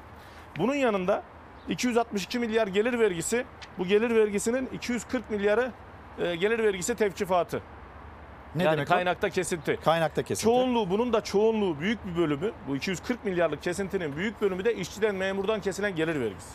[0.57, 1.23] Bunun yanında
[1.69, 3.45] 262 milyar gelir vergisi
[3.77, 5.72] bu gelir vergisinin 240 milyarı
[6.19, 7.61] e, gelir vergisi tevkifatı.
[8.56, 8.94] Ne yani demek o?
[8.94, 9.80] kaynakta kesinti.
[9.86, 10.44] Kaynakta kesinti.
[10.44, 15.15] Çoğunluğu bunun da çoğunluğu büyük bir bölümü bu 240 milyarlık kesintinin büyük bölümü de işçiden
[15.15, 16.53] memurdan kesilen gelir vergisi.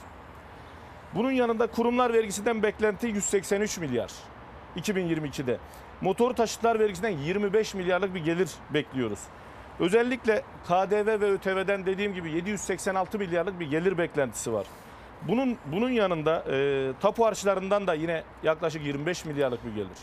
[1.14, 4.10] Bunun yanında kurumlar vergisinden beklenti 183 milyar
[4.76, 5.58] 2022'de.
[6.00, 9.20] Motor taşıtlar vergisinden 25 milyarlık bir gelir bekliyoruz.
[9.80, 14.66] Özellikle KDV ve ÖTV'den dediğim gibi 786 milyarlık bir gelir beklentisi var.
[15.28, 19.98] Bunun bunun yanında e, tapu harçlarından da yine yaklaşık 25 milyarlık bir gelir.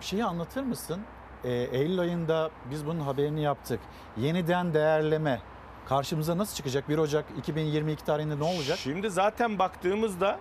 [0.00, 1.00] Bir şeyi anlatır mısın?
[1.44, 3.80] Ee, Eylül ayında biz bunun haberini yaptık.
[4.16, 5.40] Yeniden değerleme
[5.88, 6.88] karşımıza nasıl çıkacak?
[6.88, 8.78] 1 Ocak 2022 tarihinde ne olacak?
[8.78, 10.38] Şimdi zaten baktığımızda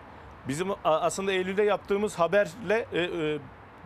[0.48, 3.40] bizim aslında Eylül'de yaptığımız haberle e, e,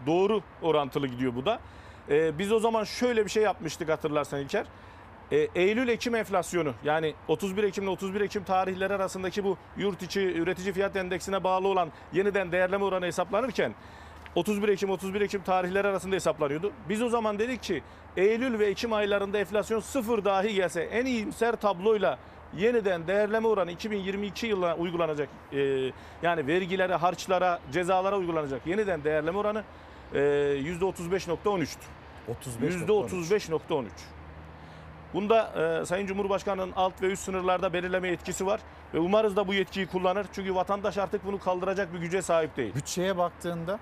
[0.08, 1.60] doğru orantılı gidiyor bu da.
[2.10, 4.66] E, biz o zaman şöyle bir şey yapmıştık hatırlarsan İlker.
[5.32, 10.74] E, Eylül-Ekim enflasyonu yani 31 Ekim ile 31 Ekim tarihleri arasındaki bu yurt içi üretici
[10.74, 13.74] fiyat endeksine bağlı olan yeniden değerleme oranı hesaplanırken
[14.36, 16.72] 31 Ekim 31 Ekim tarihleri arasında hesaplanıyordu.
[16.90, 17.84] Biz o zaman dedik ki
[18.18, 22.18] Eylül ve Ekim aylarında enflasyon sıfır dahi gelse en iyimser tabloyla
[22.58, 25.60] yeniden değerleme oranı 2022 yılına uygulanacak e,
[26.24, 29.64] yani vergilere, harçlara, cezalara uygulanacak yeniden değerleme oranı
[30.14, 31.78] e, %35.13'tü.
[32.62, 33.86] %35.13.
[35.14, 38.60] Bunda e, Sayın Cumhurbaşkanı'nın alt ve üst sınırlarda belirleme yetkisi var
[38.94, 40.26] ve umarız da bu yetkiyi kullanır.
[40.34, 42.76] Çünkü vatandaş artık bunu kaldıracak bir güce sahip değil.
[42.76, 43.80] Bütçeye baktığında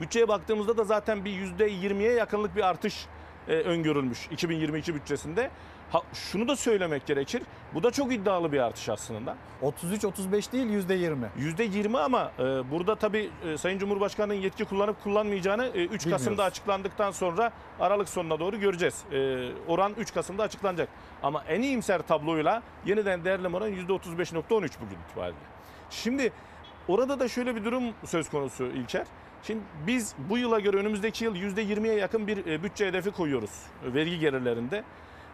[0.00, 3.06] Bütçeye baktığımızda da zaten bir %20'ye yakınlık bir artış
[3.48, 5.50] e, öngörülmüş 2022 bütçesinde.
[5.92, 7.42] Ha, şunu da söylemek gerekir.
[7.74, 9.36] Bu da çok iddialı bir artış aslında.
[9.62, 11.16] 33-35 değil %20.
[11.38, 16.40] %20 ama e, burada tabii e, Sayın Cumhurbaşkanı'nın yetki kullanıp kullanmayacağını e, 3 Kasım'da Bilmiyoruz.
[16.40, 19.04] açıklandıktan sonra Aralık sonuna doğru göreceğiz.
[19.12, 20.88] E, oran 3 Kasım'da açıklanacak.
[21.22, 25.38] Ama en iyimser tabloyla yeniden değerleme oranı %35.13 bugün itibariyle.
[25.90, 26.32] Şimdi
[26.88, 29.06] orada da şöyle bir durum söz konusu İlker.
[29.42, 33.50] Şimdi biz bu yıla göre önümüzdeki yıl %20'ye yakın bir e, bütçe hedefi koyuyoruz
[33.84, 34.84] vergi gelirlerinde.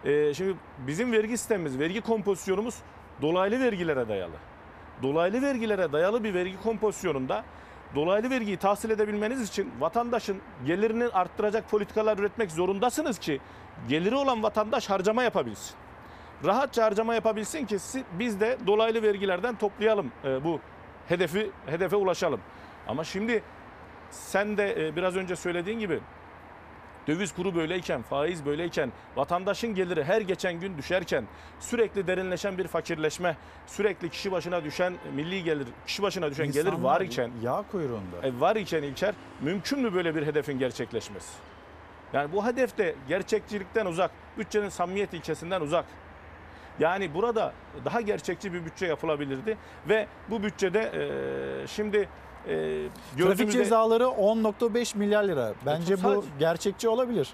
[0.07, 0.57] E, Şimdi
[0.87, 2.74] bizim vergi sistemimiz, vergi kompozisyonumuz
[3.23, 4.35] dolaylı vergilere dayalı.
[5.03, 7.45] Dolaylı vergilere dayalı bir vergi kompozisyonunda
[7.95, 13.41] dolaylı vergiyi tahsil edebilmeniz için vatandaşın gelirini arttıracak politikalar üretmek zorundasınız ki
[13.89, 15.77] geliri olan vatandaş harcama yapabilsin.
[16.45, 17.77] Rahatça harcama yapabilsin ki
[18.19, 20.61] biz de dolaylı vergilerden toplayalım e, bu
[21.09, 22.41] hedefi hedefe ulaşalım.
[22.89, 23.43] Ama şimdi
[24.11, 26.01] sen de e, biraz önce söylediğin gibi
[27.07, 31.24] döviz kuru böyleyken, faiz böyleyken, vatandaşın geliri her geçen gün düşerken,
[31.61, 36.83] sürekli derinleşen bir fakirleşme, sürekli kişi başına düşen milli gelir, kişi başına düşen gelir İnsanlar
[36.91, 38.16] var iken, Yağ kuyruğunda.
[38.23, 41.33] e, var iken İlker, mümkün mü böyle bir hedefin gerçekleşmesi?
[42.12, 45.85] Yani bu hedef de gerçekçilikten uzak, bütçenin samimiyet ilkesinden uzak.
[46.78, 47.53] Yani burada
[47.85, 49.57] daha gerçekçi bir bütçe yapılabilirdi
[49.89, 52.09] ve bu bütçede e, şimdi
[52.47, 55.52] Trafik gözümüzde- cezaları 10.5 milyar lira.
[55.66, 57.28] Bence bu sadece- gerçekçi olabilir.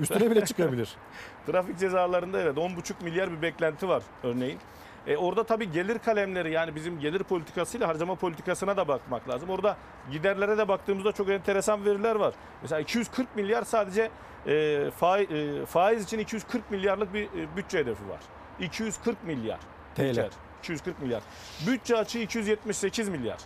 [0.00, 0.94] Üstüne bile çıkabilir.
[1.46, 4.58] Trafik cezalarında evet 10,5 milyar bir beklenti var örneğin.
[5.06, 9.50] E orada tabii gelir kalemleri yani bizim gelir politikasıyla harcama politikasına da bakmak lazım.
[9.50, 9.76] Orada
[10.12, 12.34] giderlere de baktığımızda çok enteresan veriler var.
[12.62, 14.10] Mesela 240 milyar sadece
[14.46, 18.20] e, faiz, e, faiz için 240 milyarlık bir e, bütçe hedefi var.
[18.60, 19.58] 240 milyar.
[19.94, 20.00] TL.
[20.02, 20.30] İlker,
[20.62, 21.22] 240 milyar.
[21.66, 23.38] Bütçe açığı 278 milyar.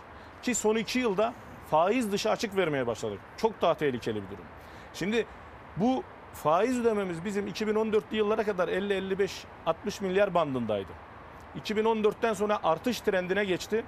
[0.43, 1.33] Ki son iki yılda
[1.71, 3.19] faiz dışı açık vermeye başladık.
[3.37, 4.45] Çok daha tehlikeli bir durum.
[4.93, 5.25] Şimdi
[5.77, 6.03] bu
[6.33, 9.29] faiz ödememiz bizim 2014'lü yıllara kadar 50-55-60
[10.01, 10.91] milyar bandındaydı.
[11.65, 13.85] 2014'ten sonra artış trendine geçti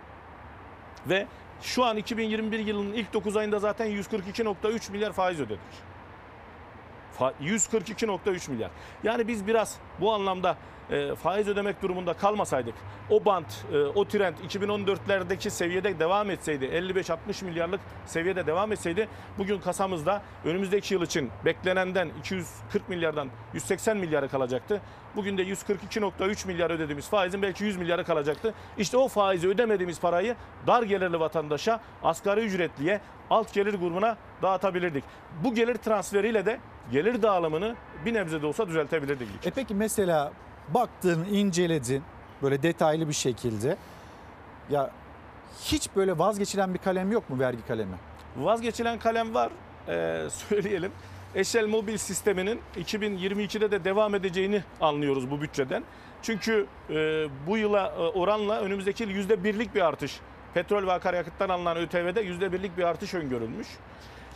[1.09, 1.27] ve
[1.61, 5.94] şu an 2021 yılının ilk 9 ayında zaten 142.3 milyar faiz ödedik.
[7.19, 8.71] Fa- 142.3 milyar.
[9.03, 10.57] Yani biz biraz bu anlamda
[10.91, 12.75] e, faiz ödemek durumunda kalmasaydık,
[13.09, 19.59] o bant, e, o trend 2014'lerdeki seviyede devam etseydi, 55-60 milyarlık seviyede devam etseydi, bugün
[19.59, 24.81] kasamızda önümüzdeki yıl için beklenenden 240 milyardan 180 milyara kalacaktı.
[25.15, 28.53] Bugün de 142.3 milyar ödediğimiz faizin belki 100 milyara kalacaktı.
[28.77, 30.35] İşte o faizi ödemediğimiz parayı
[30.67, 35.03] dar gelirli vatandaşa, asgari ücretliye, alt gelir grubuna dağıtabilirdik.
[35.43, 36.59] Bu gelir transferiyle de
[36.91, 37.75] gelir dağılımını
[38.05, 39.27] bir nebze de olsa düzeltebilirdik.
[39.45, 40.31] E peki mesela
[40.73, 42.03] baktın, inceledin
[42.41, 43.77] böyle detaylı bir şekilde.
[44.69, 44.91] Ya
[45.61, 47.95] hiç böyle vazgeçilen bir kalem yok mu vergi kalemi?
[48.37, 49.51] Vazgeçilen kalem var
[49.87, 50.91] Ee, söyleyelim.
[51.35, 55.83] Eşel mobil sisteminin 2022'de de devam edeceğini anlıyoruz bu bütçeden.
[56.21, 56.93] Çünkü e,
[57.47, 60.19] bu yıla e, oranla önümüzdeki yıl %1'lik bir artış
[60.53, 63.67] petrol ve akaryakıttan alınan ÖTV'de %1'lik bir artış öngörülmüş.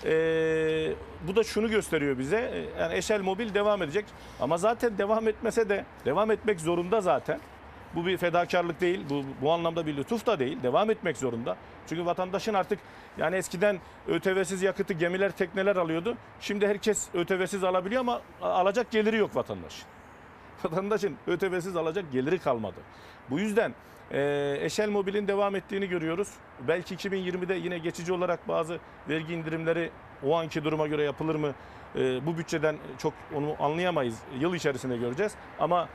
[0.05, 0.93] Ee,
[1.27, 2.37] bu da şunu gösteriyor bize.
[2.37, 4.05] e, Yani Eşel Mobil devam edecek.
[4.39, 7.39] Ama zaten devam etmese de devam etmek zorunda zaten.
[7.95, 9.05] Bu bir fedakarlık değil.
[9.09, 10.57] Bu, bu anlamda bir lütuf da değil.
[10.63, 11.57] Devam etmek zorunda.
[11.89, 12.79] Çünkü vatandaşın artık
[13.17, 16.17] yani eskiden ÖTV'siz yakıtı gemiler, tekneler alıyordu.
[16.41, 19.81] Şimdi herkes ÖTV'siz alabiliyor ama alacak geliri yok vatandaş.
[20.63, 22.77] Vatandaşın ÖTV'siz alacak geliri kalmadı.
[23.29, 23.73] Bu yüzden
[24.11, 26.29] Eşel Mobil'in devam ettiğini görüyoruz.
[26.67, 28.79] Belki 2020'de yine geçici olarak bazı
[29.09, 29.89] vergi indirimleri
[30.23, 31.53] o anki duruma göre yapılır mı?
[31.95, 34.19] E, bu bütçeden çok onu anlayamayız.
[34.39, 35.33] Yıl içerisinde göreceğiz.
[35.59, 35.89] Ama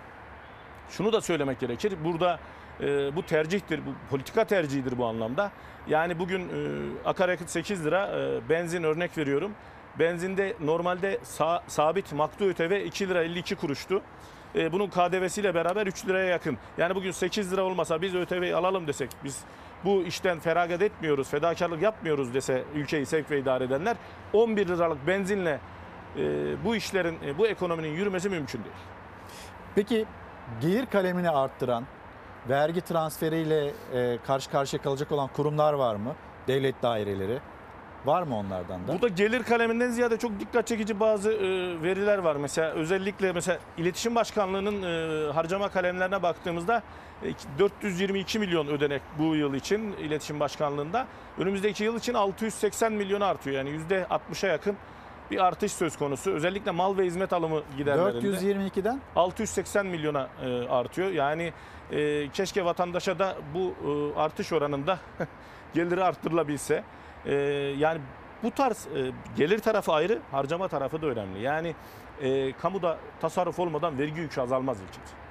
[0.91, 1.93] şunu da söylemek gerekir.
[2.05, 2.39] Burada
[2.81, 5.51] e, bu tercihtir, bu politika tercihidir bu anlamda.
[5.89, 6.49] Yani bugün e,
[7.09, 9.53] akaryakıt 8 lira, e, benzin örnek veriyorum.
[9.99, 14.03] Benzinde normalde sa- sabit maktu ÖTV 2 lira 52 kuruştu.
[14.57, 16.59] E, bunun KDV'siyle beraber 3 liraya yakın.
[16.79, 19.41] Yani bugün 8 lira olmasa biz ÖTV'yi alalım desek, biz
[19.85, 23.97] bu işten feragat etmiyoruz, fedakarlık yapmıyoruz dese ülkeyi sevk ve idare edenler
[24.33, 25.61] 11 liralık benzinle
[26.17, 26.21] e,
[26.65, 28.77] bu işlerin, e, bu ekonominin yürümesi mümkün değil.
[29.75, 30.07] Peki
[30.61, 31.85] gelir kalemini arttıran,
[32.49, 33.71] vergi transferiyle
[34.27, 36.15] karşı karşıya kalacak olan kurumlar var mı?
[36.49, 37.39] Devlet daireleri.
[38.05, 38.93] Var mı onlardan da?
[38.93, 41.39] Burada gelir kaleminden ziyade çok dikkat çekici bazı e,
[41.83, 42.37] veriler var.
[42.37, 46.83] Mesela özellikle mesela İletişim Başkanlığı'nın e, harcama kalemlerine baktığımızda
[47.23, 51.07] e, 422 milyon ödenek bu yıl için İletişim Başkanlığı'nda.
[51.39, 53.57] Önümüzdeki yıl için 680 milyona artıyor.
[53.57, 54.77] Yani %60'a yakın
[55.31, 56.31] bir artış söz konusu.
[56.31, 58.27] Özellikle mal ve hizmet alımı giderlerinde.
[58.37, 61.11] 422'den 680 milyona e, artıyor.
[61.11, 61.53] Yani
[61.93, 63.75] e, keşke vatandaşa da bu
[64.15, 64.99] e, artış oranında
[65.75, 66.85] geliri arttırılabilse.
[67.27, 67.35] E,
[67.79, 68.01] yani
[68.43, 71.43] bu tarz e, gelir tarafı ayrı, harcama tarafı da önemli.
[71.43, 71.75] Yani
[72.23, 75.25] e, kamuda tasarruf olmadan vergi yükü azalmaz ilk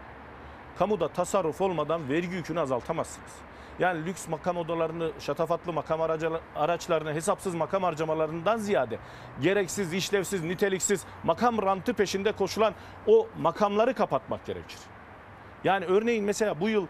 [0.79, 3.31] Kamuda tasarruf olmadan vergi yükünü azaltamazsınız.
[3.79, 6.01] Yani lüks makam odalarını, şatafatlı makam
[6.55, 8.99] araçlarını, hesapsız makam harcamalarından ziyade
[9.41, 12.73] gereksiz, işlevsiz, niteliksiz makam rantı peşinde koşulan
[13.07, 14.77] o makamları kapatmak gerekir.
[15.63, 16.87] Yani örneğin mesela bu yıl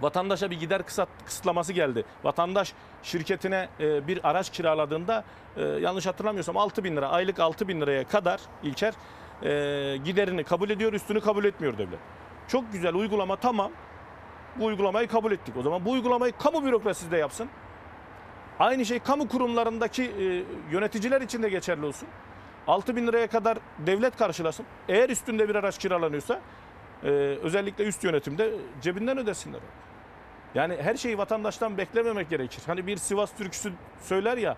[0.00, 2.04] vatandaşa bir gider kısıt, kısıtlaması geldi.
[2.24, 2.72] Vatandaş
[3.02, 5.24] şirketine e, bir araç kiraladığında
[5.56, 8.94] e, yanlış hatırlamıyorsam 6 bin lira, aylık 6 bin liraya kadar İlker
[9.42, 11.98] e, giderini kabul ediyor, üstünü kabul etmiyor devlet.
[12.48, 13.72] Çok güzel uygulama tamam.
[14.56, 15.56] Bu uygulamayı kabul ettik.
[15.56, 17.48] O zaman bu uygulamayı kamu bürokrasisi de yapsın.
[18.58, 20.24] Aynı şey kamu kurumlarındaki e,
[20.72, 22.08] yöneticiler için de geçerli olsun.
[22.66, 24.66] 6 bin liraya kadar devlet karşılasın.
[24.88, 26.40] Eğer üstünde bir araç kiralanıyorsa
[27.02, 27.08] e,
[27.42, 29.60] özellikle üst yönetimde cebinden ödesinler.
[30.54, 32.62] Yani her şeyi vatandaştan beklememek gerekir.
[32.66, 33.72] Hani bir Sivas türküsü
[34.02, 34.56] söyler ya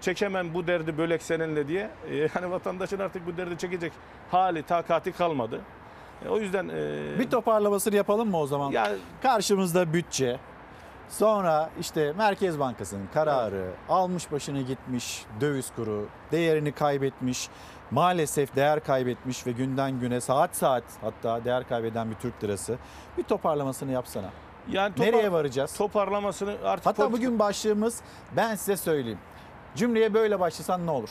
[0.00, 1.90] çekemem bu derdi bölek seninle diye.
[2.10, 3.92] E, yani vatandaşın artık bu derdi çekecek
[4.30, 5.60] hali, takati kalmadı.
[6.24, 8.70] E, o yüzden e, bir toparlamasını yapalım mı o zaman?
[8.70, 8.90] Ya-
[9.22, 10.38] Karşımızda bütçe.
[11.08, 17.48] Sonra işte Merkez Bankası'nın kararı almış başını gitmiş döviz kuru değerini kaybetmiş
[17.90, 22.76] maalesef değer kaybetmiş ve günden güne saat saat hatta değer kaybeden bir Türk lirası
[23.18, 24.30] bir toparlamasını yapsana.
[24.70, 25.76] Yani topar- Nereye varacağız?
[25.76, 28.00] Toparlamasını artık Hatta politika- bugün başlığımız
[28.36, 29.18] ben size söyleyeyim.
[29.76, 31.10] Cümleye böyle başlasan ne olur?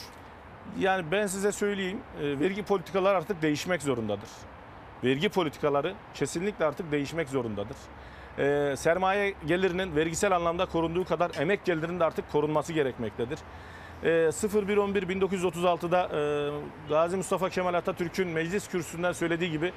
[0.80, 4.30] Yani ben size söyleyeyim, e, vergi politikaları artık değişmek zorundadır.
[5.04, 7.78] Vergi politikaları kesinlikle artık değişmek zorundadır.
[8.40, 13.40] E, sermaye gelirinin vergisel anlamda korunduğu kadar emek gelirinin de artık korunması gerekmektedir.
[14.04, 19.74] E, 01.11.1936'da e, Gazi Mustafa Kemal Atatürk'ün meclis kürsüsünden söylediği gibi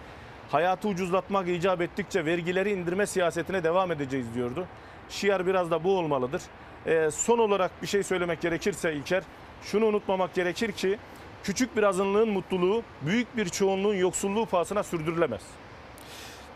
[0.51, 4.67] hayatı ucuzlatmak icap ettikçe vergileri indirme siyasetine devam edeceğiz diyordu.
[5.09, 6.43] Şiar biraz da bu olmalıdır.
[6.87, 9.23] E, son olarak bir şey söylemek gerekirse İlker,
[9.63, 10.99] şunu unutmamak gerekir ki
[11.45, 15.43] küçük bir azınlığın mutluluğu büyük bir çoğunluğun yoksulluğu pahasına sürdürülemez.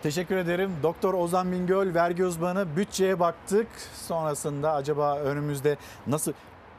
[0.02, 0.76] Teşekkür ederim.
[0.82, 3.66] Doktor Ozan Bingöl vergi uzmanı bütçeye baktık.
[3.94, 5.76] Sonrasında acaba önümüzde
[6.06, 6.32] nasıl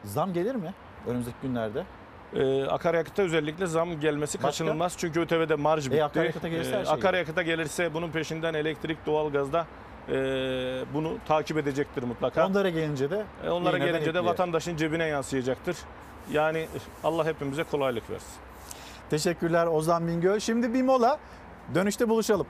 [0.04, 0.74] zam gelir mi
[1.08, 1.86] önümüzdeki günlerde?
[2.36, 4.48] Ee, akaryakıta özellikle zam gelmesi Başka?
[4.48, 4.94] kaçınılmaz.
[4.98, 6.04] Çünkü ÖTV'de marj bitti.
[6.04, 9.68] akaryakıta gelirse her şey akaryakıta gelirse bunun peşinden elektrik, doğalgazda
[10.10, 10.14] e,
[10.94, 12.48] bunu takip edecektir mutlaka.
[12.48, 14.24] Onlara gelince de E, onlara gelince de etkiler.
[14.24, 15.78] vatandaşın cebine yansıyacaktır.
[16.32, 16.68] Yani
[17.04, 18.30] Allah hepimize kolaylık versin.
[19.10, 20.40] Teşekkürler Ozan Bingöl.
[20.40, 21.20] Şimdi bir mola.
[21.76, 22.48] Dönüşte buluşalım.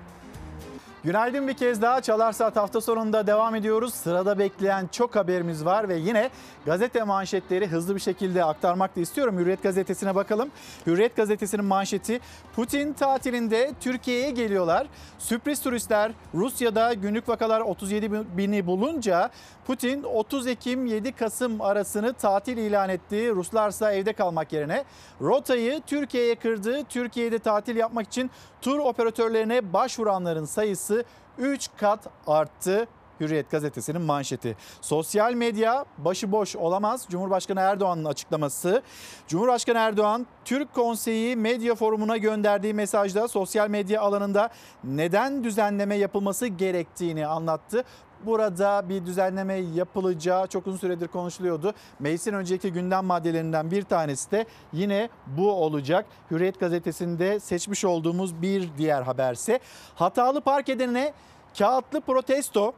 [1.04, 3.94] Günaydın bir kez daha Çalar Saat hafta sonunda devam ediyoruz.
[3.94, 6.30] Sırada bekleyen çok haberimiz var ve yine
[6.66, 9.38] gazete manşetleri hızlı bir şekilde aktarmak da istiyorum.
[9.38, 10.50] Hürriyet gazetesine bakalım.
[10.88, 12.20] Hürriyet gazetesinin manşeti
[12.56, 14.88] Putin tatilinde Türkiye'ye geliyorlar.
[15.20, 19.30] Sürpriz turistler Rusya'da günlük vakalar 37 bini bulunca
[19.72, 23.32] Putin 30 Ekim 7 Kasım arasını tatil ilan etti.
[23.36, 24.84] Ruslarsa evde kalmak yerine
[25.22, 26.84] rotayı Türkiye'ye kırdı.
[26.84, 28.32] Türkiye'de tatil yapmak için
[28.62, 31.04] tur operatörlerine başvuranların sayısı
[31.38, 32.88] 3 kat arttı.
[33.20, 34.58] Hürriyet gazetesinin manşeti.
[34.82, 37.06] Sosyal medya başıboş olamaz.
[37.10, 38.82] Cumhurbaşkanı Erdoğan'ın açıklaması.
[39.28, 44.50] Cumhurbaşkanı Erdoğan Türk Konseyi Medya Forumu'na gönderdiği mesajda sosyal medya alanında
[44.84, 47.84] neden düzenleme yapılması gerektiğini anlattı.
[48.26, 51.74] Burada bir düzenleme yapılacağı çok uzun süredir konuşuluyordu.
[52.00, 56.06] Meclisin önceki gündem maddelerinden bir tanesi de yine bu olacak.
[56.32, 59.60] Hürriyet gazetesinde seçmiş olduğumuz bir diğer haberse
[59.96, 61.14] hatalı park edene
[61.58, 62.74] kağıtlı protesto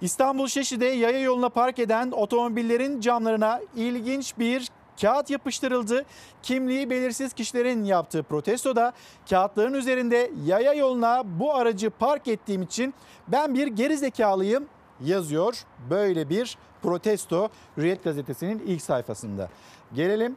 [0.00, 4.68] İstanbul Şişli'de yaya yoluna park eden otomobillerin camlarına ilginç bir
[5.00, 6.04] kağıt yapıştırıldı.
[6.42, 8.92] Kimliği belirsiz kişilerin yaptığı protestoda
[9.30, 12.94] kağıtların üzerinde yaya yoluna bu aracı park ettiğim için
[13.28, 14.66] ben bir gerizekalıyım
[15.00, 15.64] yazıyor.
[15.90, 19.48] Böyle bir protesto Hürriyet gazetesinin ilk sayfasında.
[19.94, 20.36] Gelelim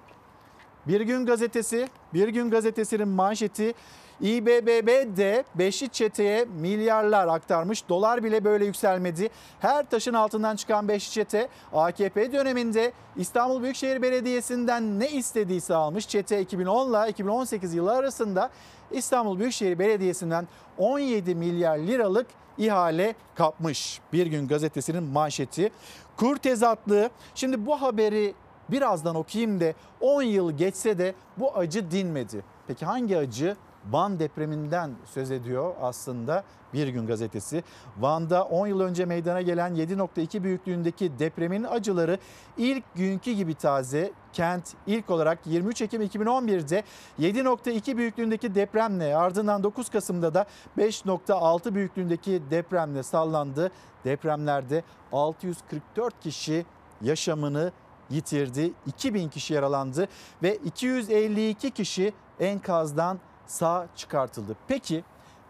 [0.87, 3.73] bir gün gazetesi, bir gün gazetesinin manşeti
[4.21, 7.89] İBBB de beşli çeteye milyarlar aktarmış.
[7.89, 9.29] Dolar bile böyle yükselmedi.
[9.59, 16.07] Her taşın altından çıkan beşli çete AKP döneminde İstanbul Büyükşehir Belediyesi'nden ne istediyse almış.
[16.07, 18.49] Çete 2010 ile 2018 yılı arasında
[18.91, 20.47] İstanbul Büyükşehir Belediyesi'nden
[20.77, 22.27] 17 milyar liralık
[22.57, 24.01] ihale kapmış.
[24.13, 25.71] Bir gün gazetesinin manşeti.
[26.17, 27.09] Kur tezatlığı.
[27.35, 28.33] Şimdi bu haberi
[28.69, 32.43] birazdan okuyayım da 10 yıl geçse de bu acı dinmedi.
[32.67, 33.55] Peki hangi acı?
[33.91, 36.43] Van depreminden söz ediyor aslında
[36.73, 37.63] Bir Gün Gazetesi.
[37.97, 42.17] Van'da 10 yıl önce meydana gelen 7.2 büyüklüğündeki depremin acıları
[42.57, 44.11] ilk günkü gibi taze.
[44.33, 46.83] Kent ilk olarak 23 Ekim 2011'de
[47.19, 50.45] 7.2 büyüklüğündeki depremle ardından 9 Kasım'da da
[50.77, 53.71] 5.6 büyüklüğündeki depremle sallandı.
[54.05, 56.65] Depremlerde 644 kişi
[57.01, 57.71] yaşamını
[58.09, 58.73] yitirdi.
[58.85, 60.07] 2000 kişi yaralandı
[60.43, 64.55] ve 252 kişi enkazdan sağ çıkartıldı.
[64.67, 65.03] Peki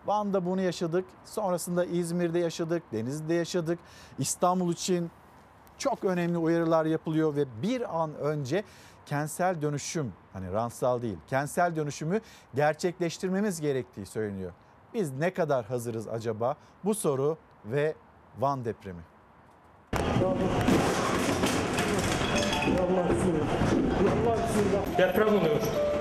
[0.06, 1.06] Van'da bunu yaşadık.
[1.26, 3.80] Sonrasında İzmir'de yaşadık, Denizli'de yaşadık.
[4.20, 5.12] İstanbul için
[5.78, 8.64] çok önemli uyarılar yapılıyor ve bir an önce
[9.06, 12.22] kentsel dönüşüm hani ransal değil kentsel dönüşümü
[12.56, 14.52] gerçekleştirmemiz gerektiği söyleniyor.
[14.94, 16.56] Biz ne kadar hazırız acaba?
[16.84, 17.96] Bu soru ve
[18.40, 19.02] Van depremi.
[24.98, 25.95] Deprem oluyor.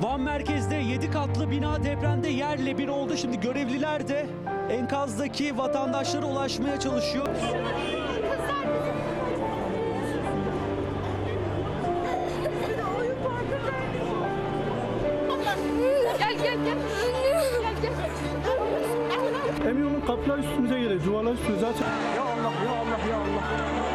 [0.00, 3.16] Van merkezde 7 katlı bina depremde yerle bir oldu.
[3.16, 4.26] Şimdi görevliler de
[4.70, 7.26] enkazdaki vatandaşlara ulaşmaya çalışıyor.
[16.18, 16.78] Gel gel gel.
[17.82, 17.92] Gel
[19.60, 19.68] gel.
[19.70, 21.04] Eminönü kapılar üstümüze geliyor.
[21.04, 21.86] Duvarlar üstümüze zaten.
[22.16, 23.87] Ya Allah ya Allah ya Allah.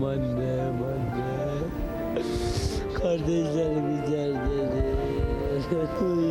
[0.00, 1.70] Annem annem annem
[2.94, 5.00] Kardeşlerimiz yerdedir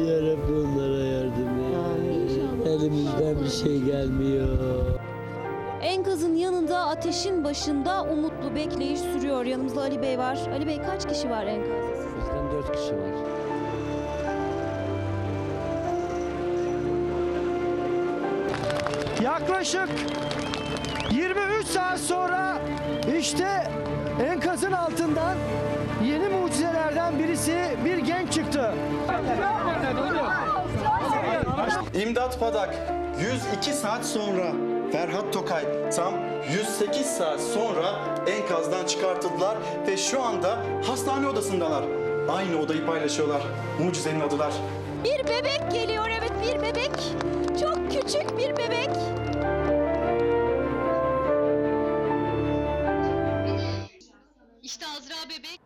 [0.08, 4.58] Yarabbim onlara yardım et Elimizden bir şey gelmiyor
[5.82, 9.46] Enkazın yanında ateşin başında umutlu bekleyiş sürüyor.
[9.46, 10.40] Yanımızda Ali Bey var.
[10.54, 12.06] Ali Bey kaç kişi var enkazda?
[12.18, 13.10] Bizden dört kişi var
[19.24, 19.90] Yaklaşık
[21.12, 22.19] 23 saat sonra
[31.94, 32.76] İmdat Padak
[33.20, 34.52] 102 saat sonra
[34.92, 36.14] Ferhat Tokay tam
[36.54, 39.58] 108 saat sonra enkazdan çıkartıldılar
[39.88, 40.58] ve şu anda
[40.88, 41.84] hastane odasındalar.
[42.30, 43.42] Aynı odayı paylaşıyorlar.
[43.80, 44.54] Mucizenin adılar.
[45.04, 46.92] Bir bebek geliyor evet bir bebek.
[47.60, 48.90] Çok küçük bir bebek.
[54.64, 55.60] İşte Azra bebek.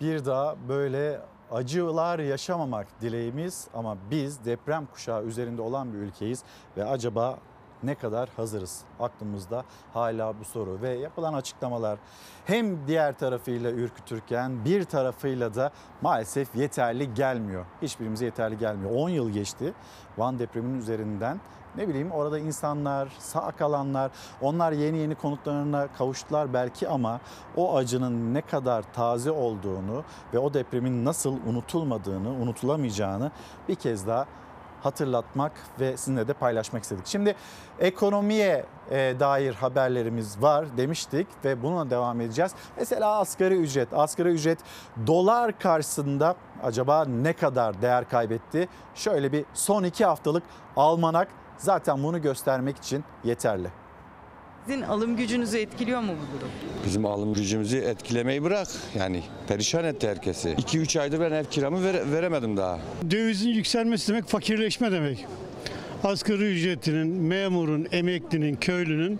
[0.00, 1.20] Bir daha böyle
[1.52, 6.42] acılar yaşamamak dileğimiz ama biz deprem kuşağı üzerinde olan bir ülkeyiz
[6.76, 7.38] ve acaba
[7.82, 8.80] ne kadar hazırız?
[9.00, 11.98] Aklımızda hala bu soru ve yapılan açıklamalar
[12.44, 15.70] hem diğer tarafıyla ürkütürken bir tarafıyla da
[16.02, 17.64] maalesef yeterli gelmiyor.
[17.82, 18.90] Hiçbirimize yeterli gelmiyor.
[18.94, 19.74] 10 yıl geçti
[20.18, 21.40] Van depreminin üzerinden.
[21.76, 24.10] Ne bileyim orada insanlar, sağ kalanlar,
[24.40, 27.20] onlar yeni yeni konutlarına kavuştular belki ama
[27.56, 33.30] o acının ne kadar taze olduğunu ve o depremin nasıl unutulmadığını, unutulamayacağını
[33.68, 34.26] bir kez daha
[34.82, 37.06] hatırlatmak ve sizinle de paylaşmak istedik.
[37.06, 37.34] Şimdi
[37.78, 42.52] ekonomiye e, dair haberlerimiz var demiştik ve bununla devam edeceğiz.
[42.76, 43.88] Mesela asgari ücret.
[43.94, 44.58] Asgari ücret
[45.06, 48.68] dolar karşısında acaba ne kadar değer kaybetti?
[48.94, 50.42] Şöyle bir son iki haftalık
[50.76, 51.28] almanak
[51.60, 53.68] zaten bunu göstermek için yeterli.
[54.66, 56.50] Sizin alım gücünüzü etkiliyor mu bu durum?
[56.86, 58.68] Bizim alım gücümüzü etkilemeyi bırak.
[58.98, 60.48] Yani perişan etti herkesi.
[60.50, 62.78] 2-3 aydır ben ev kiramı vere- veremedim daha.
[63.10, 65.26] Dövizin yükselmesi demek fakirleşme demek.
[66.04, 69.18] Asgari ücretinin, memurun, emeklinin, köylünün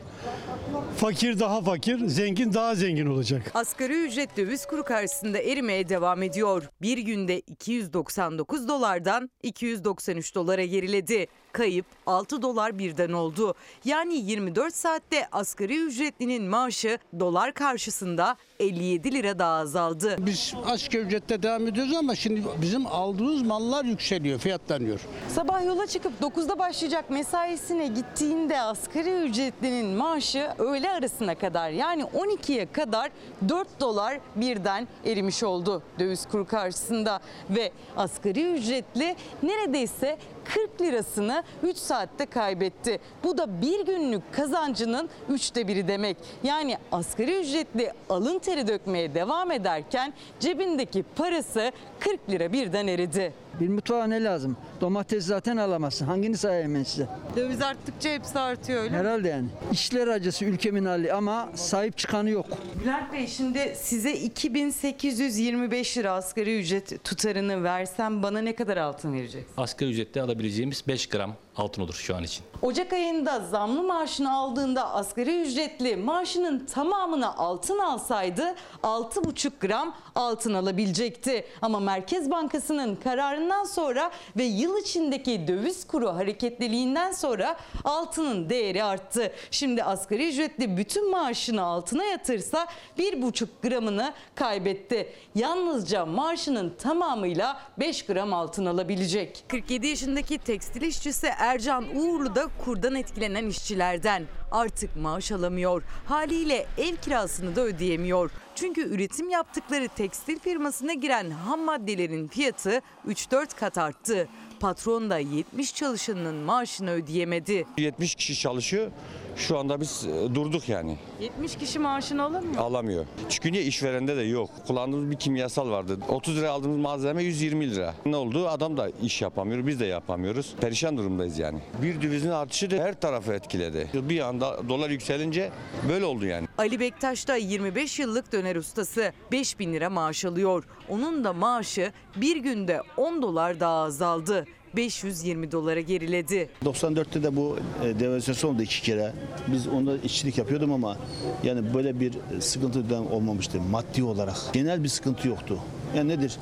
[0.97, 3.43] fakir daha fakir, zengin daha zengin olacak.
[3.55, 6.71] Asgari ücret döviz kuru karşısında erimeye devam ediyor.
[6.83, 11.27] Bir günde 299 dolardan 293 dolara geriledi.
[11.52, 13.55] Kayıp 6 dolar birden oldu.
[13.85, 20.16] Yani 24 saatte asgari ücretlinin maaşı dolar karşısında 57 lira daha azaldı.
[20.18, 25.01] Biz asgari ücrette devam ediyoruz ama şimdi bizim aldığımız mallar yükseliyor, fiyatlanıyor.
[25.28, 32.72] Sabah yola çıkıp 9'da başlayacak mesaisine gittiğinde asgari ücretlinin maaşı öğle arasına kadar yani 12'ye
[32.72, 33.10] kadar
[33.48, 37.20] 4 dolar birden erimiş oldu döviz kuru karşısında
[37.51, 40.18] ve asgari ücretli neredeyse
[40.55, 43.01] 40 lirasını 3 saatte kaybetti.
[43.24, 46.16] Bu da bir günlük kazancının üçte biri demek.
[46.43, 53.32] Yani asgari ücretli alın teri dökmeye devam ederken cebindeki parası 40 lira birden eridi.
[53.60, 54.56] Bir mutfağa ne lazım?
[54.81, 56.06] Domates zaten alamazsın.
[56.06, 57.06] Hangini sayayım ben size?
[57.36, 58.97] Döviz arttıkça hepsi artıyor öyle mi?
[58.98, 59.48] Herhalde yani.
[59.72, 62.47] İşler acısı ülkemin hali ama sahip çıkanı yok.
[62.82, 69.55] Bülent Bey şimdi size 2825 lira asgari ücret tutarını versem bana ne kadar altın vereceksiniz?
[69.56, 72.45] Asgari ücrette alabileceğimiz 5 gram altın olur şu an için.
[72.62, 81.45] Ocak ayında zamlı maaşını aldığında asgari ücretli maaşının tamamını altın alsaydı 6,5 gram altın alabilecekti.
[81.62, 89.32] Ama Merkez Bankası'nın kararından sonra ve yıl içindeki döviz kuru hareketliliğinden sonra altının değeri arttı.
[89.51, 92.66] Şimdi asgari ücretli bütün maaşını altına yatırsa
[92.99, 95.12] 1,5 gramını kaybetti.
[95.35, 99.45] Yalnızca maaşının tamamıyla 5 gram altın alabilecek.
[99.49, 104.22] 47 yaşındaki tekstil işçisi Ercan Uğurlu da kurdan etkilenen işçilerden.
[104.51, 105.82] Artık maaş alamıyor.
[106.06, 108.31] Haliyle ev kirasını da ödeyemiyor.
[108.55, 114.28] Çünkü üretim yaptıkları tekstil firmasına giren ham maddelerin fiyatı 3-4 kat arttı.
[114.60, 117.66] Patron da 70 çalışanının maaşını ödeyemedi.
[117.78, 118.90] 70 kişi çalışıyor.
[119.36, 120.98] Şu anda biz e, durduk yani.
[121.20, 122.61] 70 kişi maaşını alır mı?
[122.61, 123.05] Alamıyor.
[123.28, 124.51] Çünkü niye işverende de yok.
[124.66, 125.98] Kullandığımız bir kimyasal vardı.
[126.09, 127.94] 30 lira aldığımız malzeme 120 lira.
[128.07, 128.48] Ne oldu?
[128.48, 129.66] Adam da iş yapamıyor.
[129.66, 130.55] Biz de yapamıyoruz.
[130.61, 131.59] Perişan durumdayız yani.
[131.82, 133.89] Bir dövizin artışı da her tarafı etkiledi.
[133.94, 135.51] Bir anda dolar yükselince
[135.89, 136.48] böyle oldu yani.
[136.59, 139.12] Ali Bektaş da 25 yıllık döner ustası.
[139.32, 140.65] 5 bin lira maaş alıyor.
[140.89, 144.47] Onun da maaşı bir günde 10 dolar daha azaldı.
[144.77, 146.49] 520 dolara geriledi.
[146.65, 149.13] 94'te de bu e, devalüasyon oldu iki kere.
[149.49, 150.97] Biz onda işçilik yapıyordum ama
[151.45, 154.37] yani böyle bir sıkıntı olmamıştı maddi olarak.
[154.53, 155.59] Genel bir sıkıntı yoktu.
[155.97, 156.37] Yani nedir?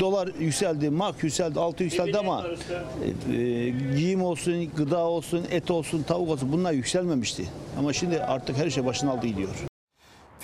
[0.00, 2.46] Dolar yükseldi, mark yükseldi, altı yükseldi ama
[3.32, 7.44] e, e, giyim olsun, gıda olsun, et olsun, tavuk olsun bunlar yükselmemişti.
[7.78, 9.48] Ama şimdi artık her şey başına aldı gidiyor.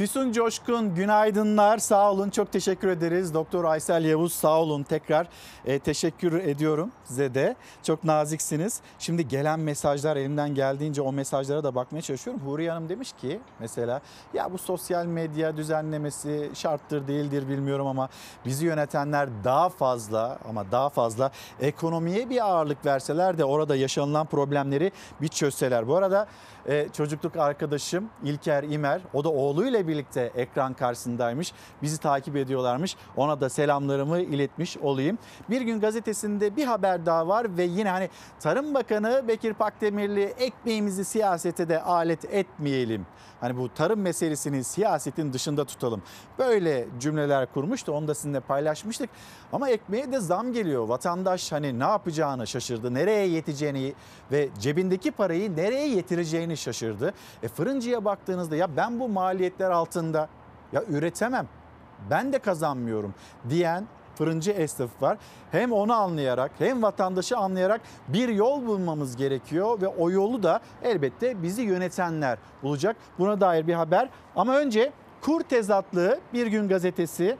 [0.01, 3.35] Füsun Coşkun günaydınlar sağ olun çok teşekkür ederiz.
[3.35, 5.27] Doktor Aysel Yavuz sağ olun tekrar
[5.65, 8.81] e, teşekkür ediyorum size de çok naziksiniz.
[8.99, 12.43] Şimdi gelen mesajlar elimden geldiğince o mesajlara da bakmaya çalışıyorum.
[12.47, 14.01] Huriye Hanım demiş ki mesela
[14.35, 18.09] ya bu sosyal medya düzenlemesi şarttır değildir bilmiyorum ama
[18.45, 24.93] bizi yönetenler daha fazla ama daha fazla ekonomiye bir ağırlık verseler de orada yaşanılan problemleri
[25.21, 25.89] bir çözseler.
[25.89, 26.27] Bu arada
[26.67, 31.53] e, çocukluk arkadaşım İlker İmer o da oğluyla birlikte ekran karşısındaymış.
[31.83, 32.97] Bizi takip ediyorlarmış.
[33.17, 35.19] Ona da selamlarımı iletmiş olayım.
[35.51, 38.09] Bir gün gazetesinde bir haber daha var ve yine hani
[38.41, 43.07] Tarım Bakanı Bekir Pakdemirli ekmeğimizi siyasete de alet etmeyelim.
[43.41, 46.03] Hani bu tarım meselesini siyasetin dışında tutalım.
[46.39, 47.93] Böyle cümleler kurmuştu.
[47.93, 49.11] Onu da sizinle paylaşmıştık.
[49.53, 50.89] Ama ekmeğe de zam geliyor.
[50.89, 52.95] Vatandaş hani ne yapacağını şaşırdı.
[52.95, 53.95] Nereye yeteceğini
[54.33, 57.15] ve cebindeki parayı nereye yetireceğini şaşırdı.
[57.43, 60.29] E fırıncıya baktığınızda ya ben bu maliyetler altında
[60.73, 61.49] ya üretemem.
[62.11, 63.15] Ben de kazanmıyorum
[63.49, 63.87] diyen
[64.21, 65.19] fırıncı esnafı var.
[65.53, 71.43] Hem onu anlayarak hem vatandaşı anlayarak bir yol bulmamız gerekiyor ve o yolu da elbette
[71.43, 72.97] bizi yönetenler bulacak.
[73.19, 74.93] Buna dair bir haber ama önce
[75.23, 77.37] kur tezatlığı Bir Gün Gazetesi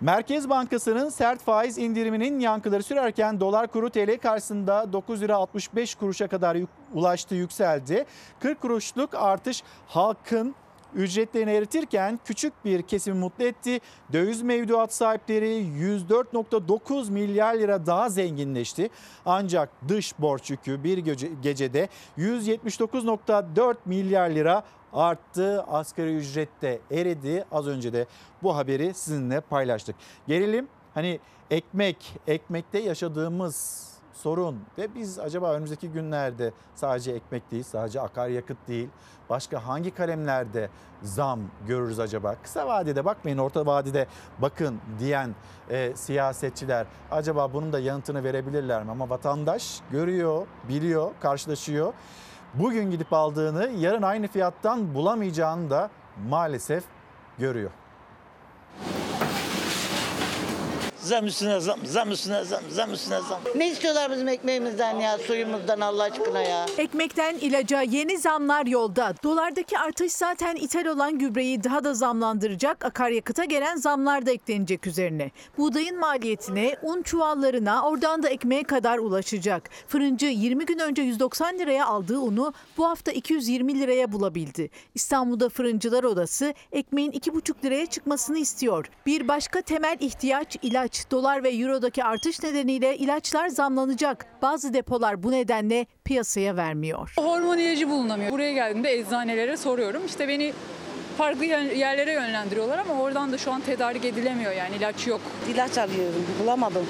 [0.00, 6.28] Merkez Bankası'nın sert faiz indiriminin yankıları sürerken dolar kuru TL karşısında 9 lira 65 kuruşa
[6.28, 6.56] kadar
[6.94, 8.04] ulaştı yükseldi.
[8.40, 10.54] 40 kuruşluk artış halkın
[10.94, 13.80] ücretlerini eritirken küçük bir kesimi mutlu etti.
[14.12, 18.90] Döviz mevduat sahipleri 104.9 milyar lira daha zenginleşti.
[19.26, 21.88] Ancak dış borç yükü bir gece- gecede
[22.18, 24.62] 179.4 milyar lira
[24.92, 25.62] arttı.
[25.62, 27.44] Asgari ücrette eridi.
[27.52, 28.06] Az önce de
[28.42, 29.96] bu haberi sizinle paylaştık.
[30.28, 33.89] Gelelim hani ekmek, ekmekte yaşadığımız
[34.20, 38.88] sorun ve biz acaba önümüzdeki günlerde sadece ekmek değil, sadece akaryakıt değil,
[39.30, 40.70] başka hangi kalemlerde
[41.02, 42.34] zam görürüz acaba?
[42.42, 44.06] Kısa vadede bakmayın, orta vadede
[44.38, 45.34] bakın diyen
[45.70, 48.90] e, siyasetçiler acaba bunun da yanıtını verebilirler mi?
[48.90, 51.92] Ama vatandaş görüyor, biliyor, karşılaşıyor.
[52.54, 55.90] Bugün gidip aldığını yarın aynı fiyattan bulamayacağını da
[56.28, 56.84] maalesef
[57.38, 57.70] görüyor.
[61.02, 63.40] Zam üstüne zam, zam üstüne zam, zam üstüne zam.
[63.56, 66.66] Ne istiyorlar bizim ekmeğimizden ya, suyumuzdan Allah aşkına ya?
[66.78, 69.14] Ekmekten ilaca yeni zamlar yolda.
[69.24, 72.84] Dolardaki artış zaten ithal olan gübreyi daha da zamlandıracak.
[72.84, 75.30] Akaryakıta gelen zamlar da eklenecek üzerine.
[75.58, 79.70] Buğdayın maliyetine, un çuvallarına, oradan da ekmeğe kadar ulaşacak.
[79.88, 84.70] Fırıncı 20 gün önce 190 liraya aldığı unu bu hafta 220 liraya bulabildi.
[84.94, 88.90] İstanbul'da Fırıncılar Odası ekmeğin 2,5 liraya çıkmasını istiyor.
[89.06, 90.89] Bir başka temel ihtiyaç ilaç.
[91.10, 94.26] Dolar ve eurodaki artış nedeniyle ilaçlar zamlanacak.
[94.42, 97.12] Bazı depolar bu nedenle piyasaya vermiyor.
[97.18, 98.30] Hormon ilacı bulunamıyor.
[98.30, 100.02] Buraya geldiğimde eczanelere soruyorum.
[100.06, 100.52] İşte beni
[101.18, 105.20] farklı yer- yerlere yönlendiriyorlar ama oradan da şu an tedarik edilemiyor yani ilaç yok.
[105.54, 106.86] İlaç arıyorum, bulamadım.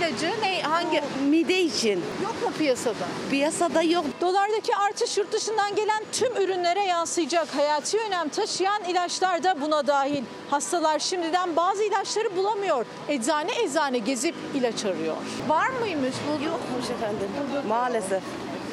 [0.00, 0.30] İlacı?
[0.42, 1.00] Ne hangi?
[1.30, 2.02] Mide için.
[2.22, 3.04] Yok mu piyasada?
[3.30, 4.04] Piyasada yok.
[4.20, 7.54] Dolardaki artış yurt dışından gelen tüm ürünlere yansıyacak.
[7.56, 10.22] Hayati önem taşıyan ilaçlar da buna dahil.
[10.50, 12.86] Hastalar şimdiden bazı ilaçları bulamıyor.
[13.08, 15.16] Eczane eczane gezip ilaç arıyor.
[15.48, 16.44] Var mıymış bu?
[16.44, 17.28] Yokmuş efendim.
[17.68, 18.22] Maalesef.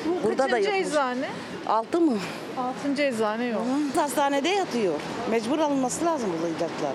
[0.06, 0.88] Bu Burada da kaçıncı yokmuş.
[0.92, 1.30] eczane?
[1.68, 2.18] Altı mı?
[2.58, 3.62] Altıncı eczane yok.
[3.96, 4.94] Hastanede yatıyor.
[5.30, 6.94] Mecbur alınması lazım bu ilaçlar.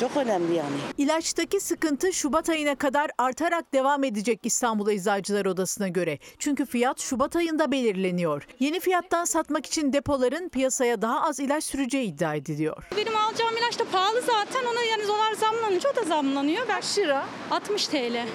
[0.00, 0.76] Çok önemli yani.
[0.98, 6.18] İlaçtaki sıkıntı Şubat ayına kadar artarak devam edecek İstanbul Eczacılar Odası'na göre.
[6.38, 8.46] Çünkü fiyat Şubat ayında belirleniyor.
[8.60, 12.84] Yeni fiyattan satmak için depoların piyasaya daha az ilaç süreceği iddia ediliyor.
[12.96, 14.64] Benim alacağım ilaç da pahalı zaten.
[14.72, 16.66] Ona yani dolar zamlanınca o da zamlanıyor.
[16.66, 17.24] Kaç lira?
[17.50, 18.26] 60 TL.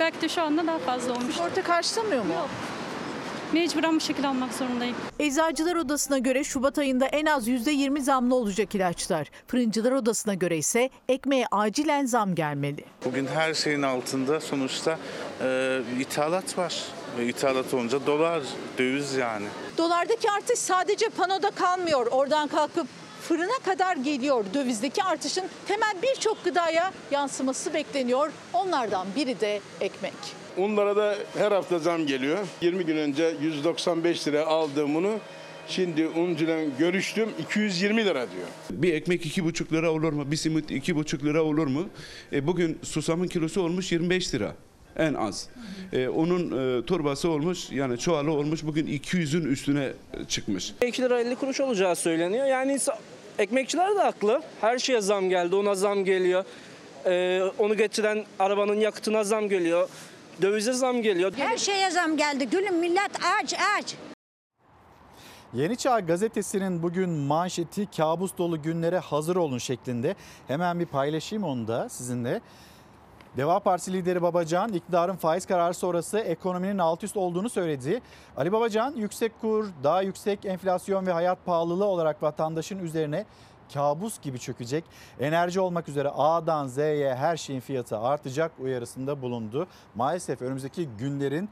[0.00, 1.40] Belki de şu anda daha fazla olmuş.
[1.40, 2.32] Orta karşılamıyor mu?
[2.32, 2.48] Yok.
[3.52, 4.96] Mecburen bu şekilde almak zorundayım.
[5.18, 9.30] Eczacılar Odası'na göre Şubat ayında en az %20 zamlı olacak ilaçlar.
[9.46, 12.84] Fırıncılar Odası'na göre ise ekmeğe acilen zam gelmeli.
[13.04, 14.98] Bugün her şeyin altında sonuçta
[15.42, 16.82] e, ithalat var.
[17.18, 18.42] Ve ithalat olunca dolar,
[18.78, 19.46] döviz yani.
[19.78, 22.06] Dolardaki artış sadece panoda kalmıyor.
[22.06, 22.86] Oradan kalkıp
[23.22, 24.44] fırına kadar geliyor.
[24.54, 28.32] Dövizdeki artışın temel birçok gıdaya yansıması bekleniyor.
[28.52, 30.14] Onlardan biri de ekmek.
[30.58, 32.38] Unlara da her hafta zam geliyor.
[32.62, 35.14] 20 gün önce 195 lira aldığım unu
[35.68, 38.46] şimdi uncuyla görüştüm 220 lira diyor.
[38.70, 40.30] Bir ekmek iki buçuk lira olur mu?
[40.30, 41.88] Bir simit iki buçuk lira olur mu?
[42.32, 44.54] E, bugün susamın kilosu olmuş 25 lira
[44.96, 45.48] en az.
[45.92, 49.92] E, onun e, torbası olmuş yani çuvalı olmuş bugün 200'ün üstüne
[50.28, 50.72] çıkmış.
[50.86, 52.46] 2 lira 50 kuruş olacağı söyleniyor.
[52.46, 52.78] Yani
[53.38, 54.42] ekmekçiler de haklı.
[54.60, 55.56] Her şeye zam geldi.
[55.56, 56.44] Ona zam geliyor.
[57.06, 59.88] Ee, onu getiren arabanın yakıtına zam geliyor.
[60.42, 61.32] Dövize zam geliyor.
[61.36, 62.50] Her şeye zam geldi.
[62.50, 63.10] Gülüm millet
[63.40, 63.94] aç aç.
[65.54, 70.14] Yeni Çağ gazetesinin bugün manşeti kabus dolu günlere hazır olun şeklinde.
[70.48, 72.40] Hemen bir paylaşayım onu da sizinle.
[73.36, 78.00] Deva Partisi lideri Babacan iktidarın faiz kararı sonrası ekonominin alt üst olduğunu söyledi.
[78.36, 83.24] Ali Babacan yüksek kur, daha yüksek enflasyon ve hayat pahalılığı olarak vatandaşın üzerine
[83.74, 84.84] kabus gibi çökecek.
[85.20, 89.66] Enerji olmak üzere A'dan Z'ye her şeyin fiyatı artacak uyarısında bulundu.
[89.94, 91.48] Maalesef önümüzdeki günlerin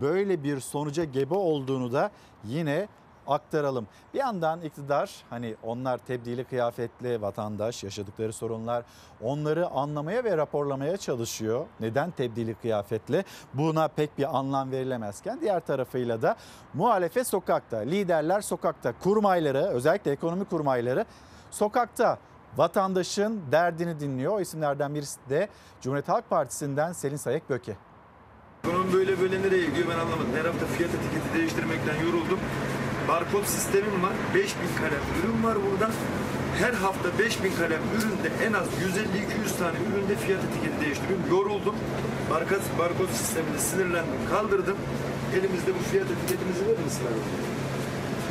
[0.00, 2.10] böyle bir sonuca gebe olduğunu da
[2.44, 2.88] yine
[3.28, 3.86] aktaralım.
[4.14, 8.84] Bir yandan iktidar hani onlar tebdili kıyafetli vatandaş yaşadıkları sorunlar
[9.22, 11.66] onları anlamaya ve raporlamaya çalışıyor.
[11.80, 13.24] Neden tebdili kıyafetli?
[13.54, 16.36] Buna pek bir anlam verilemezken diğer tarafıyla da
[16.74, 21.04] muhalefet sokakta, liderler sokakta, kurmayları özellikle ekonomi kurmayları
[21.50, 22.18] sokakta
[22.56, 24.32] vatandaşın derdini dinliyor.
[24.32, 25.48] O isimlerden birisi de
[25.80, 27.76] Cumhuriyet Halk Partisi'nden Selin Sayek Böke.
[28.64, 30.32] Ekonomi böyle böyle nereye gidiyor ben anlamadım.
[30.36, 32.38] Her hafta fiyat etiketi değiştirmekten yoruldum.
[33.08, 34.12] barkod sistemim var.
[34.34, 35.90] 5000 kalem ürün var burada.
[36.58, 41.24] Her hafta 5000 kalem üründe en az 150-200 tane üründe fiyat etiketi değiştiriyorum.
[41.30, 41.74] Yoruldum.
[42.30, 44.20] Barkod, barkod sisteminde sinirlendim.
[44.30, 44.76] Kaldırdım.
[45.38, 47.06] Elimizde bu fiyat etiketimizi verir misin?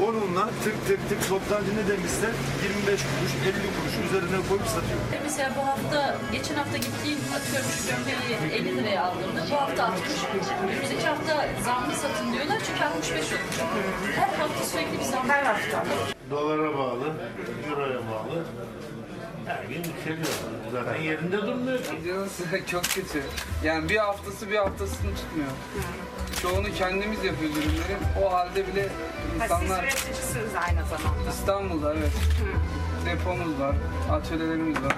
[0.06, 2.30] Onunla tık tık tık toptancı ne demişse
[2.64, 5.00] 25 kuruş 50 kuruş üzerine koyup satıyor.
[5.24, 10.02] Mesela bu hafta, geçen hafta gittiğim atıyorum şu gömleği 50 liraya aldığımda bu hafta 60.
[10.64, 11.34] Önümüzdeki hafta
[11.66, 13.58] zamlı satın diyorlar çünkü 65 olmuş.
[14.16, 15.30] Her hafta sürekli bir zam.
[15.30, 15.84] Her hafta.
[16.32, 17.08] Dolara bağlı,
[17.70, 18.36] euroya bağlı.
[19.48, 20.28] Her gün yükseliyor.
[20.72, 21.80] Zaten yerinde durmuyor.
[22.72, 23.24] Çok kötü.
[23.64, 25.50] Yani bir haftası bir haftasını tutmuyor.
[26.42, 27.98] Çoğunu kendimiz yapıyoruz ürünleri.
[28.26, 28.90] O halde bile
[29.36, 29.84] insanlar...
[29.84, 31.30] üreticisiniz aynı zamanda.
[31.30, 32.12] İstanbul'da evet.
[33.06, 33.76] Depomuz var,
[34.12, 34.96] atölyelerimiz var.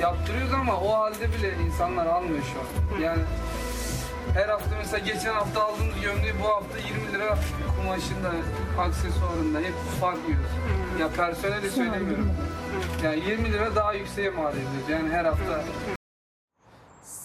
[0.00, 3.00] Yaptırıyoruz ama o halde bile insanlar almıyor şu an.
[3.00, 3.22] Yani
[4.34, 7.38] her hafta mesela geçen hafta aldığımız gömleği bu hafta 20 lira
[7.76, 8.30] kumaşında,
[8.78, 10.50] aksesuarında hep fark yiyoruz.
[11.00, 12.30] Ya personele söylemiyorum.
[13.04, 15.64] Yani 20 lira daha yükseğe mal ediyoruz yani her hafta.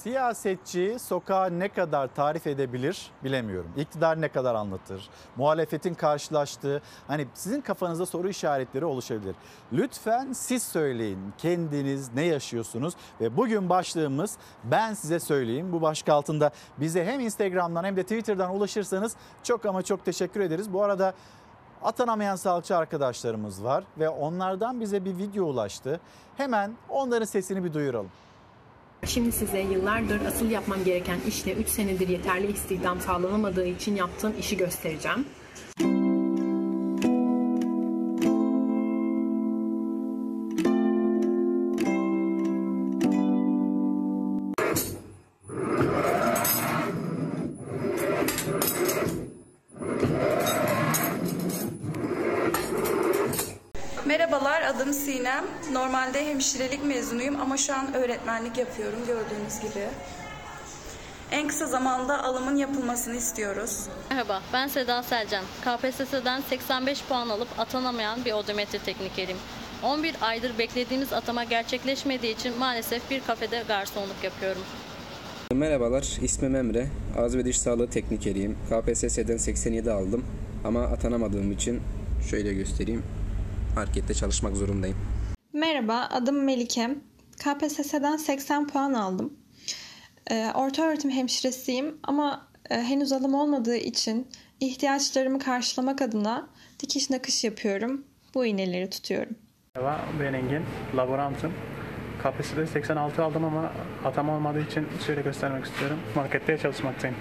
[0.04, 3.72] Siyasetçi sokağı ne kadar tarif edebilir bilemiyorum.
[3.78, 5.10] İktidar ne kadar anlatır?
[5.36, 9.36] Muhalefetin karşılaştığı hani sizin kafanızda soru işaretleri oluşabilir.
[9.74, 15.72] Lütfen siz söyleyin kendiniz ne yaşıyorsunuz ve bugün başlığımız ben size söyleyeyim.
[15.72, 20.74] Bu başlık altında bize hem Instagram'dan hem de Twitter'dan ulaşırsanız çok ama çok teşekkür ederiz.
[20.74, 21.14] Bu arada
[21.84, 26.00] atanamayan sağlıkçı arkadaşlarımız var ve onlardan bize bir video ulaştı.
[26.38, 28.12] Hemen onların sesini bir duyuralım.
[29.06, 34.58] Şimdi size yıllardır asıl yapmam gereken işle 3 senedir yeterli istihdam sağlanamadığı için yaptığım işi
[34.58, 35.26] göstereceğim.
[56.40, 59.86] Hemşirelik mezunuyum ama şu an öğretmenlik yapıyorum gördüğünüz gibi.
[61.32, 63.86] En kısa zamanda alımın yapılmasını istiyoruz.
[64.10, 65.44] Merhaba, ben Seda Selcan.
[65.62, 69.38] KPSS'den 85 puan alıp atanamayan bir odometre teknikeriyim.
[69.84, 74.62] 11 aydır beklediğimiz atama gerçekleşmediği için maalesef bir kafede garsonluk yapıyorum.
[75.54, 76.88] Merhabalar, ismim Emre.
[77.18, 78.58] Ağız ve diş sağlığı teknikeriyim.
[78.70, 80.26] KPSS'den 87 aldım
[80.64, 81.82] ama atanamadığım için
[82.30, 83.04] şöyle göstereyim.
[83.76, 84.98] Markette çalışmak zorundayım.
[85.54, 86.90] Merhaba, adım Melike.
[87.38, 89.34] KPSS'den 80 puan aldım.
[90.32, 94.28] Ee, Orta öğretim hemşiresiyim ama e, henüz alım olmadığı için
[94.60, 96.48] ihtiyaçlarımı karşılamak adına
[96.80, 98.06] dikiş nakış yapıyorum.
[98.36, 99.36] Bu iğneleri tutuyorum.
[99.76, 100.66] Merhaba ben Engin,
[100.98, 101.54] laborantım.
[102.24, 103.72] KPSS'de 86 aldım ama
[104.06, 106.00] atam olmadığı için şöyle göstermek istiyorum.
[106.16, 107.16] Markette çalışmaktayım.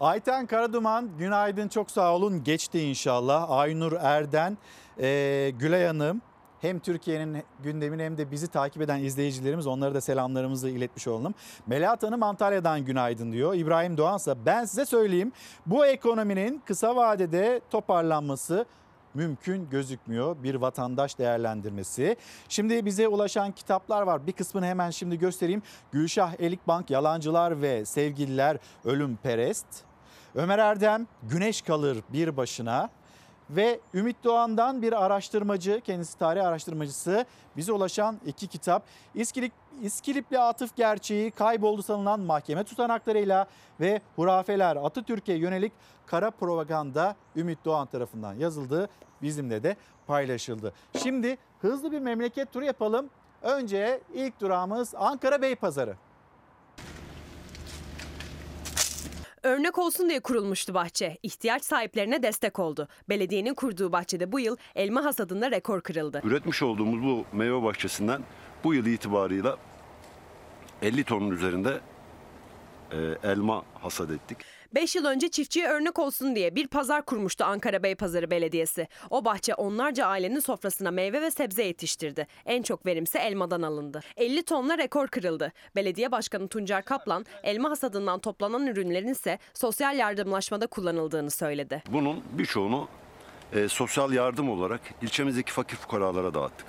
[0.00, 3.50] Ayten Karaduman günaydın çok sağ olun geçti inşallah.
[3.50, 4.58] Aynur Erden,
[5.00, 6.22] e, Gülay Hanım
[6.60, 11.34] hem Türkiye'nin gündemini hem de bizi takip eden izleyicilerimiz onlara da selamlarımızı iletmiş olalım.
[11.66, 13.54] Melahat Hanım Antalya'dan günaydın diyor.
[13.54, 15.32] İbrahim Doğansa ben size söyleyeyim
[15.66, 18.66] bu ekonominin kısa vadede toparlanması
[19.14, 22.16] mümkün gözükmüyor bir vatandaş değerlendirmesi.
[22.48, 24.26] Şimdi bize ulaşan kitaplar var.
[24.26, 25.62] Bir kısmını hemen şimdi göstereyim.
[25.92, 29.66] Gülşah Elikbank Yalancılar ve Sevgililer Ölüm Perest.
[30.34, 32.90] Ömer Erdem Güneş Kalır Bir Başına
[33.50, 37.24] ve Ümit Doğan'dan bir araştırmacı, kendisi tarih araştırmacısı
[37.56, 38.82] bize ulaşan iki kitap.
[39.14, 39.52] İskilip,
[39.82, 43.46] İskilipli Atıf Gerçeği kayboldu sanılan mahkeme tutanaklarıyla
[43.80, 45.72] ve Hurafeler Atatürk'e yönelik
[46.06, 48.88] kara propaganda Ümit Doğan tarafından yazıldı.
[49.22, 49.76] Bizimle de
[50.06, 50.72] paylaşıldı.
[51.02, 53.10] Şimdi hızlı bir memleket turu yapalım.
[53.42, 55.96] Önce ilk durağımız Ankara Beypazarı.
[59.48, 61.18] Örnek olsun diye kurulmuştu bahçe.
[61.22, 62.88] İhtiyaç sahiplerine destek oldu.
[63.08, 66.20] Belediyenin kurduğu bahçede bu yıl elma hasadında rekor kırıldı.
[66.24, 68.22] Üretmiş olduğumuz bu meyve bahçesinden
[68.64, 69.56] bu yıl itibarıyla
[70.82, 71.80] 50 tonun üzerinde
[72.92, 74.38] e, elma hasat ettik.
[74.74, 78.88] 5 yıl önce çiftçiye örnek olsun diye bir pazar kurmuştu Ankara Beypazarı Belediyesi.
[79.10, 82.26] O bahçe onlarca ailenin sofrasına meyve ve sebze yetiştirdi.
[82.46, 84.00] En çok verimse elmadan alındı.
[84.16, 85.52] 50 tonla rekor kırıldı.
[85.76, 91.82] Belediye Başkanı Tuncer Kaplan elma hasadından toplanan ürünlerin ise sosyal yardımlaşmada kullanıldığını söyledi.
[91.92, 92.88] Bunun birçoğunu
[93.52, 96.66] e, sosyal yardım olarak ilçemizdeki fakir fukaralara dağıttık.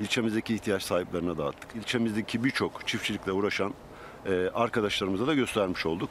[0.00, 1.76] İlçemizdeki ihtiyaç sahiplerine dağıttık.
[1.76, 3.74] İlçemizdeki birçok çiftçilikle uğraşan
[4.26, 6.10] e, arkadaşlarımıza da göstermiş olduk.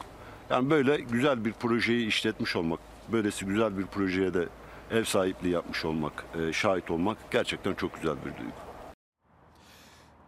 [0.52, 2.80] Yani böyle güzel bir projeyi işletmiş olmak,
[3.12, 4.48] böylesi güzel bir projeye de
[4.92, 8.52] ev sahipliği yapmış olmak, e, şahit olmak gerçekten çok güzel bir duygu.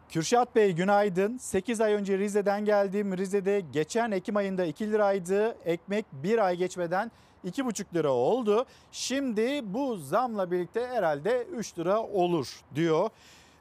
[0.09, 1.37] Kürşat Bey günaydın.
[1.37, 3.17] 8 ay önce Rize'den geldim.
[3.17, 5.57] Rize'de geçen Ekim ayında 2 liraydı.
[5.65, 7.11] Ekmek bir ay geçmeden
[7.45, 8.65] 2,5 lira oldu.
[8.91, 13.09] Şimdi bu zamla birlikte herhalde 3 lira olur diyor.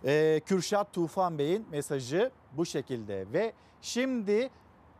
[0.04, 3.52] Ee, Kürşat Tufan Bey'in mesajı bu şekilde ve
[3.82, 4.50] şimdi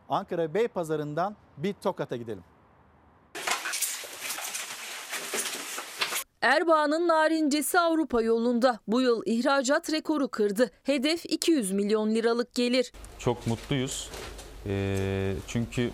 [0.09, 2.43] Ankara Beypazarı'ndan bir Tokat'a gidelim.
[6.41, 10.71] Erbaa'nın narincesi Avrupa yolunda bu yıl ihracat rekoru kırdı.
[10.83, 12.91] Hedef 200 milyon liralık gelir.
[13.19, 14.09] Çok mutluyuz.
[14.65, 15.91] Ee, çünkü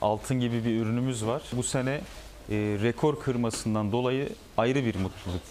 [0.00, 1.42] altın gibi bir ürünümüz var.
[1.52, 2.00] Bu sene
[2.50, 5.42] e, rekor kırmasından dolayı ayrı bir mutluluk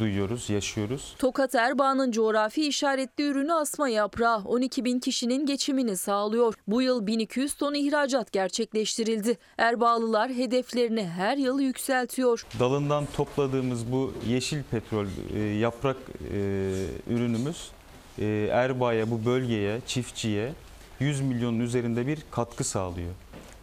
[0.00, 1.14] duyuyoruz, yaşıyoruz.
[1.18, 6.54] Tokat Erbaa'nın coğrafi işaretli ürünü asma yaprağı 12 bin kişinin geçimini sağlıyor.
[6.66, 9.38] Bu yıl 1200 ton ihracat gerçekleştirildi.
[9.58, 12.46] Erbağlılar hedeflerini her yıl yükseltiyor.
[12.60, 15.96] Dalından topladığımız bu yeşil petrol e, yaprak
[16.32, 16.38] e,
[17.10, 17.70] ürünümüz
[18.18, 20.52] e, Erbaa'ya, bu bölgeye, çiftçiye
[21.00, 23.10] 100 milyonun üzerinde bir katkı sağlıyor.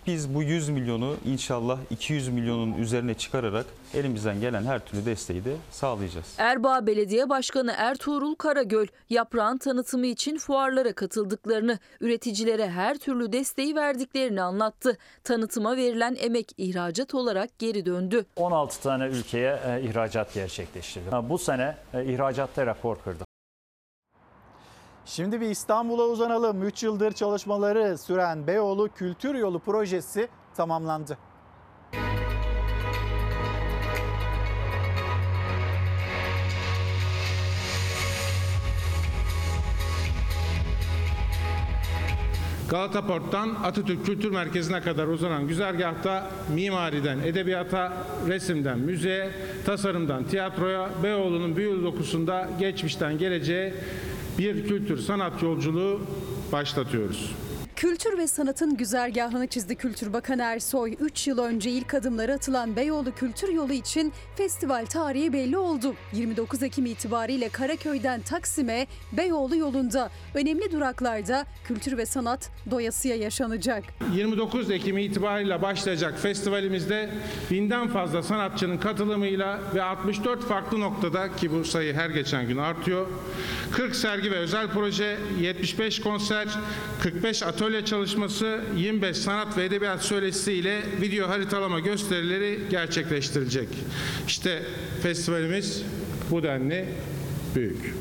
[0.07, 5.55] Biz bu 100 milyonu inşallah 200 milyonun üzerine çıkararak elimizden gelen her türlü desteği de
[5.71, 6.35] sağlayacağız.
[6.37, 14.41] Erbaa Belediye Başkanı Ertuğrul Karagöl yaprağın tanıtımı için fuarlara katıldıklarını, üreticilere her türlü desteği verdiklerini
[14.41, 14.97] anlattı.
[15.23, 18.25] Tanıtıma verilen emek ihracat olarak geri döndü.
[18.35, 21.05] 16 tane ülkeye e, ihracat gerçekleştirdi.
[21.29, 23.23] Bu sene e, ihracatta rekor kırdı.
[25.05, 26.63] Şimdi bir İstanbul'a uzanalım.
[26.63, 31.17] 3 yıldır çalışmaları süren Beyoğlu Kültür Yolu projesi tamamlandı.
[42.69, 47.93] Galata Port'tan Atatürk Kültür Merkezi'ne kadar uzanan güzergahta mimariden edebiyata,
[48.27, 49.29] resimden müziğe,
[49.65, 53.73] tasarımdan tiyatroya, Beyoğlu'nun büyülü dokusunda geçmişten geleceğe
[54.37, 56.01] bir kültür sanat yolculuğu
[56.51, 57.31] başlatıyoruz.
[57.83, 60.95] Kültür ve sanatın güzergahını çizdi Kültür Bakanı Ersoy.
[60.99, 65.95] 3 yıl önce ilk adımları atılan Beyoğlu Kültür Yolu için festival tarihi belli oldu.
[66.13, 73.83] 29 Ekim itibariyle Karaköy'den Taksim'e Beyoğlu yolunda önemli duraklarda kültür ve sanat doyasıya yaşanacak.
[74.15, 77.09] 29 Ekim itibariyle başlayacak festivalimizde
[77.51, 83.07] binden fazla sanatçının katılımıyla ve 64 farklı noktada ki bu sayı her geçen gün artıyor.
[83.71, 86.47] 40 sergi ve özel proje, 75 konser,
[87.01, 93.67] 45 atölye çalışması, 25 sanat ve edebiyat söyleşisi ile video haritalama gösterileri gerçekleştirilecek.
[94.27, 94.63] İşte
[95.03, 95.83] festivalimiz
[96.31, 96.85] bu denli
[97.55, 97.93] büyük.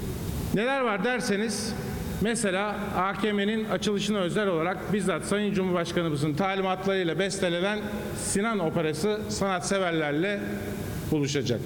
[0.54, 1.74] Neler var derseniz
[2.22, 7.78] Mesela AKM'nin açılışına özel olarak bizzat Sayın Cumhurbaşkanımızın talimatlarıyla bestelenen
[8.16, 10.40] Sinan Operası sanatseverlerle
[11.10, 11.60] buluşacak.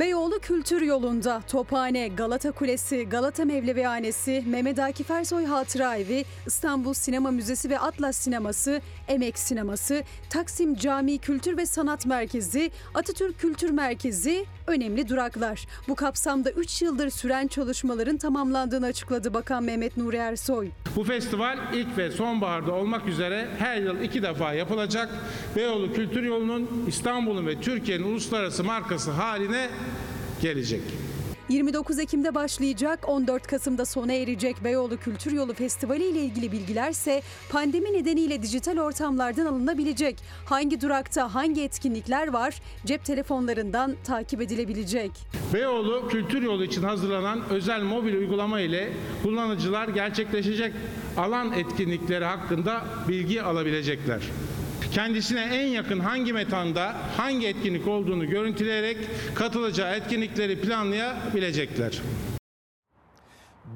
[0.00, 1.42] Beyoğlu Kültür Yolu'nda.
[1.48, 8.16] Tophane, Galata Kulesi, Galata Mevlevihanesi, Mehmet Akif Ersoy Hatıra Evi, İstanbul Sinema Müzesi ve Atlas
[8.16, 15.66] Sineması, Emek Sineması, Taksim Camii Kültür ve Sanat Merkezi, Atatürk Kültür Merkezi önemli duraklar.
[15.88, 20.68] Bu kapsamda 3 yıldır süren çalışmaların tamamlandığını açıkladı Bakan Mehmet Nuri Ersoy.
[20.96, 25.08] Bu festival ilk ve sonbaharda olmak üzere her yıl iki defa yapılacak.
[25.56, 29.68] Beyoğlu Kültür Yolu'nun İstanbul'un ve Türkiye'nin uluslararası markası haline
[30.42, 30.82] gelecek.
[31.48, 37.22] 29 Ekim'de başlayacak, 14 Kasım'da sona erecek Beyoğlu Kültür Yolu Festivali ile ilgili bilgiler ise
[37.50, 40.16] pandemi nedeniyle dijital ortamlardan alınabilecek.
[40.44, 45.10] Hangi durakta hangi etkinlikler var cep telefonlarından takip edilebilecek.
[45.54, 48.92] Beyoğlu Kültür Yolu için hazırlanan özel mobil uygulama ile
[49.22, 50.72] kullanıcılar gerçekleşecek
[51.16, 54.20] alan etkinlikleri hakkında bilgi alabilecekler.
[54.92, 58.98] Kendisine en yakın hangi mekanda hangi etkinlik olduğunu görüntüleyerek
[59.34, 62.02] katılacağı etkinlikleri planlayabilecekler.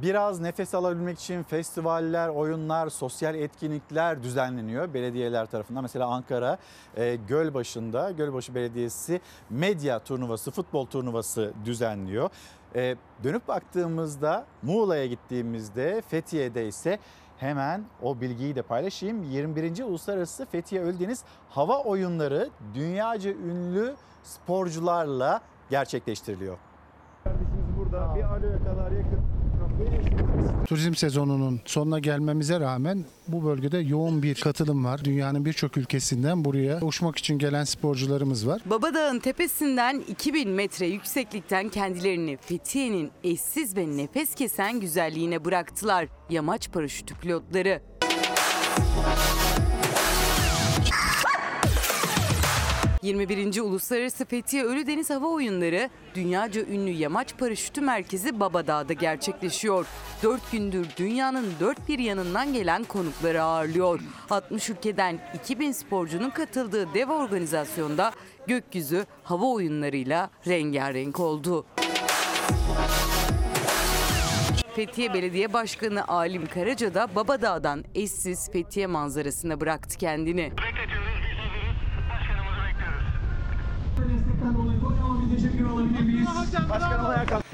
[0.02, 5.82] Biraz nefes alabilmek için festivaller, oyunlar, sosyal etkinlikler düzenleniyor belediyeler tarafından.
[5.82, 6.58] Mesela Ankara
[6.96, 9.20] e, Gölbaşı'nda Gölbaşı Belediyesi
[9.50, 12.30] medya turnuvası, futbol turnuvası düzenliyor.
[12.74, 16.98] E, dönüp baktığımızda Muğla'ya gittiğimizde Fethiye'de ise
[17.40, 19.22] hemen o bilgiyi de paylaşayım.
[19.22, 19.82] 21.
[19.82, 25.40] Uluslararası Fethiye Öldeniz Hava Oyunları dünyaca ünlü sporcularla
[25.70, 26.58] gerçekleştiriliyor.
[27.78, 29.19] Burada bir aloe kadar yakın.
[30.66, 35.04] Turizm sezonunun sonuna gelmemize rağmen bu bölgede yoğun bir katılım var.
[35.04, 38.62] Dünyanın birçok ülkesinden buraya uçmak için gelen sporcularımız var.
[38.66, 46.08] Babadağ'ın tepesinden 2000 metre yükseklikten kendilerini Fethiye'nin eşsiz ve nefes kesen güzelliğine bıraktılar.
[46.30, 47.82] Yamaç paraşütü pilotları.
[53.02, 53.60] 21.
[53.60, 59.86] Uluslararası Fethiye Ölüdeniz Hava Oyunları dünyaca ünlü yamaç paraşütü merkezi Babadağ'da gerçekleşiyor.
[60.22, 64.00] 4 gündür dünyanın dört bir yanından gelen konukları ağırlıyor.
[64.30, 68.12] 60 ülkeden 2000 sporcunun katıldığı dev organizasyonda
[68.46, 71.66] gökyüzü hava oyunlarıyla rengarenk oldu.
[74.76, 80.52] Fethiye Belediye Başkanı Alim Karaca da Babadağ'dan eşsiz Fethiye manzarasına bıraktı kendini.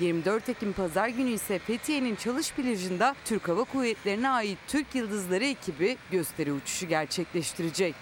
[0.00, 5.96] 24 Ekim Pazar günü ise Fethiye'nin Çalış plajında Türk Hava Kuvvetleri'ne ait Türk Yıldızları ekibi
[6.10, 7.94] gösteri uçuşu gerçekleştirecek.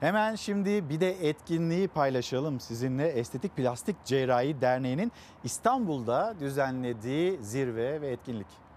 [0.00, 3.08] Hemen şimdi bir de etkinliği paylaşalım sizinle.
[3.08, 5.12] Estetik Plastik Cerrahi Derneği'nin
[5.44, 8.67] İstanbul'da düzenlediği zirve ve etkinlik.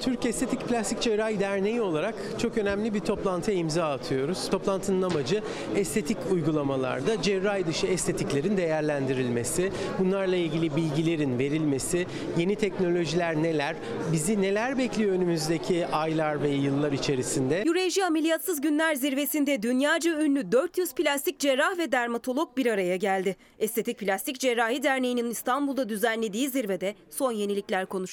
[0.00, 4.50] Türk Estetik Plastik Cerrahi Derneği olarak çok önemli bir toplantıya imza atıyoruz.
[4.50, 5.42] Toplantının amacı
[5.76, 12.06] estetik uygulamalarda cerrahi dışı estetiklerin değerlendirilmesi, bunlarla ilgili bilgilerin verilmesi,
[12.38, 13.76] yeni teknolojiler neler,
[14.12, 17.62] bizi neler bekliyor önümüzdeki aylar ve yıllar içerisinde.
[17.66, 23.36] Yüreji Ameliyatsız Günler Zirvesi'nde dünyaca ünlü 400 plastik cerrah ve dermatolog bir araya geldi.
[23.58, 28.07] Estetik Plastik Cerrahi Derneği'nin İstanbul'da düzenlediği zirvede son yenilikler konuşuldu.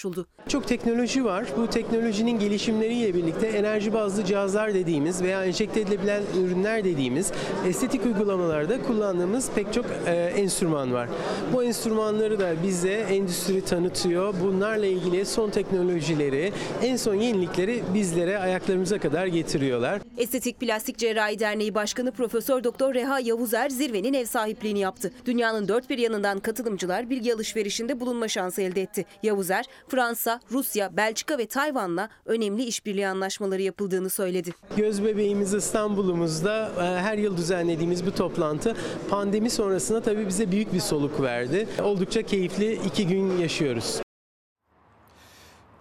[0.47, 1.45] Çok teknoloji var.
[1.57, 7.31] Bu teknolojinin gelişimleriyle birlikte enerji bazlı cihazlar dediğimiz veya enjekte edilebilen ürünler dediğimiz
[7.67, 11.09] estetik uygulamalarda kullandığımız pek çok e, enstrüman var.
[11.53, 14.33] Bu enstrümanları da bize endüstri tanıtıyor.
[14.43, 16.53] Bunlarla ilgili son teknolojileri,
[16.83, 20.01] en son yenilikleri bizlere ayaklarımıza kadar getiriyorlar.
[20.17, 25.11] Estetik Plastik Cerrahi Derneği Başkanı Profesör Doktor Reha Yavuzer zirvenin ev sahipliğini yaptı.
[25.25, 29.05] Dünyanın dört bir yanından katılımcılar bilgi alışverişinde bulunma şansı elde etti.
[29.23, 34.51] Yavuzer, Fransa, Rusya, Belçika ve Tayvan'la önemli işbirliği anlaşmaları yapıldığını söyledi.
[34.77, 38.75] Göz bebeğimiz İstanbul'umuzda e, her yıl düzenlediğimiz bu toplantı
[39.09, 41.67] pandemi sonrasında tabii bize büyük bir soluk verdi.
[41.83, 44.04] Oldukça keyifli iki gün yaşıyoruz.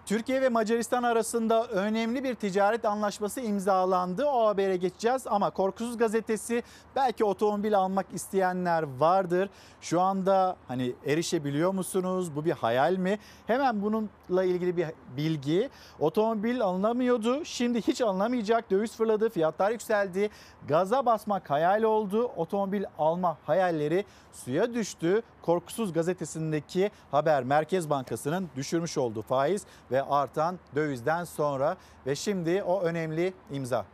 [0.05, 4.25] Türkiye ve Macaristan arasında önemli bir ticaret anlaşması imzalandı.
[4.25, 6.63] O habere geçeceğiz ama Korkusuz Gazetesi
[6.95, 9.49] belki otomobil almak isteyenler vardır.
[9.81, 12.35] Şu anda hani erişebiliyor musunuz?
[12.35, 13.19] Bu bir hayal mi?
[13.47, 14.87] Hemen bununla ilgili bir
[15.17, 15.69] bilgi.
[15.99, 17.45] Otomobil alınamıyordu.
[17.45, 18.71] Şimdi hiç alınamayacak.
[18.71, 20.29] Döviz fırladı, fiyatlar yükseldi.
[20.67, 22.31] Gaza basmak hayal oldu.
[22.35, 25.21] Otomobil alma hayalleri suya düştü.
[25.41, 32.81] Korkusuz Gazetesi'ndeki haber Merkez Bankası'nın düşürmüş olduğu faiz ve artan dövizden sonra ve şimdi o
[32.81, 33.85] önemli imza.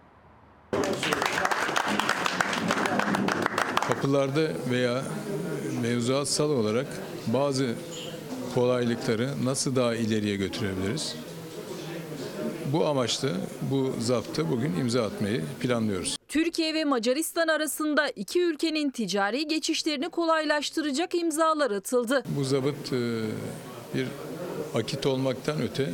[3.88, 5.02] Kapılarda veya
[5.82, 6.88] mevzuatsal olarak
[7.28, 7.76] bazı
[8.56, 11.16] kolaylıkları nasıl daha ileriye götürebiliriz?
[12.74, 13.30] Bu amaçla
[13.62, 16.18] bu zaptı bugün imza atmayı planlıyoruz.
[16.28, 22.24] Türkiye ve Macaristan arasında iki ülkenin ticari geçişlerini kolaylaştıracak imzalar atıldı.
[22.38, 23.22] Bu zabıt e,
[23.96, 24.08] bir
[24.76, 25.90] akit olmaktan öte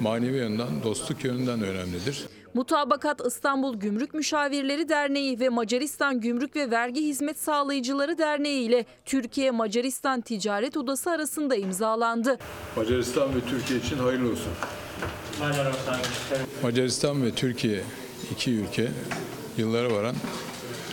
[0.00, 2.26] manevi yönden, dostluk yönünden önemlidir.
[2.54, 9.50] Mutabakat İstanbul Gümrük Müşavirleri Derneği ve Macaristan Gümrük ve Vergi Hizmet Sağlayıcıları Derneği ile Türkiye
[9.50, 12.38] Macaristan Ticaret Odası arasında imzalandı.
[12.76, 14.52] Macaristan ve Türkiye için hayırlı olsun.
[16.62, 17.82] Macaristan ve Türkiye
[18.32, 18.88] iki ülke
[19.58, 20.14] yıllara varan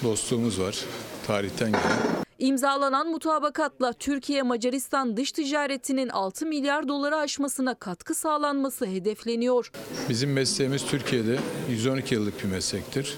[0.03, 0.80] dostluğumuz var.
[1.27, 2.30] Tarihten gelen.
[2.41, 9.72] İmzalanan mutabakatla Türkiye Macaristan dış ticaretinin 6 milyar doları aşmasına katkı sağlanması hedefleniyor.
[10.09, 11.39] Bizim mesleğimiz Türkiye'de
[11.69, 13.18] 112 yıllık bir meslektir.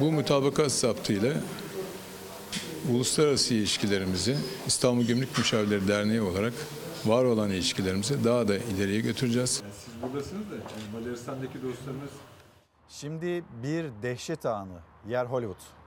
[0.00, 1.32] Bu mutabakat zaptıyla
[2.92, 4.36] uluslararası ilişkilerimizi
[4.66, 6.52] İstanbul Gümrük Müşavirleri Derneği olarak
[7.04, 9.50] var olan ilişkilerimizi daha da ileriye götüreceğiz.
[9.50, 12.10] Siz buradasınız da yani Macaristan'daki dostlarımız
[12.88, 14.78] Şimdi bir dehşet anı.
[15.08, 15.83] Yer Hollywood.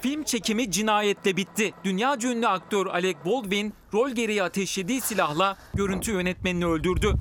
[0.00, 1.74] Film çekimi cinayetle bitti.
[1.84, 7.14] Dünyaca ünlü aktör Alec Baldwin rol gereği ateşlediği silahla görüntü yönetmenini öldürdü.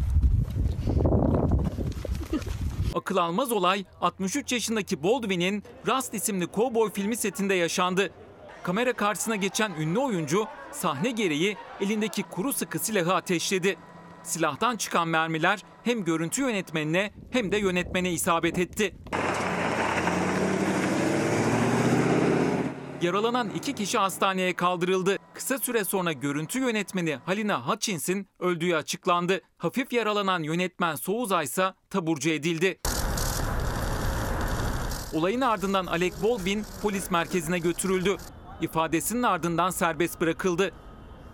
[2.95, 8.11] Akıl almaz olay 63 yaşındaki Baldwin'in Rust isimli kovboy filmi setinde yaşandı.
[8.63, 13.77] Kamera karşısına geçen ünlü oyuncu sahne gereği elindeki kuru sıkı silahı ateşledi.
[14.23, 18.95] Silahtan çıkan mermiler hem görüntü yönetmenine hem de yönetmene isabet etti.
[23.01, 25.17] Yaralanan iki kişi hastaneye kaldırıldı.
[25.33, 29.41] Kısa süre sonra görüntü yönetmeni Halina Hutchins'in öldüğü açıklandı.
[29.57, 32.79] Hafif yaralanan yönetmen Soğuzay ise taburcu edildi.
[35.13, 38.17] Olayın ardından Alec Baldwin polis merkezine götürüldü.
[38.61, 40.71] İfadesinin ardından serbest bırakıldı.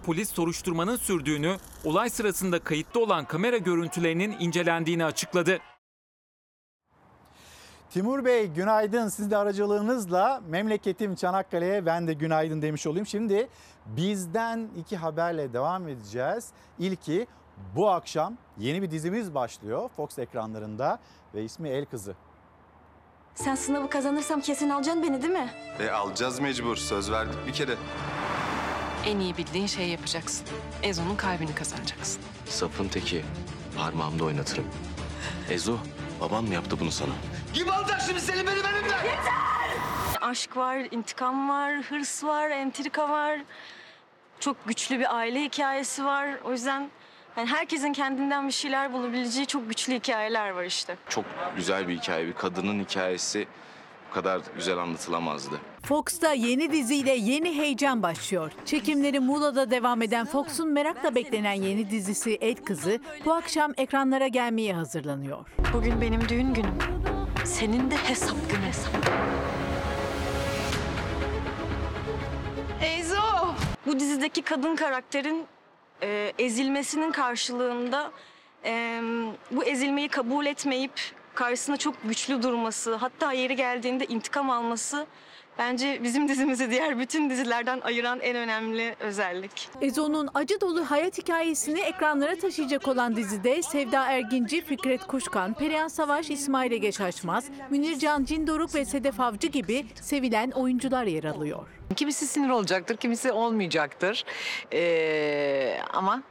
[0.10, 5.60] Polis soruşturmanın sürdüğünü, olay sırasında kayıtlı olan kamera görüntülerinin incelendiğini açıkladı.
[7.90, 9.08] Timur Bey günaydın.
[9.08, 13.06] Siz de aracılığınızla memleketim Çanakkale'ye ben de günaydın demiş olayım.
[13.06, 13.50] Şimdi
[13.86, 16.48] bizden iki haberle devam edeceğiz.
[16.80, 17.28] İlki
[17.76, 21.00] bu akşam yeni bir dizimiz başlıyor Fox ekranlarında
[21.34, 22.16] ve ismi El Kızı.
[23.36, 25.50] Sen sınavı kazanırsam kesin alacaksın beni değil mi?
[25.80, 26.76] E alacağız mecbur.
[26.76, 27.76] Söz verdik bir kere.
[29.10, 30.48] En iyi bildiğin şeyi yapacaksın.
[30.84, 32.22] Ezo'nun kalbini kazanacaksın.
[32.46, 33.26] Safın teki.
[33.78, 34.66] Parmağımda oynatırım.
[35.50, 35.78] Ezo,
[36.22, 37.12] baban mı yaptı bunu sana?
[37.54, 39.04] Kim alacak şimdi seni benim elimden?
[39.04, 39.70] Yeter!
[40.22, 43.40] Aşk var, intikam var, hırs var, entrika var.
[44.40, 46.30] Çok güçlü bir aile hikayesi var.
[46.44, 46.90] O yüzden
[47.38, 50.96] yani herkesin kendinden bir şeyler bulabileceği çok güçlü hikayeler var işte.
[51.10, 51.26] Çok
[51.56, 52.28] güzel bir hikaye.
[52.28, 53.48] Bir kadının hikayesi
[54.10, 55.60] bu kadar güzel anlatılamazdı.
[55.84, 58.52] Fox'ta yeni diziyle yeni heyecan başlıyor.
[58.66, 64.74] Çekimleri Muğla'da devam eden Fox'un merakla beklenen yeni dizisi El Kızı bu akşam ekranlara gelmeye
[64.74, 65.46] hazırlanıyor.
[65.74, 66.78] Bugün benim düğün günüm.
[67.46, 68.94] Senin de hesap günü hesap.
[72.82, 73.56] Ezo!
[73.86, 75.46] Bu dizideki kadın karakterin
[76.04, 78.12] e, ezilmesinin karşılığında
[78.66, 79.02] e,
[79.52, 85.08] bu ezilmeyi kabul etmeyip karşısında çok güçlü durması, hatta yeri geldiğinde intikam alması
[85.58, 89.70] bence bizim dizimizi diğer bütün dizilerden ayıran en önemli özellik.
[89.82, 96.30] Ezo'nun acı dolu hayat hikayesini ekranlara taşıyacak olan dizide Sevda Erginci, Fikret Kuşkan, Perihan Savaş,
[96.30, 101.68] İsmail Egeç Açmaz, Münircan Cindoruk ve Sedef Avcı gibi sevilen oyuncular yer alıyor.
[101.96, 104.26] Kimisi sinir olacaktır, kimisi olmayacaktır.
[104.74, 106.24] Ee, ama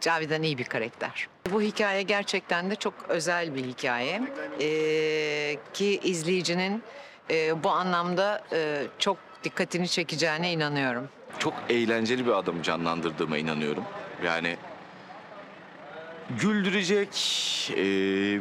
[0.00, 1.28] Cavidan iyi bir karakter.
[1.50, 4.22] Bu hikaye gerçekten de çok özel bir hikaye.
[4.60, 6.82] Ee, ki izleyicinin
[7.30, 11.08] e, bu anlamda e, çok dikkatini çekeceğine inanıyorum.
[11.38, 13.84] Çok eğlenceli bir adamı canlandırdığıma inanıyorum.
[14.24, 14.56] Yani
[16.40, 17.10] güldürecek,
[17.72, 17.76] e,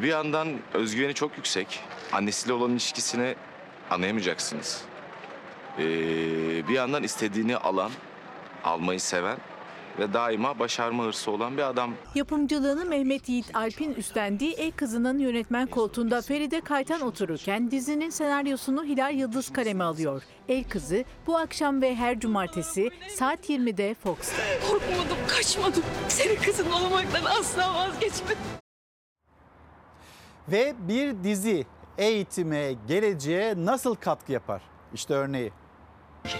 [0.02, 1.80] bir yandan özgüveni çok yüksek.
[2.11, 3.36] Annesiyle olan ilişkisini
[3.90, 4.81] anlayamayacaksınız.
[5.80, 5.84] E,
[6.68, 7.91] bir yandan istediğini alan,
[8.64, 9.38] almayı seven
[10.00, 11.94] ve daima başarma hırsı olan bir adam.
[12.16, 19.14] Yapımcılığını Mehmet Yiğit Alp'in üstlendiği El Kızı'nın yönetmen koltuğunda Feride Kaytan otururken dizinin senaryosunu Hilal
[19.14, 20.24] Yıldız kaleme alıyor.
[20.50, 24.42] El Kızı bu akşam ve her cumartesi saat 20'de Fox'ta.
[24.70, 25.84] Korkmadım, kaçmadım.
[26.08, 28.38] Senin kızın olmaktan asla vazgeçmedim.
[30.48, 31.66] Ve bir dizi
[31.98, 34.62] eğitime, geleceğe nasıl katkı yapar?
[34.94, 35.52] İşte örneği.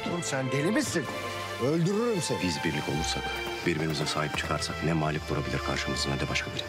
[0.10, 1.03] Oğlum sen deli misin?
[1.64, 2.38] Öldürürüm seni.
[2.44, 3.23] Biz birlik olursak,
[3.65, 6.64] birbirimize sahip çıkarsak ne Malik durabilir karşımızda ne de başka biri.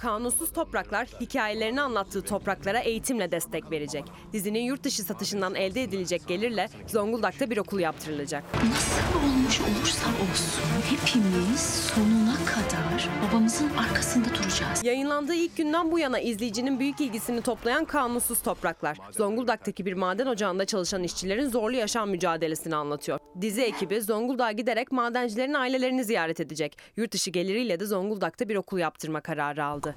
[0.00, 4.04] Kanunsuz Topraklar hikayelerini anlattığı topraklara eğitimle destek verecek.
[4.32, 8.44] Dizinin yurt dışı satışından elde edilecek gelirle Zonguldak'ta bir okul yaptırılacak.
[8.54, 14.84] Nasıl olmuş olursa olsun hepimiz sonuna kadar babamızın arkasında duracağız.
[14.84, 20.64] Yayınlandığı ilk günden bu yana izleyicinin büyük ilgisini toplayan Kanunsuz Topraklar, Zonguldak'taki bir maden ocağında
[20.64, 23.18] çalışan işçilerin zorlu yaşam mücadelesini anlatıyor.
[23.40, 26.76] Dizi ekibi Zonguldak'a giderek madencilerin ailelerini ziyaret edecek.
[26.96, 29.89] Yurt dışı geliriyle de Zonguldak'ta bir okul yaptırma kararı aldı.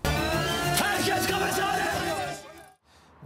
[0.83, 1.83] Herkes kafeshane!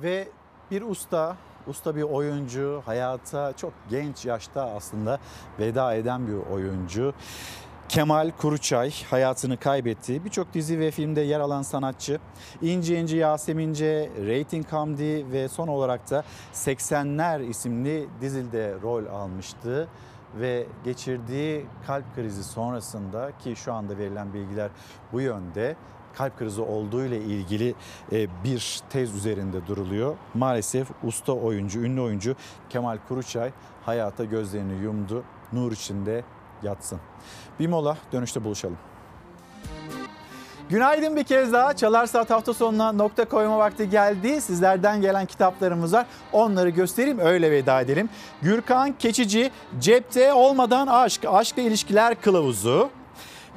[0.04, 0.28] Ve
[0.72, 1.38] bir usta,
[1.68, 5.20] usta bir oyuncu, hayata çok genç yaşta aslında
[5.60, 7.14] veda eden bir oyuncu.
[7.90, 10.26] Kemal Kuruçay hayatını kaybetti.
[10.26, 12.20] Birçok dizi ve filmde yer alan sanatçı.
[12.62, 16.24] İnce İnce Yasemince, Rating Hamdi ve son olarak da
[16.54, 19.88] 80'ler isimli dizide rol almıştı.
[20.40, 24.70] Ve geçirdiği kalp krizi sonrasında ki şu anda verilen bilgiler
[25.14, 25.76] bu yönde
[26.18, 27.76] kalp krizi olduğu ile ilgili
[28.12, 30.16] e, bir tez üzerinde duruluyor.
[30.34, 32.36] Maalesef usta oyuncu, ünlü oyuncu
[32.70, 33.52] Kemal Kuruçay
[33.86, 35.24] hayata gözlerini yumdu.
[35.54, 36.24] Nur içinde
[36.64, 37.00] yatsın.
[37.60, 38.78] Bir mola dönüşte buluşalım.
[40.70, 41.76] Günaydın bir kez daha.
[41.76, 44.42] Çalar Saat hafta sonuna nokta koyma vakti geldi.
[44.42, 46.06] Sizlerden gelen kitaplarımız var.
[46.32, 48.10] Onları göstereyim öyle veda edelim.
[48.42, 52.90] Gürkan Keçici Cepte Olmadan Aşk, Aşkla İlişkiler Kılavuzu.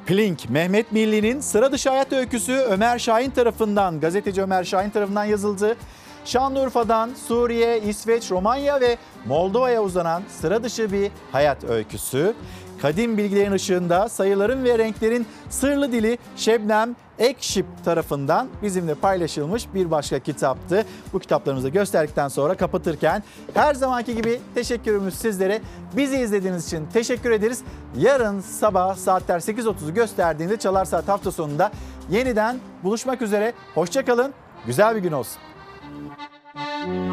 [0.05, 5.77] Plink, Mehmet Milli'nin sıra dışı hayat öyküsü Ömer Şahin tarafından, gazeteci Ömer Şahin tarafından yazıldı.
[6.25, 12.33] Şanlıurfa'dan Suriye, İsveç, Romanya ve Moldova'ya uzanan sıra dışı bir hayat öyküsü.
[12.81, 20.19] Kadim bilgilerin ışığında sayıların ve renklerin sırlı dili Şebnem Ekşip tarafından bizimle paylaşılmış bir başka
[20.19, 20.85] kitaptı.
[21.13, 25.61] Bu kitaplarımızı gösterdikten sonra kapatırken her zamanki gibi teşekkürümüz sizlere.
[25.97, 27.63] Bizi izlediğiniz için teşekkür ederiz.
[27.97, 31.71] Yarın sabah saatler 8.30'u gösterdiğinde Çalar Saat hafta sonunda
[32.09, 33.53] yeniden buluşmak üzere.
[33.75, 34.33] Hoşçakalın,
[34.65, 35.41] güzel bir gün olsun.